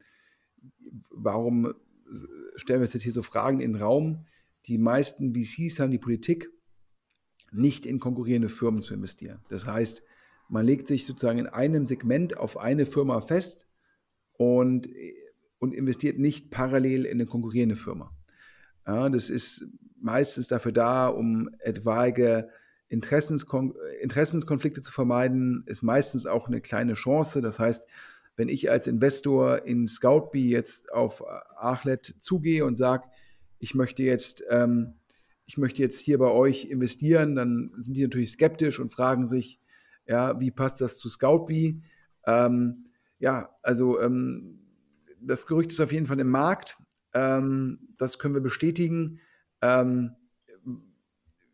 warum 1.11 1.75
stellen 2.57 2.81
wir 2.81 2.87
jetzt 2.87 3.03
hier 3.03 3.13
so 3.13 3.23
Fragen 3.23 3.61
in 3.61 3.73
den 3.73 3.83
Raum? 3.83 4.27
Die 4.67 4.79
meisten 4.79 5.35
VCs 5.35 5.81
haben 5.81 5.91
die 5.91 5.99
Politik, 5.99 6.49
nicht 7.51 7.85
in 7.85 7.99
konkurrierende 7.99 8.49
Firmen 8.49 8.83
zu 8.83 8.95
investieren. 8.95 9.41
Das 9.49 9.67
heißt, 9.67 10.03
man 10.49 10.65
legt 10.65 10.89
sich 10.89 11.07
sozusagen 11.07 11.39
in 11.39 11.47
einem 11.47 11.87
Segment 11.87 12.37
auf 12.37 12.59
eine 12.59 12.87
Firma 12.87 13.21
fest 13.21 13.67
und, 14.35 14.89
und 15.59 15.75
investiert 15.75 16.19
nicht 16.19 16.51
parallel 16.51 17.07
in 17.07 17.13
eine 17.13 17.27
konkurrierende 17.27 17.77
Firma. 17.77 18.15
Ja, 18.87 19.09
das 19.09 19.31
ist 19.31 19.67
meistens 19.99 20.49
dafür 20.49 20.73
da, 20.73 21.09
um 21.09 21.49
etwaige 21.61 22.49
Interessenskon 22.93 23.75
Interessenskonflikte 24.03 24.83
zu 24.83 24.93
vermeiden, 24.93 25.65
ist 25.67 25.83
meistens 25.83 26.27
auch 26.27 26.47
eine 26.47 26.61
kleine 26.61 26.93
Chance. 26.93 27.41
Das 27.41 27.59
heißt, 27.59 27.87
wenn 28.37 28.49
ich 28.49 28.71
als 28.71 28.87
Investor 28.87 29.65
in 29.65 29.87
Scoutbee 29.87 30.49
jetzt 30.49 30.93
auf 30.93 31.25
Achlet 31.57 32.05
zugehe 32.05 32.67
und 32.67 32.75
sage, 32.77 33.05
ich 33.59 33.75
möchte 33.75 34.03
jetzt, 34.03 34.45
ähm, 34.51 34.95
ich 35.47 35.57
möchte 35.57 35.83
jetzt 35.83 36.01
hier 36.01 36.19
bei 36.19 36.31
euch 36.31 36.67
investieren, 36.67 37.35
dann 37.35 37.73
sind 37.79 37.97
die 37.97 38.03
natürlich 38.03 38.33
skeptisch 38.33 38.79
und 38.79 38.91
fragen 38.91 39.27
sich, 39.27 39.59
ja, 40.07 40.39
wie 40.39 40.51
passt 40.51 40.83
das 40.83 40.99
zu 40.99 41.09
Scoutbee? 41.09 41.81
Ähm, 42.27 42.87
ja, 43.19 43.49
also 43.63 44.01
ähm, 44.01 44.59
das 45.19 45.47
Gerücht 45.47 45.73
ist 45.73 45.81
auf 45.81 45.93
jeden 45.93 46.07
Fall 46.07 46.21
im 46.21 46.29
Markt. 46.29 46.77
Ähm, 47.15 47.79
das 47.97 48.19
können 48.19 48.35
wir 48.35 48.43
bestätigen. 48.43 49.21
Ähm, 49.63 50.13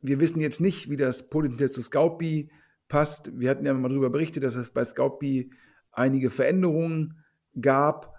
wir 0.01 0.21
wissen 0.21 0.41
jetzt 0.41 0.61
nicht, 0.61 0.91
wie 0.91 0.97
das 0.97 1.29
potenziell 1.29 1.71
zu 1.71 1.83
Scoutbee 1.83 2.51
passt. 2.89 3.39
Wir 3.39 3.51
hatten 3.51 3.67
ja 3.67 3.75
mal 3.75 3.89
darüber 3.89 4.11
berichtet, 4.11 4.43
dass 4.43 4.55
es 4.55 4.71
bei 4.71 4.85
Scoutbee 4.85 5.51
einige 5.93 6.31
Veränderungen 6.31 7.25
gab 7.61 8.15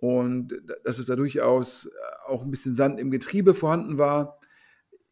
und 0.00 0.52
dass 0.84 0.98
es 0.98 1.06
da 1.06 1.16
durchaus 1.16 1.90
auch 2.26 2.42
ein 2.42 2.50
bisschen 2.50 2.74
Sand 2.74 3.00
im 3.00 3.10
Getriebe 3.10 3.54
vorhanden 3.54 3.98
war. 3.98 4.38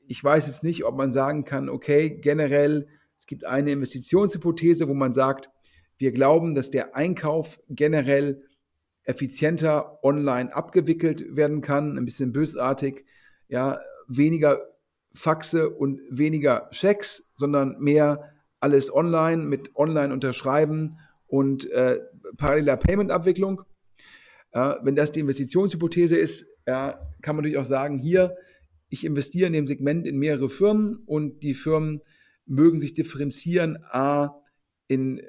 Ich 0.07 0.23
weiß 0.23 0.47
jetzt 0.47 0.62
nicht, 0.62 0.85
ob 0.85 0.97
man 0.97 1.12
sagen 1.12 1.45
kann, 1.45 1.68
okay, 1.68 2.11
generell, 2.11 2.89
es 3.16 3.27
gibt 3.27 3.45
eine 3.45 3.73
Investitionshypothese, 3.73 4.89
wo 4.89 4.95
man 4.95 5.12
sagt, 5.12 5.51
wir 5.99 6.12
glauben, 6.12 6.55
dass 6.55 6.70
der 6.70 6.97
Einkauf 6.97 7.61
generell 7.68 8.43
effizienter 9.05 10.03
online 10.05 10.55
abgewickelt 10.55 11.37
werden 11.37 11.61
kann, 11.61 11.97
ein 11.97 12.05
bisschen 12.05 12.33
bösartig, 12.33 13.05
ja, 13.49 13.81
weniger 14.09 14.72
Faxe 15.15 15.71
und 15.71 16.01
weniger 16.11 16.69
Schecks, 16.71 17.31
sondern 17.35 17.79
mehr 17.79 18.33
alles 18.61 18.95
online 18.95 19.45
mit 19.45 19.75
online 19.77 20.13
unterschreiben 20.13 20.99
und 21.27 21.71
äh, 21.71 22.01
paralleler 22.37 22.77
Payment-Abwicklung. 22.77 23.63
Äh, 24.53 24.75
wenn 24.83 24.95
das 24.95 25.13
die 25.13 25.21
Investitionshypothese 25.21 26.17
ist, 26.17 26.47
ja, 26.67 27.01
kann 27.23 27.37
man 27.37 27.43
natürlich 27.43 27.59
auch 27.59 27.65
sagen, 27.65 27.99
hier, 27.99 28.37
ich 28.89 29.05
investiere 29.05 29.47
in 29.47 29.53
dem 29.53 29.67
Segment 29.67 30.07
in 30.07 30.19
mehrere 30.19 30.49
Firmen 30.49 31.03
und 31.07 31.43
die 31.43 31.55
Firmen 31.55 32.03
mögen 32.47 32.79
sich 32.79 32.93
differenzieren, 32.93 33.79
a, 33.85 34.41
in 34.87 35.23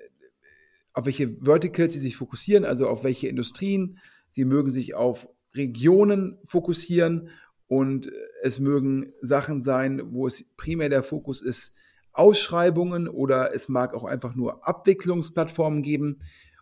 auf 0.93 1.05
welche 1.05 1.29
Verticals 1.43 1.93
sie 1.93 1.99
sich 1.99 2.15
fokussieren, 2.15 2.65
also 2.65 2.87
auf 2.87 3.03
welche 3.03 3.27
Industrien. 3.27 3.99
Sie 4.29 4.45
mögen 4.45 4.69
sich 4.69 4.93
auf 4.93 5.27
Regionen 5.55 6.37
fokussieren 6.45 7.29
und 7.73 8.11
es 8.43 8.59
mögen 8.59 9.13
Sachen 9.23 9.63
sein, 9.63 9.99
wo 10.13 10.27
es 10.27 10.45
primär 10.57 10.89
der 10.89 11.01
Fokus 11.01 11.41
ist, 11.41 11.73
Ausschreibungen 12.11 13.07
oder 13.07 13.55
es 13.55 13.67
mag 13.67 13.95
auch 13.95 14.03
einfach 14.03 14.35
nur 14.35 14.67
Abwicklungsplattformen 14.67 15.81
geben. 15.81 16.19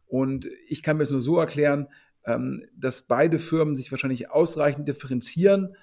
Und 0.08 0.48
ich 0.70 0.82
kann 0.82 0.96
mir 0.96 1.04
es 1.04 1.12
nur 1.12 1.20
so 1.20 1.38
erklären, 1.38 1.90
ähm, 2.26 2.64
dass 2.78 3.02
beide 3.02 3.40
Firmen 3.40 3.76
sich 3.76 3.92
wahrscheinlich 3.92 4.32
ausreichend 4.32 4.88
differenzieren, 4.88 5.76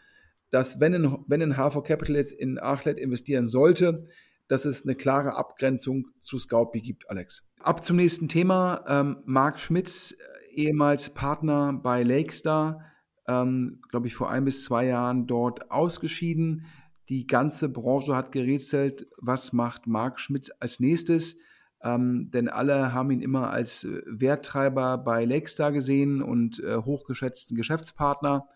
dass 0.48 0.80
wenn 0.80 0.94
ein, 0.94 1.18
wenn 1.26 1.42
ein 1.42 1.58
HV 1.58 1.84
Capital 1.84 2.16
jetzt 2.16 2.32
in 2.32 2.58
Achlet 2.58 2.98
investieren 2.98 3.48
sollte, 3.48 4.04
dass 4.46 4.64
es 4.64 4.86
eine 4.86 4.94
klare 4.94 5.36
Abgrenzung 5.36 6.06
zu 6.22 6.38
Scoutbee 6.38 6.80
gibt, 6.80 7.10
Alex. 7.10 7.46
Ab 7.60 7.84
zum 7.84 7.96
nächsten 7.96 8.30
Thema. 8.30 8.82
Ähm, 8.88 9.18
Marc 9.26 9.58
Schmitz, 9.58 10.16
ehemals 10.54 11.10
Partner 11.10 11.78
bei 11.82 12.02
Lakestar, 12.02 12.82
ähm, 13.28 13.80
glaube 13.90 14.06
ich, 14.06 14.14
vor 14.14 14.30
ein 14.30 14.44
bis 14.44 14.64
zwei 14.64 14.86
Jahren 14.86 15.26
dort 15.26 15.70
ausgeschieden. 15.70 16.64
Die 17.08 17.26
ganze 17.26 17.68
Branche 17.68 18.16
hat 18.16 18.32
gerätselt, 18.32 19.06
was 19.18 19.52
macht 19.52 19.86
Marc 19.86 20.18
Schmitz 20.18 20.50
als 20.58 20.80
nächstes. 20.80 21.36
Ähm, 21.80 22.30
denn 22.32 22.48
alle 22.48 22.92
haben 22.92 23.10
ihn 23.12 23.20
immer 23.20 23.50
als 23.50 23.84
äh, 23.84 24.02
Werttreiber 24.06 24.98
bei 24.98 25.24
Lakestar 25.24 25.70
gesehen 25.70 26.22
und 26.22 26.58
äh, 26.64 26.78
hochgeschätzten 26.78 27.56
Geschäftspartner. 27.56 28.48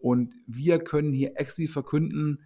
Und 0.00 0.34
wir 0.46 0.78
können 0.78 1.12
hier 1.12 1.32
exklusiv 1.36 1.72
verkünden, 1.72 2.42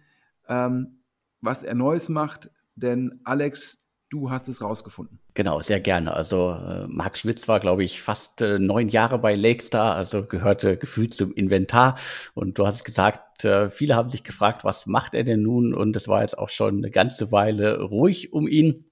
ähm, 0.47 1.03
was 1.39 1.63
er 1.63 1.75
Neues 1.75 2.09
macht, 2.09 2.51
denn 2.75 3.21
Alex, 3.23 3.85
du 4.09 4.31
hast 4.31 4.47
es 4.47 4.61
rausgefunden. 4.61 5.19
Genau, 5.35 5.61
sehr 5.61 5.79
gerne. 5.79 6.13
Also 6.13 6.51
äh, 6.51 6.87
Marc 6.87 7.17
Schmitz 7.17 7.47
war, 7.47 7.59
glaube 7.59 7.83
ich, 7.83 8.01
fast 8.01 8.41
äh, 8.41 8.59
neun 8.59 8.89
Jahre 8.89 9.19
bei 9.19 9.35
Lakestar, 9.35 9.95
also 9.95 10.25
gehörte 10.25 10.77
gefühlt 10.77 11.13
zum 11.13 11.33
Inventar. 11.33 11.97
Und 12.33 12.57
du 12.57 12.65
hast 12.65 12.83
gesagt, 12.83 13.45
äh, 13.45 13.69
viele 13.69 13.95
haben 13.95 14.09
sich 14.09 14.23
gefragt, 14.23 14.63
was 14.63 14.87
macht 14.87 15.13
er 15.13 15.23
denn 15.23 15.43
nun? 15.43 15.73
Und 15.73 15.95
es 15.95 16.07
war 16.07 16.21
jetzt 16.21 16.37
auch 16.37 16.49
schon 16.49 16.77
eine 16.77 16.91
ganze 16.91 17.31
Weile 17.31 17.81
ruhig 17.81 18.33
um 18.33 18.47
ihn. 18.47 18.88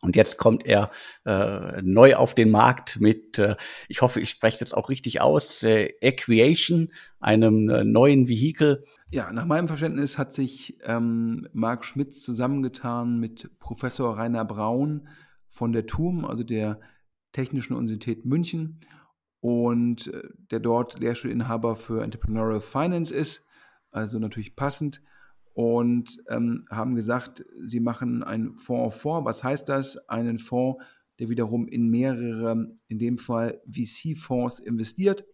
Und 0.00 0.14
jetzt 0.14 0.38
kommt 0.38 0.64
er 0.64 0.90
äh, 1.24 1.82
neu 1.82 2.14
auf 2.14 2.34
den 2.34 2.50
Markt 2.50 3.00
mit, 3.00 3.38
äh, 3.38 3.56
ich 3.88 4.00
hoffe, 4.00 4.20
ich 4.20 4.30
spreche 4.30 4.60
jetzt 4.60 4.76
auch 4.76 4.90
richtig 4.90 5.20
aus, 5.20 5.62
äh, 5.64 5.90
Equiation, 6.00 6.92
einem 7.18 7.68
äh, 7.68 7.84
neuen 7.84 8.28
Vehikel, 8.28 8.84
ja, 9.10 9.32
nach 9.32 9.46
meinem 9.46 9.68
Verständnis 9.68 10.18
hat 10.18 10.34
sich 10.34 10.78
ähm, 10.82 11.48
Marc 11.54 11.86
Schmitz 11.86 12.22
zusammengetan 12.22 13.18
mit 13.18 13.58
Professor 13.58 14.18
Rainer 14.18 14.44
Braun 14.44 15.08
von 15.48 15.72
der 15.72 15.86
TUM, 15.86 16.26
also 16.26 16.44
der 16.44 16.78
Technischen 17.32 17.74
Universität 17.74 18.26
München, 18.26 18.80
und 19.40 20.08
äh, 20.08 20.28
der 20.50 20.60
dort 20.60 20.98
Lehrstuhlinhaber 20.98 21.74
für 21.74 22.02
Entrepreneurial 22.02 22.60
Finance 22.60 23.14
ist, 23.14 23.46
also 23.90 24.18
natürlich 24.18 24.56
passend, 24.56 25.02
und 25.58 26.22
ähm, 26.28 26.66
haben 26.70 26.94
gesagt, 26.94 27.44
sie 27.64 27.80
machen 27.80 28.22
einen 28.22 28.58
Fonds 28.58 28.94
auf 28.94 29.00
Fonds. 29.00 29.26
Was 29.26 29.42
heißt 29.42 29.68
das? 29.68 30.08
Einen 30.08 30.38
Fonds, 30.38 30.80
der 31.18 31.30
wiederum 31.30 31.66
in 31.66 31.88
mehrere, 31.88 32.70
in 32.86 33.00
dem 33.00 33.18
Fall 33.18 33.60
VC-Fonds 33.68 34.60
investiert. 34.60 35.24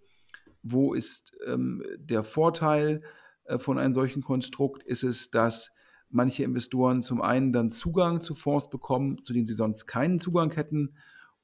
Wo 0.62 0.94
ist 0.94 1.36
ähm, 1.46 1.82
der 1.98 2.22
Vorteil? 2.22 3.02
Äh, 3.44 3.58
von 3.58 3.76
einem 3.76 3.92
solchen 3.92 4.22
Konstrukt 4.22 4.82
ist 4.84 5.04
es, 5.04 5.30
dass 5.30 5.72
manche 6.08 6.42
Investoren 6.42 7.02
zum 7.02 7.20
einen 7.20 7.52
dann 7.52 7.70
Zugang 7.70 8.22
zu 8.22 8.34
Fonds 8.34 8.70
bekommen, 8.70 9.22
zu 9.24 9.34
denen 9.34 9.44
sie 9.44 9.52
sonst 9.52 9.84
keinen 9.84 10.18
Zugang 10.18 10.52
hätten 10.52 10.94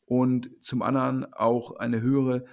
und 0.06 0.52
zum 0.58 0.80
anderen 0.80 1.30
auch 1.34 1.76
eine 1.76 2.00
höhere 2.00 2.46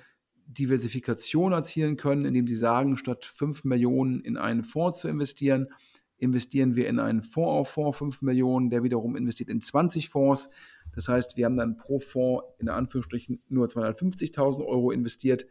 Diversifikation 0.45 1.53
erzielen 1.53 1.95
können, 1.95 2.25
indem 2.25 2.47
sie 2.47 2.55
sagen, 2.57 2.97
statt 2.97 3.23
5 3.23 3.63
Millionen 3.63 4.19
in 4.19 4.36
einen 4.36 4.63
Fonds 4.63 4.99
zu 4.99 5.07
investieren, 5.07 5.69
investieren 6.18 6.76
wir 6.76 6.88
in 6.88 6.99
einen 6.99 7.22
Fonds 7.22 7.49
auf 7.49 7.70
Fonds 7.70 7.97
5 7.97 8.22
Millionen, 8.24 8.70
der 8.70 8.84
wiederum 8.84 9.15
investiert 9.15 9.49
in 9.49 9.61
20 9.61 10.09
Fonds. 10.09 10.49
Das 10.93 11.07
heißt, 11.07 11.38
wir 11.38 11.45
haben 11.45 11.57
dann 11.57 11.78
pro 11.78 11.99
Fonds 11.99 12.45
in 12.59 12.70
Anführungsstrichen 12.70 13.41
nur 13.49 13.68
250.000 13.68 14.65
Euro 14.65 14.91
investiert 14.91 15.45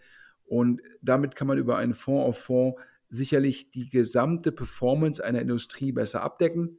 und 0.44 0.80
damit 1.02 1.36
kann 1.36 1.46
man 1.46 1.58
über 1.58 1.76
einen 1.76 1.94
Fonds 1.94 2.26
auf 2.26 2.38
Fonds 2.38 2.80
sicherlich 3.08 3.70
die 3.70 3.88
gesamte 3.88 4.52
Performance 4.52 5.24
einer 5.24 5.40
Industrie 5.40 5.92
besser 5.92 6.22
abdecken. 6.22 6.78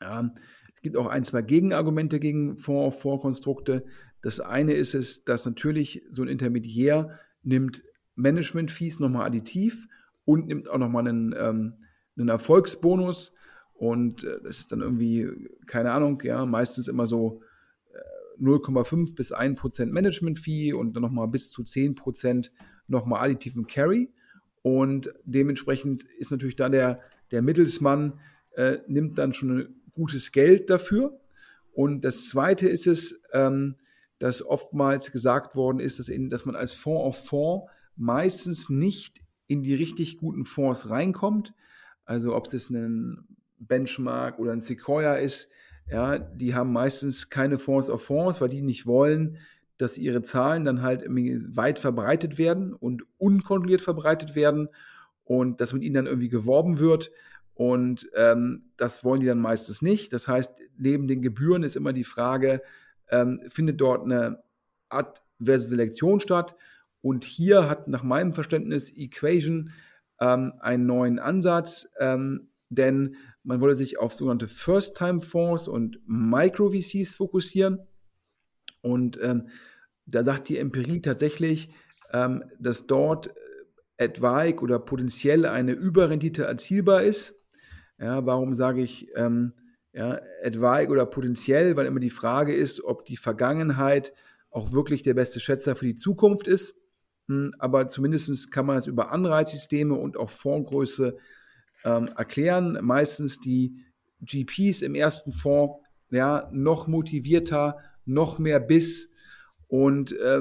Ähm, 0.00 0.32
es 0.74 0.82
gibt 0.82 0.96
auch 0.96 1.06
ein, 1.06 1.24
zwei 1.24 1.42
Gegenargumente 1.42 2.20
gegen 2.20 2.56
Fonds-Fonds-Konstrukte. 2.56 3.84
Das 4.22 4.40
eine 4.40 4.74
ist 4.74 4.94
es, 4.94 5.24
dass 5.24 5.44
natürlich 5.44 6.02
so 6.12 6.22
ein 6.22 6.28
Intermediär 6.28 7.18
nimmt 7.42 7.82
Management-Fees 8.14 9.00
nochmal 9.00 9.26
additiv 9.26 9.88
und 10.24 10.46
nimmt 10.46 10.68
auch 10.68 10.78
nochmal 10.78 11.06
einen, 11.08 11.34
ähm, 11.38 11.74
einen 12.18 12.28
Erfolgsbonus. 12.28 13.34
Und 13.74 14.24
äh, 14.24 14.40
das 14.42 14.58
ist 14.58 14.72
dann 14.72 14.80
irgendwie, 14.80 15.28
keine 15.66 15.92
Ahnung, 15.92 16.20
ja, 16.24 16.44
meistens 16.46 16.88
immer 16.88 17.06
so 17.06 17.42
0,5 18.40 19.10
äh, 19.10 19.12
bis 19.14 19.32
1 19.32 19.58
Prozent 19.58 19.92
Management-Fee 19.92 20.72
und 20.72 20.94
dann 20.94 21.02
nochmal 21.02 21.28
bis 21.28 21.50
zu 21.50 21.62
10 21.62 21.94
Prozent 21.94 22.52
nochmal 22.86 23.24
additiven 23.24 23.66
Carry. 23.66 24.10
Und 24.62 25.12
dementsprechend 25.24 26.04
ist 26.18 26.30
natürlich 26.30 26.56
dann 26.56 26.72
der, 26.72 27.00
der 27.30 27.42
Mittelsmann, 27.42 28.18
äh, 28.56 28.78
nimmt 28.86 29.18
dann 29.18 29.32
schon 29.32 29.76
gutes 29.92 30.32
Geld 30.32 30.70
dafür. 30.70 31.20
Und 31.72 32.02
das 32.04 32.28
Zweite 32.28 32.68
ist 32.68 32.86
es, 32.86 33.20
ähm, 33.32 33.76
dass 34.18 34.44
oftmals 34.44 35.12
gesagt 35.12 35.54
worden 35.54 35.78
ist, 35.78 35.98
dass, 35.98 36.08
in, 36.08 36.28
dass 36.28 36.44
man 36.44 36.56
als 36.56 36.72
Fonds 36.72 37.04
auf 37.04 37.26
Fonds 37.26 37.70
meistens 37.96 38.68
nicht 38.68 39.20
in 39.46 39.62
die 39.62 39.74
richtig 39.74 40.18
guten 40.18 40.44
Fonds 40.44 40.90
reinkommt. 40.90 41.54
Also 42.08 42.34
ob 42.34 42.46
es 42.46 42.52
jetzt 42.54 42.70
ein 42.70 43.22
Benchmark 43.58 44.38
oder 44.38 44.52
ein 44.52 44.62
Sequoia 44.62 45.16
ist, 45.16 45.50
ja, 45.90 46.18
die 46.18 46.54
haben 46.54 46.72
meistens 46.72 47.28
keine 47.28 47.58
Fonds 47.58 47.90
auf 47.90 48.02
Fonds, 48.02 48.40
weil 48.40 48.48
die 48.48 48.62
nicht 48.62 48.86
wollen, 48.86 49.36
dass 49.76 49.98
ihre 49.98 50.22
Zahlen 50.22 50.64
dann 50.64 50.80
halt 50.80 51.04
weit 51.06 51.78
verbreitet 51.78 52.38
werden 52.38 52.72
und 52.72 53.04
unkontrolliert 53.18 53.82
verbreitet 53.82 54.34
werden 54.34 54.68
und 55.24 55.60
dass 55.60 55.74
mit 55.74 55.82
ihnen 55.82 55.94
dann 55.94 56.06
irgendwie 56.06 56.30
geworben 56.30 56.78
wird. 56.78 57.10
Und 57.52 58.08
ähm, 58.14 58.70
das 58.78 59.04
wollen 59.04 59.20
die 59.20 59.26
dann 59.26 59.40
meistens 59.40 59.82
nicht. 59.82 60.14
Das 60.14 60.28
heißt, 60.28 60.52
neben 60.78 61.08
den 61.08 61.20
Gebühren 61.20 61.62
ist 61.62 61.76
immer 61.76 61.92
die 61.92 62.04
Frage, 62.04 62.62
ähm, 63.10 63.38
findet 63.48 63.82
dort 63.82 64.04
eine 64.04 64.42
adverse 64.88 65.68
Selektion 65.68 66.20
statt? 66.20 66.56
Und 67.02 67.24
hier 67.24 67.68
hat 67.68 67.86
nach 67.86 68.02
meinem 68.02 68.32
Verständnis 68.32 68.90
Equation 68.96 69.72
ähm, 70.20 70.54
einen 70.60 70.86
neuen 70.86 71.18
Ansatz, 71.18 71.88
ähm, 71.98 72.50
denn 72.70 73.16
man 73.42 73.60
wollte 73.60 73.76
sich 73.76 73.98
auf 73.98 74.12
sogenannte 74.12 74.48
First-Time-Fonds 74.48 75.68
und 75.68 76.00
Micro-VCs 76.06 77.14
fokussieren. 77.14 77.80
Und 78.82 79.18
ähm, 79.22 79.48
da 80.06 80.24
sagt 80.24 80.48
die 80.48 80.58
Empirie 80.58 81.00
tatsächlich, 81.00 81.70
ähm, 82.12 82.44
dass 82.58 82.86
dort 82.86 83.30
etwaig 83.96 84.62
oder 84.62 84.78
potenziell 84.78 85.46
eine 85.46 85.72
Überrendite 85.72 86.44
erzielbar 86.44 87.02
ist. 87.02 87.34
Ja, 87.98 88.24
warum 88.24 88.54
sage 88.54 88.80
ich 88.80 89.08
ähm, 89.16 89.54
ja, 89.92 90.20
etwaig 90.42 90.90
oder 90.90 91.04
potenziell? 91.04 91.76
Weil 91.76 91.86
immer 91.86 92.00
die 92.00 92.10
Frage 92.10 92.54
ist, 92.54 92.82
ob 92.84 93.04
die 93.04 93.16
Vergangenheit 93.16 94.14
auch 94.50 94.72
wirklich 94.72 95.02
der 95.02 95.14
beste 95.14 95.40
Schätzer 95.40 95.76
für 95.76 95.84
die 95.84 95.96
Zukunft 95.96 96.48
ist. 96.48 96.76
Hm, 97.28 97.54
aber 97.58 97.88
zumindest 97.88 98.50
kann 98.50 98.66
man 98.66 98.76
es 98.76 98.86
über 98.86 99.12
Anreizsysteme 99.12 99.94
und 99.94 100.16
auch 100.16 100.30
Fondsgröße 100.30 101.16
ähm, 101.84 102.08
erklären. 102.16 102.78
Meistens 102.82 103.40
die 103.40 103.84
GPs 104.20 104.82
im 104.82 104.94
ersten 104.94 105.32
Fonds 105.32 105.80
ja, 106.10 106.48
noch 106.52 106.86
motivierter, 106.88 107.78
noch 108.04 108.38
mehr 108.38 108.60
Biss. 108.60 109.12
Und 109.68 110.12
äh, 110.12 110.40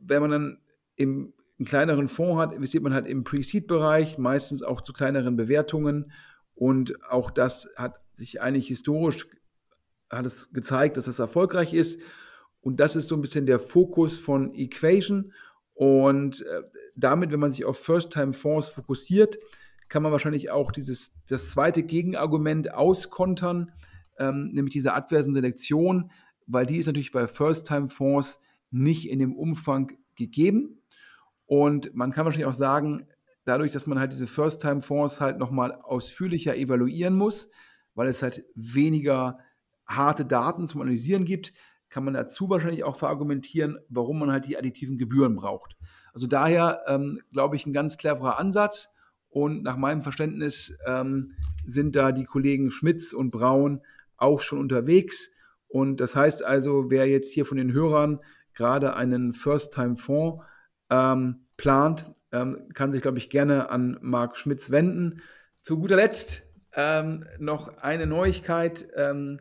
wenn 0.00 0.20
man 0.20 0.30
dann 0.30 0.58
im 0.96 1.32
einen 1.58 1.66
kleineren 1.66 2.08
Fonds 2.08 2.40
hat, 2.40 2.52
investiert 2.52 2.82
man 2.82 2.92
halt 2.92 3.06
im 3.06 3.24
Pre-Seed-Bereich, 3.24 4.18
meistens 4.18 4.62
auch 4.62 4.80
zu 4.80 4.92
kleineren 4.92 5.36
Bewertungen. 5.36 6.10
Und 6.54 7.02
auch 7.08 7.30
das 7.30 7.68
hat 7.76 8.00
sich 8.14 8.40
eigentlich 8.40 8.66
historisch 8.66 9.28
hat 10.10 10.26
es 10.26 10.52
gezeigt, 10.52 10.96
dass 10.96 11.06
das 11.06 11.18
erfolgreich 11.18 11.72
ist. 11.72 12.00
Und 12.60 12.80
das 12.80 12.96
ist 12.96 13.08
so 13.08 13.16
ein 13.16 13.22
bisschen 13.22 13.46
der 13.46 13.58
Fokus 13.58 14.18
von 14.18 14.54
Equation. 14.54 15.32
Und 15.74 16.42
äh, 16.42 16.62
damit, 16.94 17.32
wenn 17.32 17.40
man 17.40 17.50
sich 17.50 17.64
auf 17.64 17.78
First-Time-Fonds 17.78 18.68
fokussiert, 18.68 19.38
kann 19.88 20.02
man 20.02 20.12
wahrscheinlich 20.12 20.50
auch 20.50 20.72
dieses, 20.72 21.14
das 21.28 21.50
zweite 21.50 21.82
Gegenargument 21.82 22.72
auskontern, 22.72 23.72
ähm, 24.18 24.50
nämlich 24.52 24.72
diese 24.72 24.94
adversen 24.94 25.34
Selektion, 25.34 26.10
weil 26.46 26.66
die 26.66 26.78
ist 26.78 26.86
natürlich 26.86 27.12
bei 27.12 27.26
First-Time-Fonds 27.26 28.40
nicht 28.70 29.08
in 29.08 29.18
dem 29.18 29.34
Umfang 29.34 29.92
gegeben. 30.14 30.82
Und 31.46 31.94
man 31.94 32.10
kann 32.10 32.24
wahrscheinlich 32.24 32.48
auch 32.48 32.52
sagen, 32.52 33.06
dadurch, 33.44 33.72
dass 33.72 33.86
man 33.86 33.98
halt 33.98 34.12
diese 34.12 34.26
First-Time-Fonds 34.26 35.20
halt 35.20 35.38
nochmal 35.38 35.72
ausführlicher 35.74 36.56
evaluieren 36.56 37.14
muss, 37.14 37.50
weil 37.94 38.08
es 38.08 38.22
halt 38.22 38.44
weniger 38.54 39.38
harte 39.86 40.24
Daten 40.24 40.66
zum 40.66 40.80
Analysieren 40.80 41.24
gibt, 41.24 41.52
kann 41.92 42.04
man 42.04 42.14
dazu 42.14 42.48
wahrscheinlich 42.48 42.84
auch 42.84 42.96
verargumentieren, 42.96 43.78
warum 43.90 44.18
man 44.18 44.32
halt 44.32 44.46
die 44.46 44.56
additiven 44.56 44.96
Gebühren 44.96 45.36
braucht. 45.36 45.76
Also 46.14 46.26
daher 46.26 46.82
ähm, 46.86 47.20
glaube 47.32 47.54
ich 47.54 47.66
ein 47.66 47.74
ganz 47.74 47.98
cleverer 47.98 48.38
Ansatz 48.38 48.90
und 49.28 49.62
nach 49.62 49.76
meinem 49.76 50.00
Verständnis 50.00 50.76
ähm, 50.86 51.32
sind 51.66 51.94
da 51.94 52.12
die 52.12 52.24
Kollegen 52.24 52.70
Schmitz 52.70 53.12
und 53.12 53.30
Braun 53.30 53.82
auch 54.16 54.40
schon 54.40 54.58
unterwegs. 54.58 55.30
Und 55.68 56.00
das 56.00 56.16
heißt 56.16 56.42
also, 56.44 56.90
wer 56.90 57.06
jetzt 57.06 57.32
hier 57.32 57.44
von 57.44 57.58
den 57.58 57.72
Hörern 57.72 58.20
gerade 58.54 58.96
einen 58.96 59.34
First-Time-Fonds 59.34 60.42
ähm, 60.90 61.46
plant, 61.58 62.10
ähm, 62.32 62.68
kann 62.72 62.92
sich, 62.92 63.02
glaube 63.02 63.18
ich, 63.18 63.28
gerne 63.28 63.68
an 63.68 63.98
Marc 64.00 64.36
Schmitz 64.36 64.70
wenden. 64.70 65.20
Zu 65.62 65.78
guter 65.78 65.96
Letzt 65.96 66.46
ähm, 66.74 67.26
noch 67.38 67.68
eine 67.78 68.06
Neuigkeit. 68.06 68.88
Ähm, 68.96 69.40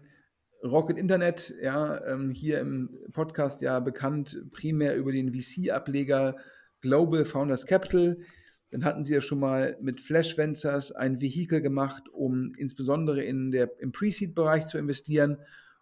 Rocket 0.64 0.98
Internet, 0.98 1.56
ja, 1.62 2.06
ähm, 2.06 2.30
hier 2.30 2.60
im 2.60 2.90
Podcast 3.12 3.62
ja 3.62 3.80
bekannt 3.80 4.44
primär 4.52 4.96
über 4.96 5.12
den 5.12 5.34
VC-Ableger 5.34 6.36
Global 6.82 7.26
Founders 7.26 7.66
Capital. 7.66 8.18
Dann 8.70 8.86
hatten 8.86 9.04
sie 9.04 9.14
ja 9.14 9.22
schon 9.22 9.40
mal 9.40 9.78
mit 9.82 10.00
Flash 10.00 10.38
Ventures 10.38 10.92
ein 10.92 11.20
Vehikel 11.20 11.62
gemacht, 11.62 12.04
um 12.14 12.54
insbesondere 12.58 13.24
in 13.24 13.52
der, 13.52 13.70
im 13.80 13.92
Pre-Seed-Bereich 13.92 14.66
zu 14.66 14.78
investieren. 14.78 15.38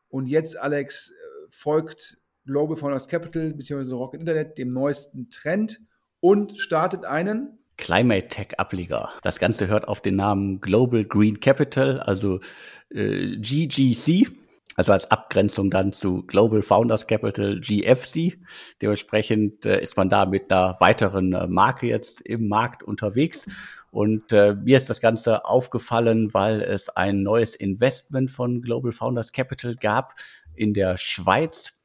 Und 0.07 0.27
jetzt, 0.27 0.57
Alex, 0.57 1.11
äh, 1.11 1.13
folgt 1.49 2.17
Global 2.45 2.75
Founders 2.75 3.07
Capital 3.07 3.53
bzw. 3.53 3.93
Rocket 3.93 4.21
Internet 4.21 4.57
dem 4.57 4.73
neuesten 4.73 5.29
Trend 5.29 5.79
und 6.19 6.59
startet 6.59 7.05
einen 7.05 7.59
Climate 7.77 8.27
Tech 8.27 8.59
Ableger. 8.59 9.09
Das 9.23 9.39
Ganze 9.39 9.67
hört 9.67 9.87
auf 9.87 10.01
den 10.01 10.17
Namen 10.17 10.59
Global 10.59 11.05
Green 11.05 11.39
Capital, 11.39 11.99
also 12.01 12.39
äh, 12.89 13.37
GGC, 13.37 14.27
also 14.79 14.93
als 14.93 15.11
Abgrenzung 15.11 15.69
dann 15.69 15.91
zu 15.91 16.23
Global 16.23 16.61
Founders 16.61 17.05
Capital 17.05 17.59
GFC. 17.59 18.39
Dementsprechend 18.81 19.65
äh, 19.65 19.81
ist 19.81 19.97
man 19.97 20.09
da 20.09 20.25
mit 20.25 20.49
einer 20.49 20.77
weiteren 20.79 21.33
äh, 21.33 21.47
Marke 21.47 21.87
jetzt 21.87 22.21
im 22.21 22.47
Markt 22.47 22.81
unterwegs. 22.81 23.49
Und 23.91 24.31
äh, 24.31 24.53
mir 24.53 24.77
ist 24.77 24.89
das 24.89 25.01
Ganze 25.01 25.43
aufgefallen, 25.43 26.33
weil 26.33 26.61
es 26.61 26.87
ein 26.87 27.23
neues 27.23 27.55
Investment 27.55 28.31
von 28.31 28.61
Global 28.61 28.93
Founders 28.93 29.33
Capital 29.33 29.75
gab 29.75 30.15
in 30.55 30.73
der 30.73 30.95
Schweiz 30.95 31.78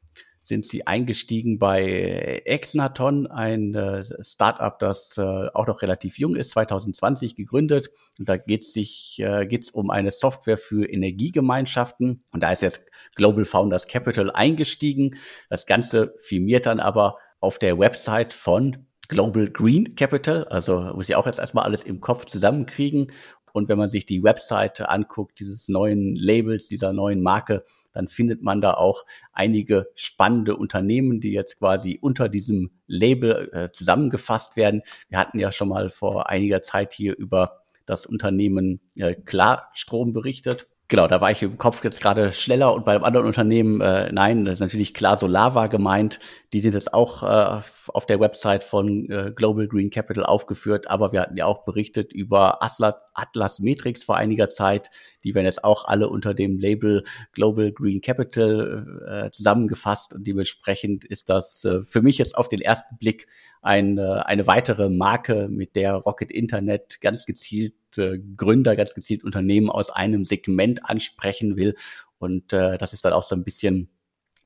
sind 0.45 0.64
sie 0.64 0.86
eingestiegen 0.86 1.59
bei 1.59 2.42
Exnaton, 2.45 3.26
ein 3.26 3.74
äh, 3.74 4.05
Startup, 4.20 4.78
das 4.78 5.16
äh, 5.16 5.49
auch 5.55 5.66
noch 5.66 5.80
relativ 5.82 6.18
jung 6.18 6.36
ist, 6.36 6.51
2020 6.51 7.34
gegründet. 7.34 7.90
Und 8.18 8.28
da 8.28 8.36
geht 8.36 8.62
es 8.62 8.72
sich 8.74 9.18
äh, 9.20 9.47
geht's 9.47 9.70
um 9.70 9.90
eine 9.90 10.11
Software 10.11 10.59
für 10.59 10.86
Energiegemeinschaften. 10.86 12.22
Und 12.30 12.42
da 12.42 12.53
ist 12.53 12.62
jetzt 12.62 12.82
Global 13.14 13.47
Founders 13.47 13.88
Capital 13.88 14.30
eingestiegen. 14.30 15.16
Das 15.49 15.66
Ganze 15.66 16.14
firmiert 16.18 16.66
dann 16.66 16.78
aber 16.78 17.16
auf 17.40 17.59
der 17.59 17.78
Website 17.78 18.34
von 18.34 18.86
Global 19.09 19.49
Green 19.51 19.95
Capital. 19.95 20.45
Also 20.45 20.80
muss 20.95 21.09
ich 21.09 21.16
auch 21.16 21.26
jetzt 21.26 21.38
erstmal 21.38 21.64
alles 21.64 21.82
im 21.82 22.01
Kopf 22.01 22.26
zusammenkriegen. 22.26 23.12
Und 23.53 23.68
wenn 23.68 23.78
man 23.78 23.88
sich 23.88 24.05
die 24.05 24.22
Webseite 24.22 24.88
anguckt, 24.88 25.38
dieses 25.38 25.68
neuen 25.68 26.16
Labels, 26.16 26.68
dieser 26.68 26.92
neuen 26.92 27.22
Marke, 27.22 27.64
dann 27.95 28.09
findet 28.09 28.42
man 28.42 28.61
da 28.61 28.74
auch 28.74 29.05
einige 29.32 29.88
spannende 29.95 30.57
Unternehmen, 30.57 31.20
die 31.20 31.32
jetzt 31.32 31.59
quasi 31.59 31.99
unter 32.01 32.28
diesem 32.28 32.72
Label 32.86 33.49
äh, 33.53 33.70
zusammengefasst 33.70 34.57
werden. 34.57 34.82
Wir 35.09 35.18
hatten 35.18 35.38
ja 35.38 35.51
schon 35.53 35.68
mal 35.68 35.88
vor 35.88 36.28
einiger 36.28 36.61
Zeit 36.61 36.92
hier 36.92 37.16
über 37.16 37.62
das 37.86 38.05
Unternehmen 38.05 38.80
äh, 38.97 39.14
Klarstrom 39.14 40.12
berichtet. 40.12 40.66
Genau, 40.89 41.09
da 41.09 41.22
war 41.22 41.30
ich 41.30 41.43
im 41.43 41.57
Kopf 41.57 41.82
jetzt 41.82 42.03
gerade 42.03 42.35
schneller 42.35 42.74
und 42.74 42.85
bei 42.85 42.95
einem 42.95 43.05
anderen 43.05 43.26
Unternehmen, 43.26 43.80
äh, 43.80 44.12
nein, 44.12 44.45
das 44.45 44.55
ist 44.55 44.61
natürlich 44.61 44.93
klar 44.93 45.16
Solava 45.16 45.68
gemeint. 45.68 46.20
Die 46.53 46.61
sind 46.61 46.74
jetzt 46.74 46.93
auch 46.93 47.22
äh, 47.22 47.62
auf 47.89 48.05
der 48.07 48.20
Website 48.20 48.64
von 48.64 49.09
äh, 49.11 49.32
Global 49.35 49.66
Green 49.66 49.89
Capital 49.89 50.26
aufgeführt, 50.26 50.91
aber 50.91 51.11
wir 51.12 51.22
hatten 51.22 51.39
ja 51.39 51.47
auch 51.47 51.64
berichtet 51.64 52.12
über 52.12 52.62
Atlas, 52.62 52.97
Atlas 53.14 53.61
Matrix 53.61 54.05
vor 54.05 54.16
einiger 54.16 54.51
Zeit. 54.51 54.91
Die 55.24 55.35
werden 55.35 55.47
jetzt 55.47 55.64
auch 55.64 55.87
alle 55.87 56.11
unter 56.11 56.35
dem 56.35 56.59
Label 56.59 57.03
Global 57.32 57.72
Green 57.72 58.03
Capital 58.03 58.87
äh, 59.09 59.30
zusammengefasst 59.30 60.12
und 60.12 60.26
dementsprechend 60.26 61.05
ist 61.07 61.30
das 61.30 61.64
äh, 61.64 61.80
für 61.82 62.03
mich 62.03 62.18
jetzt 62.18 62.37
auf 62.37 62.49
den 62.49 62.61
ersten 62.61 62.99
Blick 62.99 63.26
ein, 63.62 63.97
äh, 63.97 64.03
eine 64.03 64.47
weitere 64.47 64.91
Marke, 64.91 65.49
mit 65.49 65.76
der 65.76 65.95
Rocket 65.95 66.30
Internet 66.30 67.01
ganz 67.01 67.24
gezielt 67.24 67.72
äh, 67.99 68.18
Gründer, 68.36 68.76
ganz 68.76 68.95
gezielt 68.95 69.24
Unternehmen 69.24 69.70
aus 69.70 69.90
einem 69.90 70.24
Segment 70.24 70.84
ansprechen 70.84 71.57
will. 71.57 71.74
Und 72.18 72.53
äh, 72.53 72.78
das 72.78 72.92
ist 72.92 73.05
dann 73.05 73.12
auch 73.12 73.22
so 73.22 73.34
ein 73.34 73.45
bisschen 73.45 73.88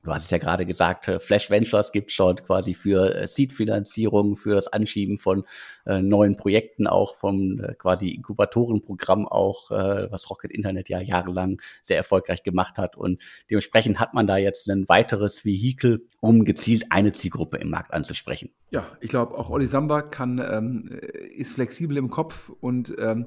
Du 0.01 0.13
hast 0.13 0.23
es 0.25 0.29
ja 0.29 0.37
gerade 0.37 0.65
gesagt, 0.65 1.09
äh, 1.09 1.19
Flash 1.19 1.49
Ventures 1.49 1.91
gibt 1.91 2.11
schon 2.11 2.37
quasi 2.37 2.73
für 2.73 3.15
äh, 3.15 3.27
Seed-Finanzierung, 3.27 4.37
für 4.37 4.55
das 4.55 4.67
Anschieben 4.67 5.17
von 5.17 5.43
äh, 5.85 6.01
neuen 6.01 6.37
Projekten 6.37 6.87
auch 6.87 7.15
vom 7.15 7.59
äh, 7.59 7.73
quasi 7.75 8.09
Inkubatorenprogramm 8.09 9.27
auch, 9.27 9.71
äh, 9.71 10.09
was 10.09 10.29
Rocket 10.29 10.51
Internet 10.51 10.87
ja 10.87 11.01
jahrelang 11.01 11.61
sehr 11.83 11.97
erfolgreich 11.97 12.43
gemacht 12.43 12.77
hat. 12.77 12.95
Und 12.95 13.21
dementsprechend 13.49 13.99
hat 13.99 14.13
man 14.13 14.25
da 14.25 14.37
jetzt 14.37 14.69
ein 14.69 14.87
weiteres 14.87 15.43
Vehikel, 15.43 16.07
um 16.21 16.45
gezielt 16.45 16.85
eine 16.91 17.11
Zielgruppe 17.11 17.57
im 17.57 17.69
Markt 17.69 17.93
anzusprechen. 17.93 18.51
Ja, 18.71 18.87
ich 19.01 19.09
glaube, 19.09 19.37
auch 19.37 19.49
Olli 19.49 19.67
Samba 19.67 20.01
kann, 20.01 20.39
ähm, 20.39 20.89
ist 21.35 21.51
flexibel 21.51 21.97
im 21.97 22.09
Kopf 22.09 22.49
und 22.61 22.95
ähm, 22.99 23.25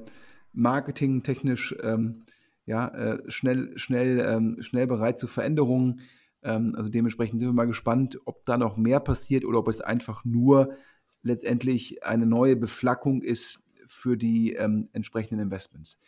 marketingtechnisch 0.53 1.75
ähm, 1.83 2.23
ja, 2.65 2.87
äh, 2.87 3.19
schnell, 3.27 3.77
schnell, 3.77 4.25
ähm, 4.27 4.57
schnell 4.61 4.87
bereit 4.87 5.19
zu 5.19 5.27
Veränderungen 5.27 6.01
ähm, 6.43 6.73
also 6.75 6.89
dementsprechend 6.89 7.39
sind 7.39 7.49
wir 7.49 7.53
mal 7.53 7.67
gespannt, 7.67 8.19
ob 8.25 8.45
da 8.45 8.57
noch 8.57 8.77
mehr 8.77 8.99
passiert 8.99 9.45
oder 9.45 9.59
ob 9.59 9.67
es 9.67 9.81
einfach 9.81 10.25
nur 10.25 10.75
letztendlich 11.21 12.03
eine 12.03 12.25
neue 12.25 12.55
Beflackung 12.55 13.21
ist 13.21 13.63
für 13.87 14.17
die 14.17 14.53
ähm, 14.53 14.89
entsprechenden 14.93 15.41
Investments. 15.41 15.99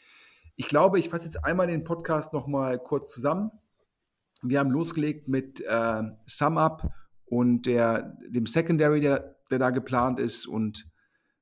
Ich 0.55 0.67
glaube, 0.67 0.99
ich 0.99 1.09
fasse 1.09 1.25
jetzt 1.25 1.43
einmal 1.43 1.67
den 1.67 1.83
Podcast 1.83 2.33
noch 2.33 2.47
mal 2.47 2.79
kurz 2.79 3.11
zusammen. 3.11 3.51
Wir 4.41 4.59
haben 4.59 4.71
losgelegt 4.71 5.27
mit 5.27 5.61
äh, 5.61 6.03
SumUp 6.27 6.89
und 7.25 7.65
der, 7.65 8.17
dem 8.27 8.45
Secondary, 8.45 9.01
der, 9.01 9.36
der 9.49 9.59
da 9.59 9.69
geplant 9.71 10.19
ist 10.19 10.45
und 10.45 10.88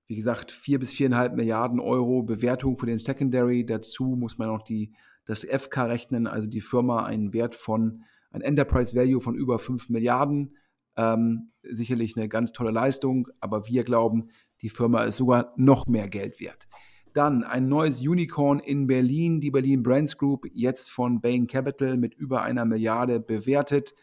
wie 0.08 0.16
gesagt, 0.16 0.52
vier 0.52 0.80
bis 0.80 0.94
viereinhalb 0.94 1.36
Milliarden 1.36 1.80
Euro 1.80 2.24
Bewertung 2.24 2.78
für 2.78 2.86
den 2.86 2.98
Secondary. 2.98 3.66
Dazu 3.66 4.16
muss 4.16 4.38
man 4.38 4.50
auch 4.50 4.62
die, 4.62 4.94
das 5.26 5.46
FK 5.46 5.86
rechnen, 5.86 6.28
also 6.28 6.50
die 6.50 6.62
Firma 6.62 7.06
einen 7.06 7.34
Wert 7.34 7.56
von, 7.56 8.04
ein 8.34 8.42
Enterprise 8.42 8.96
Value 8.96 9.22
von 9.22 9.36
über 9.36 9.60
fünf 9.60 9.90
Milliarden. 9.90 10.58
Ähm, 10.98 11.52
sicherlich 11.64 12.18
eine 12.18 12.28
ganz 12.28 12.52
tolle 12.52 12.72
Leistung, 12.72 13.30
aber 13.40 13.68
wir 13.68 13.84
glauben, 13.84 14.30
die 14.62 14.70
Firma 14.70 15.04
ist 15.04 15.18
sogar 15.18 15.54
noch 15.56 15.88
mehr 15.88 16.10
Geld 16.10 16.40
wert. 16.40 16.68
Dann 17.14 17.44
ein 17.44 17.68
neues 17.68 18.02
Unicorn 18.02 18.60
in 18.60 18.88
Berlin, 18.88 19.40
die 19.40 19.52
Berlin 19.52 19.84
Brands 19.84 20.18
Group, 20.18 20.46
jetzt 20.52 20.92
von 20.92 21.22
Bain 21.22 21.48
Capital 21.48 21.98
mit 21.98 22.16
über 22.16 22.42
einer 22.42 22.66
Milliarde 22.66 23.20
bewertet, 23.20 23.94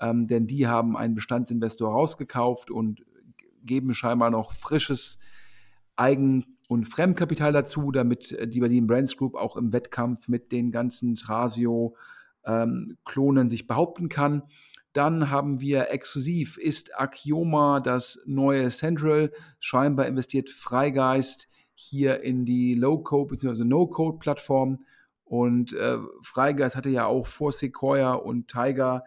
ähm, 0.00 0.26
denn 0.26 0.46
die 0.46 0.66
haben 0.66 0.96
einen 0.96 1.14
Bestandsinvestor 1.14 1.90
rausgekauft 1.90 2.70
und 2.70 3.04
geben 3.62 3.94
scheinbar 3.94 4.30
noch 4.30 4.52
frisches 4.52 5.18
Eigen- 5.96 6.58
und 6.68 6.86
Fremdkapital 6.86 7.52
dazu, 7.52 7.92
damit 7.92 8.32
äh, 8.32 8.48
die 8.48 8.60
Berlin 8.60 8.86
Brands 8.86 9.16
Group 9.16 9.34
auch 9.34 9.56
im 9.56 9.72
Wettkampf 9.72 10.28
mit 10.28 10.52
den 10.52 10.70
ganzen 10.70 11.14
Trasio-Klonen 11.16 12.15
ähm, 12.46 12.96
sich 13.48 13.66
behaupten 13.66 14.08
kann. 14.08 14.42
Dann 14.92 15.30
haben 15.30 15.60
wir 15.60 15.90
exklusiv, 15.90 16.56
ist 16.56 16.98
Axioma 16.98 17.80
das 17.80 18.18
neue 18.24 18.68
Central. 18.68 19.30
Scheinbar 19.58 20.06
investiert 20.06 20.48
Freigeist 20.48 21.48
hier 21.74 22.22
in 22.22 22.46
die 22.46 22.74
Low-Code 22.74 23.28
bzw. 23.28 23.64
No-Code-Plattform. 23.64 24.84
Und 25.24 25.74
äh, 25.74 25.98
Freigeist 26.22 26.76
hatte 26.76 26.88
ja 26.88 27.04
auch 27.04 27.26
vor 27.26 27.52
Sequoia 27.52 28.14
und 28.14 28.48
Tiger 28.48 29.04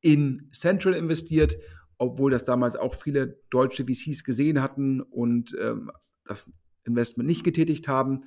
in 0.00 0.48
Central 0.50 0.94
investiert, 0.94 1.56
obwohl 1.98 2.30
das 2.30 2.44
damals 2.44 2.74
auch 2.74 2.94
viele 2.94 3.38
deutsche 3.50 3.84
VCs 3.84 4.24
gesehen 4.24 4.62
hatten 4.62 5.00
und 5.00 5.56
ähm, 5.60 5.90
das 6.24 6.50
Investment 6.84 7.28
nicht 7.28 7.44
getätigt 7.44 7.86
haben. 7.86 8.22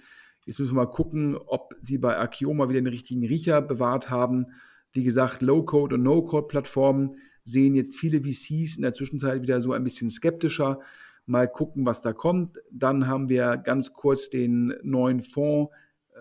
Jetzt 0.46 0.60
müssen 0.60 0.76
wir 0.76 0.84
mal 0.84 0.92
gucken, 0.92 1.38
ob 1.38 1.74
sie 1.80 1.98
bei 1.98 2.18
Akioma 2.18 2.70
wieder 2.70 2.82
den 2.82 2.88
richtigen 2.88 3.26
Riecher 3.26 3.62
bewahrt 3.62 4.10
haben. 4.10 4.48
Wie 4.94 5.04
gesagt, 5.04 5.42
Low-Code 5.42 5.96
und 5.96 6.04
No-Code-Plattformen 6.04 7.16
sehen 7.44 7.76
jetzt 7.76 7.98
viele 7.98 8.22
VCs 8.22 8.76
in 8.76 8.82
der 8.82 8.94
Zwischenzeit 8.94 9.42
wieder 9.42 9.62
so 9.62 9.74
ein 9.74 9.84
bisschen 9.84 10.10
skeptischer. 10.10 10.80
Mal 11.26 11.48
gucken, 11.48 11.86
was 11.86 12.02
da 12.02 12.14
kommt. 12.14 12.60
Dann 12.72 13.08
haben 13.08 13.30
wir 13.30 13.58
ganz 13.58 13.94
kurz 13.94 14.30
den 14.30 14.74
neuen 14.84 15.22
Fonds, 15.22 15.72
äh, 16.10 16.20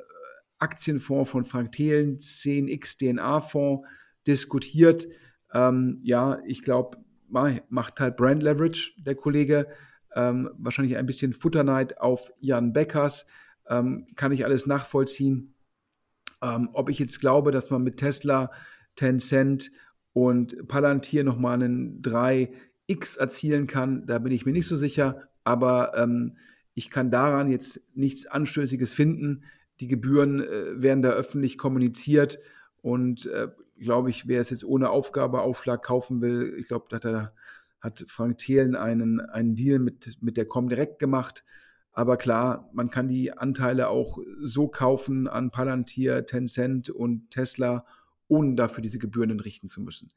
Aktienfonds 0.58 1.30
von 1.30 1.44
Frank 1.44 1.72
Thelen, 1.72 2.18
10x 2.18 2.98
DNA-Fonds, 2.98 3.86
diskutiert. 4.26 5.08
Ähm, 5.52 5.98
ja, 6.02 6.38
ich 6.44 6.62
glaube, 6.62 6.98
macht 7.28 8.00
halt 8.00 8.16
Brand 8.16 8.42
Leverage, 8.42 8.92
der 8.98 9.14
Kollege. 9.14 9.66
Ähm, 10.14 10.50
wahrscheinlich 10.58 10.96
ein 10.96 11.06
bisschen 11.06 11.32
Futterneid 11.32 11.98
auf 11.98 12.30
Jan 12.40 12.72
Beckers. 12.72 13.26
Ähm, 13.70 14.06
kann 14.16 14.32
ich 14.32 14.44
alles 14.44 14.66
nachvollziehen. 14.66 15.54
Ähm, 16.42 16.68
ob 16.72 16.90
ich 16.90 16.98
jetzt 16.98 17.20
glaube, 17.20 17.52
dass 17.52 17.70
man 17.70 17.82
mit 17.82 17.96
Tesla, 17.96 18.50
Tencent 18.96 19.70
und 20.12 20.68
Palantir 20.68 21.24
nochmal 21.24 21.54
einen 21.54 22.02
3x 22.02 23.18
erzielen 23.18 23.66
kann, 23.66 24.04
da 24.06 24.18
bin 24.18 24.32
ich 24.32 24.44
mir 24.44 24.52
nicht 24.52 24.66
so 24.66 24.76
sicher. 24.76 25.28
Aber 25.44 25.96
ähm, 25.96 26.36
ich 26.74 26.90
kann 26.90 27.10
daran 27.10 27.50
jetzt 27.50 27.80
nichts 27.94 28.26
Anstößiges 28.26 28.92
finden. 28.92 29.44
Die 29.80 29.88
Gebühren 29.88 30.40
äh, 30.40 30.82
werden 30.82 31.02
da 31.02 31.10
öffentlich 31.10 31.56
kommuniziert 31.56 32.38
und 32.82 33.26
äh, 33.26 33.48
glaube 33.78 34.10
ich, 34.10 34.28
wer 34.28 34.40
es 34.40 34.50
jetzt 34.50 34.64
ohne 34.64 34.90
Aufgabeaufschlag 34.90 35.82
kaufen 35.82 36.20
will, 36.20 36.54
ich 36.58 36.68
glaube, 36.68 36.98
da 36.98 37.32
hat, 37.80 38.04
Frank 38.08 38.38
Thelen 38.38 38.76
einen, 38.76 39.20
einen 39.20 39.56
Deal 39.56 39.78
mit, 39.78 40.22
mit 40.22 40.36
der 40.36 40.44
Comdirect 40.44 40.98
gemacht. 40.98 41.44
Aber 41.92 42.16
klar, 42.16 42.70
man 42.72 42.90
kann 42.90 43.08
die 43.08 43.32
Anteile 43.32 43.88
auch 43.88 44.18
so 44.40 44.68
kaufen 44.68 45.26
an 45.26 45.50
Palantir, 45.50 46.24
Tencent 46.24 46.88
und 46.88 47.30
Tesla, 47.30 47.84
ohne 48.28 48.54
dafür 48.54 48.82
diese 48.82 48.98
Gebühren 48.98 49.30
entrichten 49.30 49.68
zu 49.68 49.80
müssen. 49.80 50.08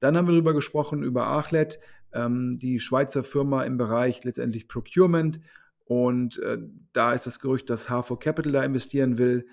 Dann 0.00 0.16
haben 0.16 0.26
wir 0.26 0.32
darüber 0.32 0.54
gesprochen, 0.54 1.02
über 1.02 1.26
Achlet, 1.26 1.78
ähm, 2.12 2.58
die 2.58 2.80
Schweizer 2.80 3.24
Firma 3.24 3.64
im 3.64 3.76
Bereich 3.76 4.24
letztendlich 4.24 4.68
Procurement. 4.68 5.40
Und 5.84 6.38
äh, 6.38 6.58
da 6.92 7.12
ist 7.12 7.26
das 7.26 7.40
Gerücht, 7.40 7.68
dass 7.70 7.88
H4 7.88 8.18
Capital 8.18 8.52
da 8.52 8.62
investieren 8.62 9.18
will. 9.18 9.46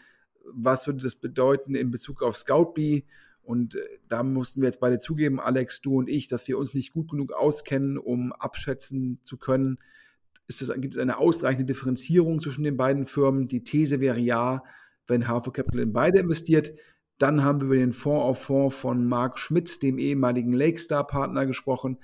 Was 0.54 0.88
würde 0.88 1.04
das 1.04 1.16
bedeuten 1.16 1.76
in 1.76 1.92
Bezug 1.92 2.22
auf 2.22 2.38
Scoutbee? 2.38 3.06
Und 3.42 3.76
äh, 3.76 3.80
da 4.08 4.24
mussten 4.24 4.62
wir 4.62 4.68
jetzt 4.68 4.80
beide 4.80 5.00
zugeben, 5.00 5.40
Alex, 5.40 5.82
du 5.82 5.98
und 5.98 6.10
ich, 6.10 6.28
dass 6.28 6.48
wir 6.48 6.58
uns 6.58 6.74
nicht 6.74 6.94
gut 6.94 7.10
genug 7.10 7.34
auskennen, 7.34 7.98
um 7.98 8.32
abschätzen 8.34 9.20
zu 9.22 9.38
können, 9.38 9.78
es, 10.48 10.72
gibt 10.78 10.96
es 10.96 11.02
eine 11.02 11.18
ausreichende 11.18 11.66
Differenzierung 11.66 12.40
zwischen 12.40 12.64
den 12.64 12.78
beiden 12.78 13.06
Firmen? 13.06 13.48
Die 13.48 13.64
These 13.64 14.00
wäre 14.00 14.20
ja, 14.20 14.64
wenn 15.08 15.28
Harvard 15.28 15.56
Capital 15.56 15.82
in 15.82 15.94
beide 15.94 16.20
investiert. 16.20 16.74
Dann 17.18 17.44
haben 17.44 17.62
wir 17.62 17.66
über 17.68 17.76
den 17.76 17.94
Fonds 17.94 18.24
auf 18.24 18.44
Fonds 18.44 18.76
von 18.76 19.06
Mark 19.06 19.40
Schmitz, 19.40 19.80
dem 19.80 19.98
ehemaligen 19.98 20.52
Lakestar-Partner, 20.54 21.46
gesprochen, 21.46 21.98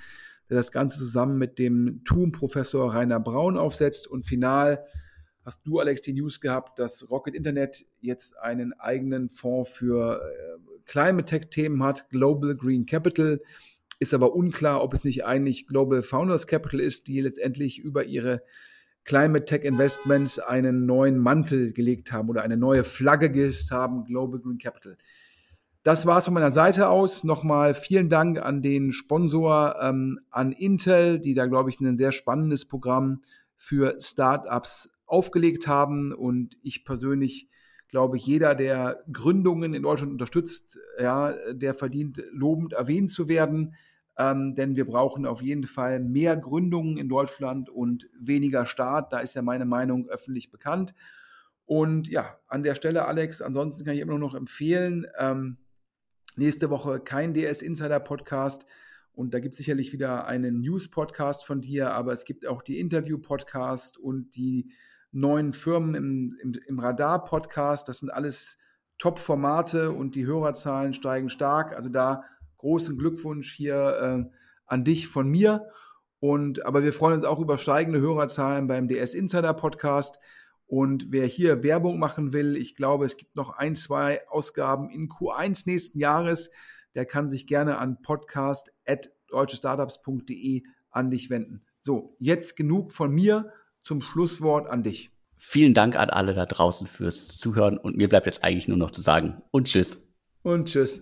der 0.50 0.58
das 0.58 0.72
Ganze 0.72 1.00
zusammen 1.00 1.38
mit 1.38 1.60
dem 1.60 2.04
TUM-Professor 2.06 2.94
Rainer 2.94 3.20
Braun 3.20 3.58
aufsetzt. 3.58 4.08
Und 4.08 4.26
final 4.26 4.86
hast 5.44 5.66
du, 5.66 5.80
Alex, 5.80 6.02
die 6.02 6.14
News 6.14 6.40
gehabt, 6.40 6.80
dass 6.80 7.10
Rocket 7.10 7.36
Internet 7.36 7.86
jetzt 8.00 8.38
einen 8.38 8.74
eigenen 8.74 9.30
Fonds 9.30 9.70
für 9.70 10.22
äh, 10.22 10.82
Climate 10.86 11.26
Tech-Themen 11.26 11.84
hat, 11.84 12.10
Global 12.10 12.56
Green 12.56 12.86
Capital. 12.86 13.42
Ist 14.02 14.16
aber 14.16 14.34
unklar, 14.34 14.84
ob 14.84 14.96
es 14.96 15.04
nicht 15.04 15.26
eigentlich 15.26 15.68
Global 15.68 16.02
Founders 16.02 16.48
Capital 16.48 16.80
ist, 16.80 17.06
die 17.06 17.22
letztendlich 17.22 17.78
über 17.78 18.04
ihre 18.04 18.42
Climate 19.04 19.46
Tech 19.46 19.64
Investments 19.64 20.40
einen 20.40 20.88
neuen 20.88 21.20
Mantel 21.20 21.72
gelegt 21.72 22.12
haben 22.12 22.28
oder 22.28 22.42
eine 22.42 22.58
neue 22.58 22.84
Flagge 22.84 23.30
gehisst 23.30 23.70
haben, 23.70 24.04
Global 24.06 24.40
Green 24.40 24.58
Capital. 24.58 24.98
Das 25.84 26.08
war 26.08 26.18
es 26.18 26.26
von 26.26 26.34
meiner 26.34 26.50
Seite 26.50 26.90
aus. 26.90 27.24
Nochmal 27.24 27.76
vielen 27.76 28.10
Dank 28.10 28.40
an 28.40 28.64
den 28.64 28.92
Sponsor, 28.92 29.76
ähm, 29.80 30.20
an 30.32 30.52
Intel, 30.52 31.20
die 31.20 31.36
da, 31.36 31.46
glaube 31.46 31.70
ich, 31.70 31.80
ein 31.80 31.96
sehr 31.96 32.12
spannendes 32.12 32.68
Programm 32.68 33.22
für 33.56 33.98
Startups 34.00 34.92
aufgelegt 35.06 35.68
haben. 35.68 36.12
Und 36.12 36.58
ich 36.64 36.86
persönlich 36.86 37.50
glaube 37.88 38.18
jeder, 38.18 38.56
der 38.56 39.04
Gründungen 39.14 39.76
in 39.76 39.84
Deutschland 39.84 40.12
unterstützt, 40.12 40.80
ja, 41.00 41.36
der 41.54 41.76
verdient, 41.76 42.24
lobend 42.32 42.74
erwähnt 42.74 43.12
zu 43.12 43.28
werden 43.28 43.76
ähm, 44.22 44.54
denn 44.54 44.76
wir 44.76 44.86
brauchen 44.86 45.26
auf 45.26 45.42
jeden 45.42 45.64
Fall 45.64 46.00
mehr 46.00 46.38
Gründungen 46.38 46.98
in 46.98 47.10
Deutschland 47.10 47.70
und 47.70 48.08
weniger 48.20 48.68
Staat. 48.68 49.12
Da 49.12 49.20
ist 49.20 49.34
ja 49.34 49.42
meine 49.42 49.66
Meinung 49.66 50.08
öffentlich 50.10 50.52
bekannt. 50.52 50.94
Und 51.66 52.08
ja, 52.08 52.38
an 52.48 52.62
der 52.62 52.76
Stelle, 52.76 53.06
Alex, 53.06 53.42
ansonsten 53.42 53.84
kann 53.84 53.96
ich 53.96 54.00
immer 54.00 54.20
noch 54.20 54.36
empfehlen, 54.36 55.08
ähm, 55.18 55.58
nächste 56.36 56.70
Woche 56.70 57.00
kein 57.00 57.34
DS 57.34 57.64
Insider 57.64 58.00
Podcast. 58.00 58.68
Und 59.12 59.34
da 59.34 59.40
gibt 59.40 59.54
es 59.54 59.58
sicherlich 59.58 59.92
wieder 59.92 60.28
einen 60.28 60.62
News-Podcast 60.62 61.44
von 61.44 61.62
dir, 61.62 61.94
aber 61.94 62.14
es 62.14 62.24
gibt 62.24 62.46
auch 62.46 62.62
die 62.62 62.80
Interview-Podcast 62.80 63.98
und 63.98 64.36
die 64.36 64.72
neuen 65.12 65.54
Firmen 65.54 65.96
im, 65.96 66.38
im, 66.44 66.54
im 66.68 66.80
Radar-Podcast. 66.80 67.90
Das 67.90 68.00
sind 68.00 68.10
alles 68.10 68.60
Top-Formate 69.00 69.92
und 69.92 70.14
die 70.14 70.28
Hörerzahlen 70.28 70.94
steigen 70.94 71.30
stark. 71.30 71.74
Also 71.74 71.90
da 71.90 72.24
großen 72.62 72.98
Glückwunsch 72.98 73.54
hier 73.54 74.00
äh, 74.00 74.24
an 74.66 74.84
dich 74.84 75.08
von 75.08 75.28
mir. 75.28 75.68
Und, 76.20 76.66
aber 76.66 76.84
wir 76.84 76.92
freuen 76.94 77.16
uns 77.16 77.26
auch 77.26 77.40
über 77.40 77.58
steigende 77.58 78.00
Hörerzahlen 78.00 78.68
beim 78.68 78.88
DS 78.88 79.16
Insider 79.16 79.54
Podcast. 79.54 80.20
Und 80.68 81.12
wer 81.12 81.26
hier 81.26 81.64
Werbung 81.64 81.98
machen 82.00 82.34
will, 82.34 82.56
ich 82.56 82.76
glaube, 82.76 83.06
es 83.06 83.18
gibt 83.18 83.36
noch 83.36 83.50
ein, 83.50 83.76
zwei 83.76 84.26
Ausgaben 84.30 84.90
in 84.90 85.10
Q1 85.10 85.64
nächsten 85.66 86.00
Jahres, 86.00 86.52
der 86.96 87.06
kann 87.06 87.30
sich 87.30 87.46
gerne 87.48 87.78
an 87.78 88.02
podcast.deutschestartups.de 88.02 90.64
an 90.92 91.10
dich 91.10 91.30
wenden. 91.30 91.66
So, 91.80 92.16
jetzt 92.20 92.56
genug 92.56 92.92
von 92.92 93.12
mir 93.12 93.52
zum 93.82 94.02
Schlusswort 94.02 94.70
an 94.70 94.84
dich. 94.84 95.12
Vielen 95.36 95.74
Dank 95.74 95.98
an 95.98 96.12
alle 96.12 96.36
da 96.36 96.46
draußen 96.46 96.86
fürs 96.86 97.38
Zuhören 97.38 97.80
und 97.80 97.98
mir 97.98 98.08
bleibt 98.08 98.28
jetzt 98.28 98.44
eigentlich 98.44 98.68
nur 98.68 98.78
noch 98.78 98.92
zu 98.92 99.02
sagen 99.02 99.42
und 99.50 99.66
tschüss. 99.68 100.00
Und 100.44 100.68
tschüss. 100.68 101.00